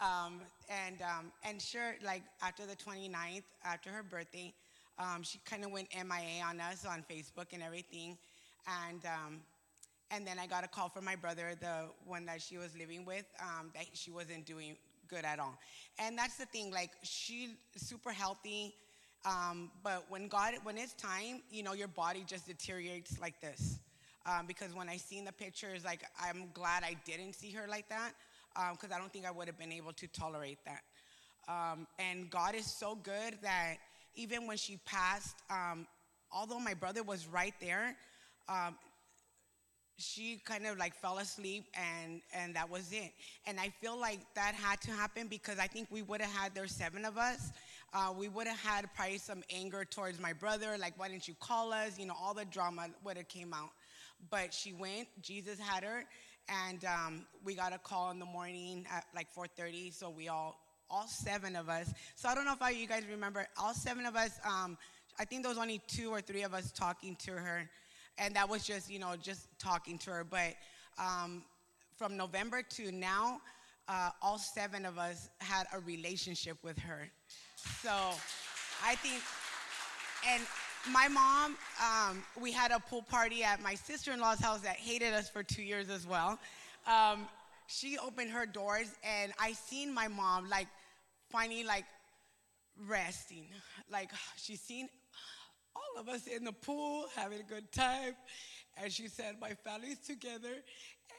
Um, 0.00 0.40
and 0.86 1.02
um, 1.02 1.32
and 1.44 1.60
sure, 1.60 1.96
like 2.04 2.22
after 2.42 2.64
the 2.64 2.76
29th, 2.76 3.42
after 3.64 3.90
her 3.90 4.02
birthday, 4.02 4.54
um, 4.98 5.22
she 5.22 5.38
kind 5.44 5.64
of 5.64 5.70
went 5.70 5.88
MIA 5.94 6.42
on 6.44 6.60
us 6.60 6.86
on 6.86 7.04
Facebook 7.10 7.52
and 7.52 7.62
everything 7.62 8.16
and 8.88 9.04
um, 9.06 9.40
and 10.10 10.26
then 10.26 10.38
I 10.38 10.46
got 10.46 10.64
a 10.64 10.68
call 10.68 10.88
from 10.88 11.04
my 11.04 11.14
brother, 11.14 11.52
the 11.60 11.84
one 12.04 12.26
that 12.26 12.42
she 12.42 12.58
was 12.58 12.76
living 12.76 13.04
with, 13.04 13.24
um, 13.40 13.70
that 13.74 13.86
she 13.92 14.10
wasn't 14.10 14.44
doing 14.44 14.76
good 15.08 15.24
at 15.24 15.38
all. 15.38 15.56
And 15.98 16.18
that's 16.18 16.36
the 16.36 16.46
thing, 16.46 16.72
like 16.72 16.90
she's 17.02 17.50
super 17.76 18.10
healthy, 18.10 18.74
um, 19.24 19.70
but 19.84 20.04
when 20.08 20.28
God, 20.28 20.54
when 20.64 20.78
it's 20.78 20.94
time, 20.94 21.42
you 21.50 21.62
know, 21.62 21.74
your 21.74 21.88
body 21.88 22.24
just 22.26 22.46
deteriorates 22.46 23.20
like 23.20 23.40
this. 23.40 23.78
Um, 24.26 24.46
because 24.46 24.74
when 24.74 24.88
I 24.88 24.96
seen 24.96 25.24
the 25.24 25.32
pictures, 25.32 25.84
like 25.84 26.02
I'm 26.22 26.50
glad 26.54 26.82
I 26.84 26.96
didn't 27.04 27.34
see 27.34 27.50
her 27.52 27.66
like 27.68 27.88
that, 27.88 28.12
because 28.72 28.90
um, 28.90 28.96
I 28.96 28.98
don't 28.98 29.12
think 29.12 29.26
I 29.26 29.30
would 29.30 29.46
have 29.46 29.58
been 29.58 29.72
able 29.72 29.92
to 29.92 30.06
tolerate 30.08 30.58
that. 30.66 30.82
Um, 31.48 31.86
and 31.98 32.28
God 32.30 32.54
is 32.54 32.66
so 32.66 32.96
good 32.96 33.38
that 33.42 33.76
even 34.14 34.46
when 34.46 34.56
she 34.56 34.78
passed, 34.84 35.36
um, 35.50 35.86
although 36.32 36.60
my 36.60 36.74
brother 36.74 37.02
was 37.02 37.26
right 37.26 37.54
there, 37.60 37.96
um, 38.50 38.74
she 40.00 40.40
kind 40.44 40.66
of 40.66 40.78
like 40.78 40.94
fell 40.94 41.18
asleep 41.18 41.64
and 41.74 42.22
and 42.34 42.56
that 42.56 42.68
was 42.68 42.90
it. 42.92 43.12
And 43.46 43.60
i 43.60 43.68
feel 43.80 43.98
like 43.98 44.20
that 44.34 44.54
had 44.54 44.80
to 44.82 44.90
happen 44.90 45.28
because 45.28 45.58
i 45.58 45.66
think 45.66 45.88
we 45.90 46.02
would 46.02 46.20
have 46.20 46.32
had 46.32 46.54
there 46.54 46.66
seven 46.66 47.04
of 47.04 47.18
us 47.18 47.52
uh, 47.92 48.12
we 48.16 48.28
would 48.28 48.46
have 48.46 48.60
had 48.60 48.88
probably 48.94 49.18
some 49.18 49.42
anger 49.52 49.84
towards 49.84 50.18
my 50.20 50.32
brother 50.32 50.76
like 50.78 50.98
why 50.98 51.08
didn't 51.08 51.28
you 51.28 51.34
call 51.40 51.72
us? 51.72 51.98
You 51.98 52.06
know 52.06 52.14
all 52.20 52.34
the 52.34 52.44
drama 52.46 52.88
would 53.04 53.16
have 53.16 53.28
came 53.28 53.52
out. 53.52 53.70
But 54.30 54.52
she 54.54 54.72
went 54.72 55.08
jesus 55.22 55.58
had 55.58 55.84
her 55.84 56.04
and 56.48 56.84
um, 56.84 57.26
we 57.44 57.54
got 57.54 57.72
a 57.72 57.78
call 57.78 58.10
in 58.10 58.18
the 58.18 58.26
morning 58.26 58.86
at 58.90 59.04
like 59.14 59.28
4.30 59.34 59.92
so 59.92 60.10
we 60.10 60.28
all 60.28 60.58
all 60.92 61.06
seven 61.06 61.54
of 61.54 61.68
us. 61.68 61.92
So 62.16 62.28
i 62.28 62.34
don't 62.34 62.46
know 62.46 62.54
if 62.60 62.78
you 62.78 62.86
guys 62.86 63.04
remember 63.10 63.46
all 63.60 63.74
seven 63.74 64.06
of 64.06 64.16
us 64.16 64.40
um, 64.44 64.78
i 65.18 65.24
think 65.24 65.42
there 65.42 65.50
was 65.50 65.58
only 65.58 65.80
two 65.86 66.10
or 66.10 66.20
three 66.20 66.42
of 66.42 66.54
us 66.54 66.72
talking 66.72 67.16
to 67.16 67.32
her 67.32 67.68
and 68.18 68.34
that 68.34 68.48
was 68.48 68.64
just 68.64 68.90
you 68.90 68.98
know 68.98 69.14
just 69.22 69.46
talking 69.58 69.98
to 69.98 70.10
her 70.10 70.24
but 70.24 70.54
um, 70.98 71.42
from 71.96 72.16
november 72.16 72.62
to 72.62 72.92
now 72.92 73.40
uh, 73.90 74.10
all 74.22 74.38
seven 74.38 74.86
of 74.86 74.98
us 74.98 75.30
had 75.40 75.66
a 75.72 75.80
relationship 75.80 76.56
with 76.62 76.78
her. 76.78 77.10
So 77.82 77.90
I 78.84 78.94
think, 78.96 79.20
and 80.28 80.42
my 80.92 81.08
mom, 81.08 81.56
um, 81.82 82.22
we 82.40 82.52
had 82.52 82.70
a 82.70 82.78
pool 82.78 83.02
party 83.02 83.42
at 83.42 83.60
my 83.60 83.74
sister 83.74 84.12
in 84.12 84.20
law's 84.20 84.38
house 84.38 84.60
that 84.60 84.76
hated 84.76 85.12
us 85.12 85.28
for 85.28 85.42
two 85.42 85.62
years 85.62 85.90
as 85.90 86.06
well. 86.06 86.38
Um, 86.86 87.26
she 87.66 87.98
opened 87.98 88.30
her 88.30 88.46
doors, 88.46 88.94
and 89.02 89.32
I 89.40 89.52
seen 89.52 89.92
my 89.92 90.06
mom 90.06 90.48
like 90.48 90.68
finally 91.28 91.64
like 91.64 91.84
resting. 92.88 93.46
Like 93.90 94.10
she's 94.36 94.60
seen 94.60 94.88
all 95.80 96.00
of 96.00 96.08
us 96.08 96.26
in 96.26 96.44
the 96.44 96.52
pool 96.52 97.06
having 97.16 97.40
a 97.40 97.42
good 97.42 97.70
time. 97.72 98.14
And 98.82 98.92
she 98.92 99.08
said, 99.08 99.36
My 99.40 99.54
family's 99.54 99.98
together. 99.98 100.54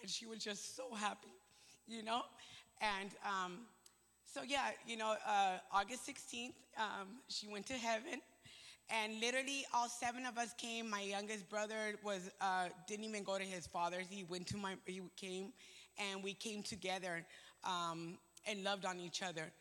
And 0.01 0.09
she 0.09 0.25
was 0.25 0.39
just 0.39 0.75
so 0.75 0.93
happy, 0.95 1.33
you 1.87 2.03
know? 2.03 2.21
And 2.81 3.11
um, 3.25 3.59
so, 4.25 4.41
yeah, 4.47 4.69
you 4.87 4.97
know, 4.97 5.15
uh, 5.27 5.57
August 5.71 6.07
16th, 6.07 6.53
um, 6.77 7.07
she 7.27 7.47
went 7.47 7.65
to 7.67 7.73
heaven. 7.73 8.21
And 8.89 9.19
literally, 9.21 9.65
all 9.73 9.87
seven 9.87 10.25
of 10.25 10.37
us 10.37 10.53
came. 10.57 10.89
My 10.89 11.01
youngest 11.01 11.49
brother 11.49 11.95
was 12.03 12.29
uh, 12.41 12.67
didn't 12.87 13.05
even 13.05 13.23
go 13.23 13.37
to 13.37 13.43
his 13.43 13.65
father's. 13.65 14.07
He 14.09 14.23
went 14.23 14.47
to 14.47 14.57
my. 14.57 14.75
He 14.85 15.01
came, 15.15 15.53
and 15.97 16.21
we 16.21 16.33
came 16.33 16.61
together 16.61 17.25
um, 17.63 18.17
and 18.45 18.65
loved 18.65 18.85
on 18.85 18.99
each 18.99 19.21
other. 19.21 19.51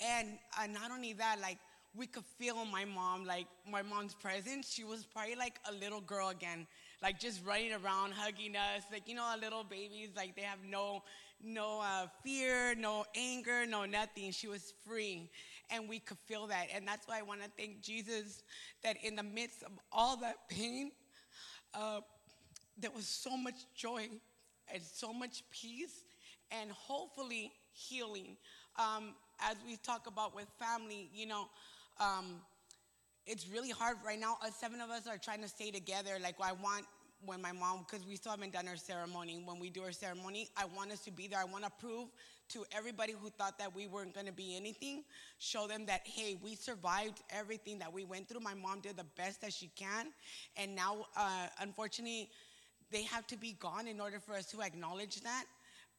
And 0.00 0.38
uh, 0.56 0.66
not 0.68 0.92
only 0.92 1.12
that, 1.14 1.38
like 1.42 1.58
we 1.94 2.06
could 2.06 2.24
feel 2.38 2.64
my 2.64 2.84
mom, 2.84 3.24
like 3.24 3.46
my 3.70 3.82
mom's 3.82 4.14
presence. 4.14 4.72
She 4.72 4.84
was 4.84 5.04
probably 5.04 5.34
like 5.34 5.58
a 5.68 5.72
little 5.72 6.00
girl 6.00 6.28
again, 6.28 6.66
like 7.02 7.18
just 7.18 7.44
running 7.44 7.72
around, 7.72 8.12
hugging 8.12 8.56
us, 8.56 8.82
like 8.92 9.08
you 9.08 9.14
know, 9.14 9.24
our 9.24 9.38
little 9.38 9.64
babies, 9.64 10.10
like 10.16 10.36
they 10.36 10.42
have 10.42 10.58
no, 10.68 11.02
no 11.42 11.80
uh, 11.80 12.06
fear, 12.22 12.74
no 12.74 13.04
anger, 13.16 13.66
no 13.66 13.84
nothing. 13.84 14.30
She 14.32 14.48
was 14.48 14.72
free, 14.86 15.30
and 15.70 15.88
we 15.88 15.98
could 15.98 16.18
feel 16.26 16.46
that, 16.48 16.66
and 16.74 16.86
that's 16.86 17.08
why 17.08 17.18
I 17.18 17.22
want 17.22 17.42
to 17.42 17.50
thank 17.56 17.82
Jesus 17.82 18.42
that 18.82 18.96
in 19.02 19.16
the 19.16 19.22
midst 19.22 19.62
of 19.62 19.72
all 19.90 20.16
that 20.18 20.48
pain, 20.48 20.92
uh, 21.74 22.00
there 22.78 22.90
was 22.94 23.06
so 23.06 23.36
much 23.36 23.56
joy 23.74 24.08
and 24.72 24.82
so 24.82 25.12
much 25.12 25.42
peace, 25.50 26.04
and 26.50 26.70
hopefully 26.70 27.52
healing. 27.72 28.36
Um, 28.76 29.14
as 29.40 29.56
we 29.66 29.76
talk 29.76 30.06
about 30.06 30.34
with 30.34 30.46
family, 30.58 31.08
you 31.14 31.26
know, 31.26 31.48
um, 32.00 32.40
it's 33.26 33.48
really 33.48 33.70
hard 33.70 33.96
right 34.04 34.18
now. 34.18 34.38
Us 34.44 34.56
seven 34.56 34.80
of 34.80 34.90
us 34.90 35.06
are 35.06 35.18
trying 35.18 35.42
to 35.42 35.48
stay 35.48 35.70
together. 35.70 36.12
Like 36.22 36.36
I 36.42 36.52
want 36.52 36.86
when 37.24 37.42
my 37.42 37.52
mom, 37.52 37.84
because 37.88 38.06
we 38.06 38.16
still 38.16 38.32
haven't 38.32 38.52
done 38.52 38.68
our 38.68 38.76
ceremony. 38.76 39.42
When 39.44 39.58
we 39.58 39.70
do 39.70 39.82
our 39.82 39.92
ceremony, 39.92 40.48
I 40.56 40.64
want 40.64 40.92
us 40.92 41.00
to 41.00 41.10
be 41.10 41.26
there. 41.26 41.40
I 41.40 41.44
want 41.44 41.64
to 41.64 41.70
prove 41.80 42.08
to 42.50 42.64
everybody 42.72 43.12
who 43.12 43.28
thought 43.30 43.58
that 43.58 43.74
we 43.74 43.86
weren't 43.86 44.14
going 44.14 44.26
to 44.26 44.32
be 44.32 44.56
anything, 44.56 45.04
show 45.38 45.66
them 45.66 45.84
that 45.86 46.00
hey, 46.04 46.38
we 46.42 46.54
survived 46.54 47.22
everything 47.30 47.78
that 47.80 47.92
we 47.92 48.04
went 48.04 48.28
through. 48.28 48.40
My 48.40 48.54
mom 48.54 48.80
did 48.80 48.96
the 48.96 49.06
best 49.16 49.42
that 49.42 49.52
she 49.52 49.70
can, 49.76 50.06
and 50.56 50.74
now, 50.74 51.06
uh, 51.16 51.46
unfortunately, 51.60 52.30
they 52.90 53.02
have 53.02 53.26
to 53.26 53.36
be 53.36 53.52
gone 53.60 53.86
in 53.86 54.00
order 54.00 54.18
for 54.18 54.34
us 54.34 54.46
to 54.46 54.62
acknowledge 54.62 55.20
that. 55.20 55.44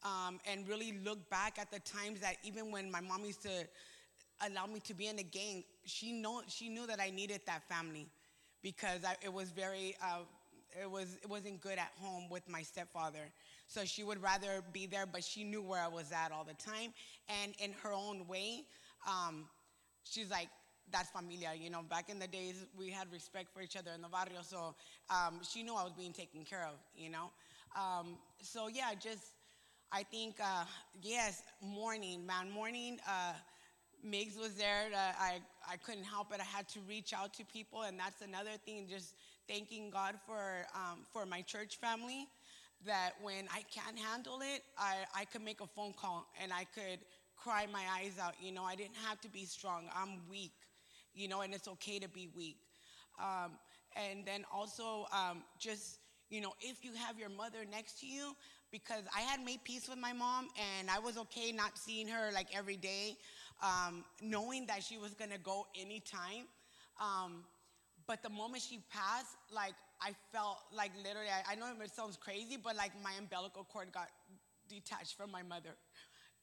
Um, 0.01 0.39
and 0.49 0.65
really 0.65 0.97
look 1.03 1.29
back 1.29 1.59
at 1.59 1.69
the 1.71 1.79
times 1.79 2.21
that 2.21 2.37
even 2.41 2.71
when 2.71 2.89
my 2.89 3.01
mom 3.01 3.25
used 3.25 3.43
to 3.43 3.67
allow 4.45 4.65
me 4.65 4.79
to 4.81 4.93
be 4.93 5.07
in 5.07 5.17
the 5.17 5.23
gang, 5.23 5.63
she 5.85 6.11
know 6.11 6.41
she 6.47 6.69
knew 6.69 6.87
that 6.87 6.99
I 6.99 7.09
needed 7.09 7.41
that 7.47 7.63
family 7.67 8.07
because 8.61 9.03
I, 9.05 9.15
it 9.23 9.31
was 9.33 9.51
very 9.51 9.95
uh, 10.03 10.19
it 10.81 10.89
was 10.89 11.17
it 11.21 11.29
wasn't 11.29 11.61
good 11.61 11.77
at 11.77 11.91
home 12.01 12.29
with 12.29 12.47
my 12.49 12.61
stepfather. 12.61 13.31
So 13.67 13.85
she 13.85 14.03
would 14.03 14.21
rather 14.21 14.63
be 14.73 14.87
there, 14.87 15.05
but 15.05 15.23
she 15.23 15.43
knew 15.43 15.61
where 15.61 15.81
I 15.81 15.87
was 15.87 16.11
at 16.11 16.31
all 16.31 16.43
the 16.43 16.55
time. 16.55 16.91
And 17.43 17.53
in 17.59 17.71
her 17.83 17.93
own 17.93 18.27
way, 18.27 18.63
um, 19.07 19.45
she's 20.03 20.29
like, 20.31 20.49
that's 20.91 21.09
familia. 21.09 21.51
You 21.59 21.69
know, 21.69 21.81
back 21.87 22.09
in 22.09 22.17
the 22.19 22.27
days, 22.27 22.65
we 22.77 22.89
had 22.89 23.11
respect 23.11 23.53
for 23.53 23.61
each 23.61 23.75
other 23.77 23.91
in 23.95 24.01
the 24.01 24.07
barrio. 24.07 24.41
So 24.41 24.73
um, 25.09 25.39
she 25.43 25.61
knew 25.63 25.75
I 25.75 25.83
was 25.83 25.93
being 25.97 26.13
taken 26.13 26.43
care 26.43 26.63
of, 26.65 26.75
you 26.95 27.09
know. 27.09 27.29
Um, 27.75 28.17
so 28.41 28.67
yeah, 28.67 28.91
just, 28.99 29.33
I 29.91 30.03
think, 30.03 30.37
uh, 30.43 30.65
yes, 31.01 31.43
mourning, 31.61 32.25
man, 32.25 32.49
mourning. 32.49 32.99
Uh, 33.07 33.33
Migs 34.05 34.37
was 34.39 34.53
there. 34.55 34.87
Uh, 34.93 35.13
I, 35.19 35.39
I 35.69 35.77
couldn't 35.77 36.03
help 36.03 36.33
it. 36.33 36.39
I 36.39 36.43
had 36.43 36.67
to 36.69 36.79
reach 36.87 37.13
out 37.13 37.33
to 37.35 37.45
people. 37.45 37.83
And 37.83 37.99
that's 37.99 38.21
another 38.21 38.51
thing, 38.65 38.87
just 38.89 39.15
thanking 39.47 39.89
God 39.89 40.15
for, 40.25 40.65
um, 40.73 40.99
for 41.11 41.25
my 41.25 41.41
church 41.41 41.77
family 41.77 42.27
that 42.85 43.11
when 43.21 43.45
I 43.53 43.63
can't 43.73 43.97
handle 43.97 44.39
it, 44.41 44.61
I, 44.77 44.97
I 45.15 45.25
could 45.25 45.43
make 45.43 45.61
a 45.61 45.67
phone 45.67 45.93
call 45.93 46.27
and 46.41 46.53
I 46.53 46.63
could 46.63 46.99
cry 47.35 47.65
my 47.71 47.83
eyes 47.97 48.13
out. 48.21 48.33
You 48.41 48.51
know, 48.51 48.63
I 48.63 48.75
didn't 48.75 48.95
have 49.07 49.19
to 49.21 49.29
be 49.29 49.45
strong. 49.45 49.85
I'm 49.95 50.21
weak, 50.29 50.53
you 51.13 51.27
know, 51.27 51.41
and 51.41 51.53
it's 51.53 51.67
okay 51.67 51.99
to 51.99 52.07
be 52.07 52.29
weak. 52.35 52.57
Um, 53.19 53.51
and 53.95 54.25
then 54.25 54.45
also, 54.53 55.07
um, 55.11 55.43
just, 55.59 55.99
you 56.29 56.39
know, 56.41 56.53
if 56.61 56.85
you 56.85 56.93
have 56.93 57.19
your 57.19 57.29
mother 57.29 57.59
next 57.69 57.99
to 57.99 58.07
you, 58.07 58.33
because 58.71 59.03
I 59.15 59.21
had 59.21 59.43
made 59.43 59.63
peace 59.63 59.89
with 59.89 59.97
my 59.97 60.13
mom 60.13 60.47
and 60.77 60.89
I 60.89 60.99
was 60.99 61.17
okay 61.17 61.51
not 61.51 61.77
seeing 61.77 62.07
her 62.07 62.31
like 62.33 62.47
every 62.55 62.77
day, 62.77 63.17
um, 63.61 64.03
knowing 64.21 64.65
that 64.67 64.83
she 64.83 64.97
was 64.97 65.13
gonna 65.13 65.37
go 65.37 65.67
anytime. 65.79 66.47
Um, 66.99 67.43
but 68.07 68.23
the 68.23 68.29
moment 68.29 68.63
she 68.63 68.79
passed, 68.89 69.35
like 69.53 69.75
I 70.01 70.13
felt 70.31 70.57
like 70.75 70.91
literally, 71.03 71.29
I, 71.29 71.53
I 71.53 71.55
know 71.55 71.67
it 71.83 71.91
sounds 71.91 72.17
crazy, 72.17 72.57
but 72.61 72.75
like 72.75 72.91
my 73.03 73.13
umbilical 73.19 73.63
cord 73.63 73.91
got 73.93 74.09
detached 74.67 75.15
from 75.17 75.31
my 75.31 75.43
mother. 75.43 75.75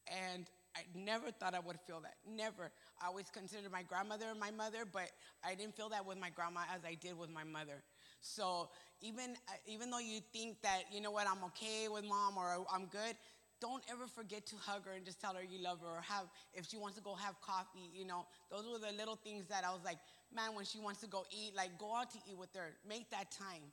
And 0.06 0.46
I 0.76 0.82
never 0.94 1.30
thought 1.30 1.54
I 1.54 1.60
would 1.60 1.78
feel 1.86 2.00
that. 2.00 2.16
Never. 2.28 2.70
I 3.02 3.06
always 3.06 3.30
considered 3.30 3.72
my 3.72 3.82
grandmother 3.82 4.26
my 4.38 4.50
mother, 4.50 4.84
but 4.90 5.10
I 5.42 5.54
didn't 5.54 5.74
feel 5.76 5.88
that 5.88 6.04
with 6.04 6.18
my 6.18 6.30
grandma 6.30 6.60
as 6.74 6.84
I 6.84 6.94
did 6.94 7.18
with 7.18 7.30
my 7.30 7.44
mother. 7.44 7.82
So 8.20 8.68
even 9.00 9.36
uh, 9.48 9.52
even 9.66 9.90
though 9.90 9.98
you 9.98 10.20
think 10.32 10.60
that 10.62 10.82
you 10.92 11.00
know 11.00 11.10
what 11.10 11.26
I'm 11.26 11.42
okay 11.44 11.88
with 11.88 12.04
mom 12.04 12.36
or 12.36 12.64
I'm 12.72 12.86
good, 12.86 13.16
don't 13.60 13.82
ever 13.90 14.06
forget 14.06 14.46
to 14.46 14.56
hug 14.56 14.84
her 14.86 14.92
and 14.92 15.04
just 15.04 15.20
tell 15.20 15.34
her 15.34 15.42
you 15.42 15.62
love 15.62 15.80
her 15.80 15.86
or 15.86 16.02
have 16.02 16.26
if 16.54 16.66
she 16.66 16.76
wants 16.76 16.96
to 16.96 17.02
go 17.02 17.14
have 17.14 17.40
coffee. 17.40 17.90
You 17.92 18.06
know, 18.06 18.26
those 18.50 18.64
were 18.66 18.78
the 18.78 18.96
little 18.96 19.16
things 19.16 19.46
that 19.48 19.64
I 19.64 19.70
was 19.70 19.80
like, 19.84 19.98
man, 20.34 20.54
when 20.54 20.64
she 20.64 20.78
wants 20.78 21.00
to 21.00 21.06
go 21.06 21.24
eat, 21.30 21.52
like 21.56 21.78
go 21.78 21.94
out 21.96 22.10
to 22.12 22.18
eat 22.28 22.36
with 22.38 22.54
her. 22.54 22.74
Make 22.88 23.10
that 23.10 23.30
time. 23.30 23.72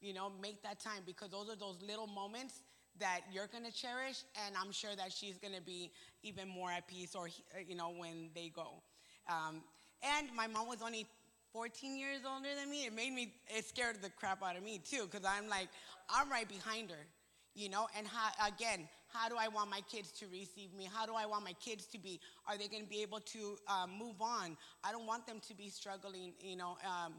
You 0.00 0.12
know, 0.12 0.32
make 0.40 0.62
that 0.62 0.80
time 0.80 1.02
because 1.06 1.30
those 1.30 1.48
are 1.48 1.56
those 1.56 1.78
little 1.86 2.08
moments 2.08 2.60
that 2.98 3.20
you're 3.32 3.46
going 3.46 3.64
to 3.64 3.72
cherish 3.72 4.22
and 4.46 4.54
i'm 4.60 4.72
sure 4.72 4.94
that 4.96 5.12
she's 5.12 5.38
going 5.38 5.54
to 5.54 5.62
be 5.62 5.90
even 6.22 6.48
more 6.48 6.70
at 6.70 6.86
peace 6.86 7.14
or 7.14 7.28
you 7.66 7.74
know 7.74 7.90
when 7.96 8.28
they 8.34 8.50
go 8.54 8.82
um, 9.28 9.62
and 10.02 10.28
my 10.36 10.46
mom 10.46 10.68
was 10.68 10.82
only 10.84 11.06
14 11.52 11.96
years 11.96 12.20
older 12.26 12.48
than 12.58 12.70
me 12.70 12.84
it 12.86 12.94
made 12.94 13.12
me 13.12 13.32
it 13.48 13.64
scared 13.64 13.96
the 14.02 14.10
crap 14.10 14.42
out 14.42 14.56
of 14.56 14.62
me 14.62 14.78
too 14.78 15.08
because 15.10 15.26
i'm 15.26 15.48
like 15.48 15.68
i'm 16.10 16.30
right 16.30 16.48
behind 16.48 16.90
her 16.90 17.06
you 17.54 17.68
know 17.68 17.86
and 17.96 18.06
how, 18.06 18.30
again 18.46 18.88
how 19.12 19.28
do 19.28 19.36
i 19.38 19.48
want 19.48 19.68
my 19.70 19.80
kids 19.90 20.10
to 20.10 20.26
receive 20.26 20.72
me 20.76 20.88
how 20.92 21.06
do 21.06 21.14
i 21.14 21.26
want 21.26 21.44
my 21.44 21.54
kids 21.54 21.86
to 21.86 21.98
be 21.98 22.20
are 22.48 22.56
they 22.56 22.68
going 22.68 22.82
to 22.82 22.88
be 22.88 23.02
able 23.02 23.20
to 23.20 23.56
um, 23.68 23.90
move 23.98 24.20
on 24.20 24.56
i 24.84 24.92
don't 24.92 25.06
want 25.06 25.26
them 25.26 25.40
to 25.46 25.54
be 25.54 25.68
struggling 25.68 26.32
you 26.40 26.56
know 26.56 26.76
um, 26.86 27.14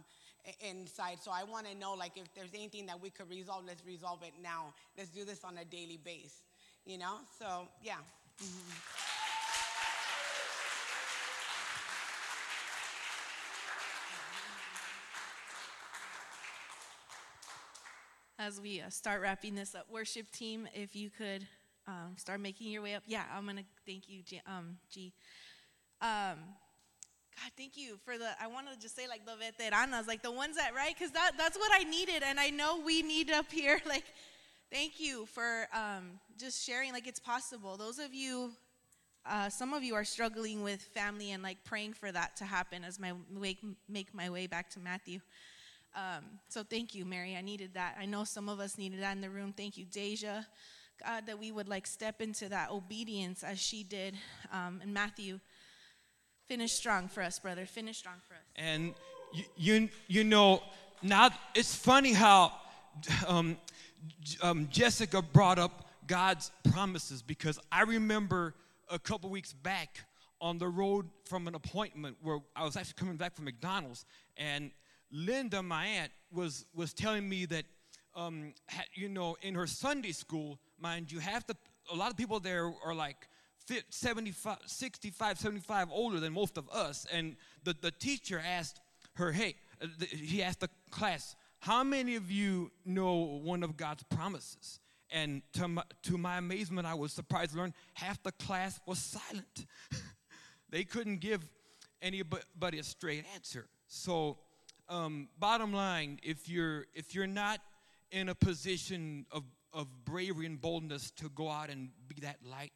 inside. 0.61 1.17
So 1.21 1.31
I 1.31 1.43
want 1.43 1.67
to 1.67 1.75
know, 1.75 1.93
like, 1.93 2.17
if 2.17 2.33
there's 2.33 2.53
anything 2.53 2.85
that 2.87 3.01
we 3.01 3.09
could 3.09 3.29
resolve, 3.29 3.63
let's 3.65 3.85
resolve 3.85 4.23
it 4.23 4.33
now. 4.41 4.73
Let's 4.97 5.09
do 5.09 5.25
this 5.25 5.43
on 5.43 5.57
a 5.57 5.65
daily 5.65 5.99
base, 6.03 6.43
you 6.85 6.97
know? 6.97 7.17
So, 7.39 7.67
yeah. 7.81 7.93
Mm-hmm. 8.41 8.71
As 18.39 18.59
we 18.59 18.81
uh, 18.81 18.89
start 18.89 19.21
wrapping 19.21 19.55
this 19.55 19.73
up, 19.73 19.85
worship 19.89 20.29
team, 20.31 20.67
if 20.73 20.95
you 20.95 21.09
could 21.09 21.47
um, 21.87 22.15
start 22.17 22.39
making 22.39 22.71
your 22.71 22.81
way 22.81 22.95
up. 22.95 23.03
Yeah, 23.05 23.23
I'm 23.35 23.43
going 23.43 23.57
to 23.57 23.63
thank 23.85 24.07
you, 24.07 24.21
G. 24.23 24.41
Um, 24.45 24.77
G. 24.89 25.13
Um, 26.01 26.37
God, 27.35 27.51
thank 27.57 27.75
you 27.75 27.97
for 28.05 28.17
the, 28.17 28.29
I 28.41 28.47
want 28.47 28.71
to 28.71 28.79
just 28.79 28.95
say 28.95 29.07
like 29.07 29.25
the 29.25 29.33
veteranas, 29.33 30.07
like 30.07 30.21
the 30.21 30.31
ones 30.31 30.55
that, 30.57 30.73
right? 30.75 30.93
Because 30.97 31.11
that, 31.11 31.31
that's 31.37 31.57
what 31.57 31.71
I 31.73 31.83
needed. 31.83 32.23
And 32.23 32.39
I 32.39 32.49
know 32.49 32.79
we 32.85 33.01
need 33.01 33.31
up 33.31 33.51
here. 33.51 33.81
Like, 33.87 34.05
thank 34.71 34.99
you 34.99 35.25
for 35.27 35.67
um, 35.73 36.19
just 36.39 36.63
sharing 36.65 36.93
like 36.93 37.07
it's 37.07 37.19
possible. 37.19 37.77
Those 37.77 37.99
of 37.99 38.13
you, 38.13 38.51
uh, 39.25 39.49
some 39.49 39.73
of 39.73 39.83
you 39.83 39.93
are 39.93 40.03
struggling 40.03 40.63
with 40.63 40.81
family 40.81 41.31
and 41.31 41.43
like 41.43 41.63
praying 41.63 41.93
for 41.93 42.11
that 42.11 42.35
to 42.37 42.45
happen 42.45 42.83
as 42.83 42.99
my 42.99 43.13
way, 43.31 43.57
make 43.87 44.13
my 44.13 44.29
way 44.29 44.47
back 44.47 44.69
to 44.71 44.79
Matthew. 44.79 45.19
Um, 45.95 46.23
so 46.49 46.63
thank 46.63 46.95
you, 46.95 47.05
Mary. 47.05 47.35
I 47.35 47.41
needed 47.41 47.75
that. 47.75 47.97
I 47.99 48.05
know 48.05 48.23
some 48.23 48.49
of 48.49 48.59
us 48.59 48.77
needed 48.77 49.01
that 49.01 49.15
in 49.15 49.21
the 49.21 49.29
room. 49.29 49.53
Thank 49.55 49.77
you, 49.77 49.85
Deja. 49.85 50.45
God, 51.01 51.25
that 51.27 51.39
we 51.39 51.51
would 51.51 51.67
like 51.67 51.87
step 51.87 52.21
into 52.21 52.49
that 52.49 52.71
obedience 52.71 53.43
as 53.43 53.59
she 53.59 53.83
did 53.83 54.15
um, 54.51 54.81
in 54.83 54.93
Matthew 54.93 55.39
Finish 56.47 56.73
strong 56.73 57.07
for 57.07 57.23
us, 57.23 57.39
brother. 57.39 57.65
Finish 57.65 57.97
strong 57.97 58.15
for 58.27 58.33
us. 58.33 58.41
And 58.57 58.93
you, 59.33 59.43
you, 59.55 59.89
you 60.07 60.23
know, 60.25 60.61
now 61.01 61.29
it's 61.55 61.73
funny 61.73 62.11
how 62.11 62.51
um, 63.27 63.57
um, 64.41 64.67
Jessica 64.69 65.21
brought 65.21 65.57
up 65.57 65.89
God's 66.05 66.51
promises 66.69 67.21
because 67.21 67.59
I 67.71 67.83
remember 67.83 68.55
a 68.89 68.99
couple 68.99 69.29
weeks 69.29 69.53
back 69.53 70.01
on 70.41 70.57
the 70.57 70.67
road 70.67 71.07
from 71.23 71.47
an 71.47 71.55
appointment 71.55 72.17
where 72.21 72.39
I 72.55 72.65
was 72.65 72.75
actually 72.75 72.95
coming 72.97 73.15
back 73.15 73.33
from 73.33 73.45
McDonald's, 73.45 74.05
and 74.35 74.71
Linda, 75.11 75.63
my 75.63 75.85
aunt, 75.85 76.11
was 76.31 76.65
was 76.75 76.93
telling 76.93 77.29
me 77.29 77.45
that, 77.45 77.63
um, 78.15 78.53
ha- 78.69 78.83
you 78.93 79.07
know, 79.07 79.37
in 79.41 79.55
her 79.55 79.67
Sunday 79.67 80.11
school, 80.11 80.59
mind 80.83 81.11
you, 81.11 81.19
half 81.19 81.47
the 81.47 81.55
a 81.91 81.95
lot 81.95 82.11
of 82.11 82.17
people 82.17 82.39
there 82.39 82.71
are 82.85 82.93
like 82.93 83.27
75, 83.89 84.57
65, 84.65 85.39
75 85.39 85.87
older 85.91 86.19
than 86.19 86.33
most 86.33 86.57
of 86.57 86.69
us, 86.69 87.07
and 87.11 87.35
the, 87.63 87.75
the 87.81 87.91
teacher 87.91 88.41
asked 88.45 88.81
her, 89.15 89.31
hey, 89.31 89.55
uh, 89.81 89.87
he 90.09 90.43
asked 90.43 90.59
the 90.59 90.69
class, 90.91 91.35
how 91.59 91.83
many 91.83 92.15
of 92.15 92.29
you 92.29 92.71
know 92.85 93.39
one 93.43 93.63
of 93.63 93.77
God's 93.77 94.03
promises? 94.03 94.79
And 95.09 95.41
to 95.53 95.67
my, 95.67 95.83
to 96.03 96.17
my 96.17 96.37
amazement, 96.37 96.87
I 96.87 96.95
was 96.95 97.13
surprised 97.13 97.51
to 97.51 97.57
learn 97.57 97.73
half 97.93 98.21
the 98.23 98.31
class 98.33 98.79
was 98.85 98.99
silent. 98.99 99.65
they 100.69 100.83
couldn't 100.83 101.21
give 101.21 101.41
anybody 102.01 102.79
a 102.79 102.83
straight 102.83 103.23
answer. 103.33 103.67
So, 103.87 104.39
um, 104.89 105.29
bottom 105.39 105.71
line, 105.71 106.19
if 106.23 106.49
you're 106.49 106.87
if 106.93 107.15
you're 107.15 107.27
not 107.27 107.61
in 108.11 108.29
a 108.29 108.35
position 108.35 109.25
of, 109.31 109.43
of 109.73 109.87
bravery 110.05 110.45
and 110.45 110.61
boldness 110.61 111.11
to 111.11 111.29
go 111.29 111.49
out 111.49 111.69
and 111.69 111.89
be 112.07 112.21
that 112.21 112.37
light, 112.49 112.71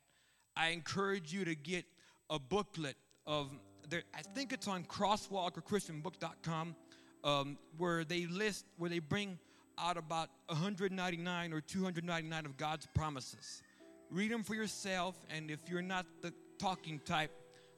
I 0.55 0.69
encourage 0.69 1.31
you 1.33 1.45
to 1.45 1.55
get 1.55 1.85
a 2.29 2.39
booklet 2.39 2.95
of 3.25 3.49
there, 3.89 4.03
I 4.13 4.21
think 4.21 4.51
it's 4.51 4.67
on 4.67 4.83
Crosswalk 4.83 5.57
or 5.57 5.61
ChristianBook.com, 5.61 6.75
um, 7.23 7.57
where 7.77 8.03
they 8.03 8.25
list 8.25 8.65
where 8.77 8.89
they 8.89 8.99
bring 8.99 9.39
out 9.79 9.97
about 9.97 10.29
199 10.47 11.53
or 11.53 11.61
299 11.61 12.45
of 12.45 12.57
God's 12.57 12.87
promises. 12.93 13.61
Read 14.09 14.31
them 14.31 14.43
for 14.43 14.55
yourself, 14.55 15.15
and 15.29 15.51
if 15.51 15.59
you're 15.69 15.81
not 15.81 16.05
the 16.21 16.33
talking 16.57 16.99
type, 16.99 17.31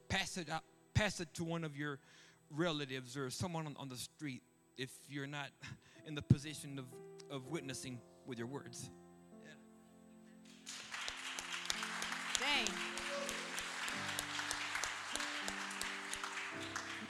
pass 0.08 0.36
it 0.36 0.48
out, 0.50 0.62
pass 0.94 1.20
it 1.20 1.32
to 1.34 1.44
one 1.44 1.64
of 1.64 1.76
your 1.76 1.98
relatives 2.50 3.16
or 3.16 3.30
someone 3.30 3.66
on, 3.66 3.76
on 3.78 3.88
the 3.88 3.96
street 3.96 4.42
if 4.76 4.90
you're 5.08 5.26
not 5.26 5.48
in 6.06 6.14
the 6.14 6.22
position 6.22 6.78
of, 6.78 6.86
of 7.30 7.48
witnessing 7.48 8.00
with 8.26 8.38
your 8.38 8.46
words. 8.46 8.90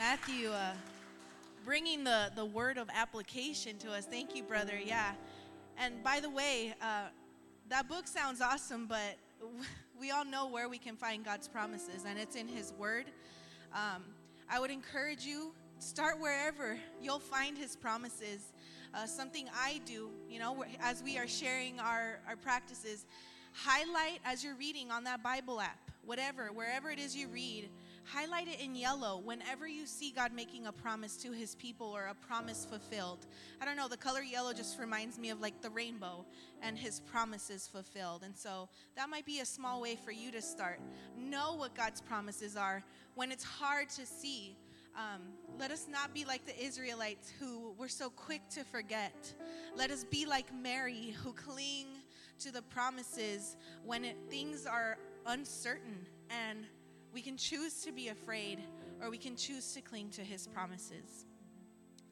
Matthew, 0.00 0.48
uh, 0.48 0.72
bringing 1.62 2.04
the, 2.04 2.32
the 2.34 2.46
word 2.46 2.78
of 2.78 2.88
application 2.90 3.76
to 3.76 3.92
us. 3.92 4.06
Thank 4.06 4.34
you, 4.34 4.42
brother. 4.42 4.80
Yeah. 4.82 5.12
And 5.76 6.02
by 6.02 6.20
the 6.20 6.30
way, 6.30 6.72
uh, 6.80 7.08
that 7.68 7.86
book 7.86 8.08
sounds 8.08 8.40
awesome, 8.40 8.86
but 8.86 9.18
we 10.00 10.10
all 10.10 10.24
know 10.24 10.48
where 10.48 10.70
we 10.70 10.78
can 10.78 10.96
find 10.96 11.22
God's 11.22 11.48
promises, 11.48 12.06
and 12.08 12.18
it's 12.18 12.34
in 12.34 12.48
His 12.48 12.72
Word. 12.78 13.10
Um, 13.74 14.02
I 14.48 14.58
would 14.58 14.70
encourage 14.70 15.26
you 15.26 15.52
start 15.80 16.18
wherever 16.18 16.78
you'll 17.02 17.18
find 17.18 17.58
His 17.58 17.76
promises. 17.76 18.54
Uh, 18.94 19.04
something 19.04 19.50
I 19.54 19.82
do, 19.84 20.08
you 20.30 20.38
know, 20.38 20.64
as 20.80 21.02
we 21.02 21.18
are 21.18 21.28
sharing 21.28 21.78
our, 21.78 22.20
our 22.26 22.36
practices, 22.36 23.04
highlight 23.52 24.20
as 24.24 24.42
you're 24.42 24.56
reading 24.56 24.90
on 24.90 25.04
that 25.04 25.22
Bible 25.22 25.60
app, 25.60 25.90
whatever, 26.06 26.46
wherever 26.54 26.90
it 26.90 26.98
is 26.98 27.14
you 27.14 27.28
read, 27.28 27.68
highlight 28.04 28.48
it 28.48 28.60
in 28.60 28.74
yellow 28.74 29.18
whenever 29.18 29.66
you 29.66 29.86
see 29.86 30.10
God 30.10 30.32
making 30.32 30.66
a 30.66 30.72
promise 30.72 31.16
to 31.18 31.32
his 31.32 31.54
people 31.54 31.86
or 31.86 32.06
a 32.06 32.14
promise 32.14 32.66
fulfilled. 32.68 33.26
I 33.60 33.64
don't 33.64 33.76
know, 33.76 33.88
the 33.88 33.96
color 33.96 34.22
yellow 34.22 34.52
just 34.52 34.78
reminds 34.78 35.18
me 35.18 35.30
of 35.30 35.40
like 35.40 35.60
the 35.62 35.70
rainbow 35.70 36.24
and 36.62 36.78
his 36.78 37.00
promises 37.00 37.68
fulfilled. 37.68 38.22
And 38.24 38.36
so 38.36 38.68
that 38.96 39.08
might 39.08 39.26
be 39.26 39.40
a 39.40 39.46
small 39.46 39.80
way 39.80 39.96
for 39.96 40.12
you 40.12 40.30
to 40.32 40.42
start. 40.42 40.80
Know 41.16 41.54
what 41.54 41.74
God's 41.74 42.00
promises 42.00 42.56
are 42.56 42.82
when 43.14 43.32
it's 43.32 43.44
hard 43.44 43.88
to 43.90 44.06
see. 44.06 44.56
Um, 44.96 45.22
let 45.58 45.70
us 45.70 45.86
not 45.90 46.12
be 46.12 46.24
like 46.24 46.44
the 46.46 46.58
Israelites 46.62 47.32
who 47.38 47.74
were 47.78 47.88
so 47.88 48.10
quick 48.10 48.42
to 48.50 48.64
forget. 48.64 49.34
Let 49.76 49.90
us 49.90 50.04
be 50.04 50.26
like 50.26 50.46
Mary 50.52 51.14
who 51.22 51.32
cling 51.32 51.86
to 52.40 52.50
the 52.50 52.62
promises 52.62 53.56
when 53.84 54.04
it, 54.04 54.16
things 54.28 54.66
are 54.66 54.98
uncertain 55.26 56.06
and 56.30 56.64
we 57.12 57.22
can 57.22 57.36
choose 57.36 57.82
to 57.82 57.92
be 57.92 58.08
afraid 58.08 58.60
or 59.02 59.10
we 59.10 59.18
can 59.18 59.36
choose 59.36 59.72
to 59.74 59.80
cling 59.80 60.10
to 60.10 60.22
his 60.22 60.46
promises. 60.46 61.26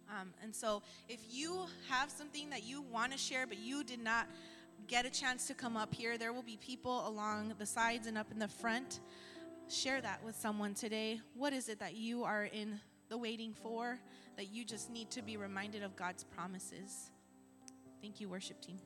Um, 0.09 0.32
and 0.42 0.55
so, 0.55 0.82
if 1.09 1.20
you 1.30 1.66
have 1.88 2.11
something 2.11 2.49
that 2.51 2.64
you 2.64 2.80
want 2.80 3.12
to 3.12 3.18
share, 3.18 3.46
but 3.46 3.59
you 3.59 3.84
did 3.84 4.03
not 4.03 4.26
get 4.86 5.05
a 5.05 5.11
chance 5.11 5.46
to 5.49 5.55
come 5.55 5.76
up 5.76 5.92
here, 5.92 6.16
there 6.16 6.32
will 6.32 6.42
be 6.42 6.57
people 6.57 7.07
along 7.07 7.53
the 7.59 7.66
sides 7.66 8.07
and 8.07 8.16
up 8.16 8.32
in 8.32 8.38
the 8.38 8.49
front. 8.49 9.01
Share 9.68 10.01
that 10.01 10.24
with 10.24 10.34
someone 10.34 10.72
today. 10.72 11.20
What 11.34 11.53
is 11.53 11.68
it 11.68 11.78
that 11.80 11.94
you 11.94 12.24
are 12.24 12.44
in 12.44 12.80
the 13.11 13.18
waiting 13.18 13.53
for 13.53 13.99
that 14.36 14.51
you 14.51 14.64
just 14.64 14.90
need 14.90 15.11
to 15.11 15.22
be 15.22 15.36
reminded 15.36 15.82
of 15.82 15.94
God's 15.94 16.24
promises? 16.24 17.11
Thank 18.01 18.18
you, 18.18 18.30
worship 18.30 18.62
team. 18.62 18.78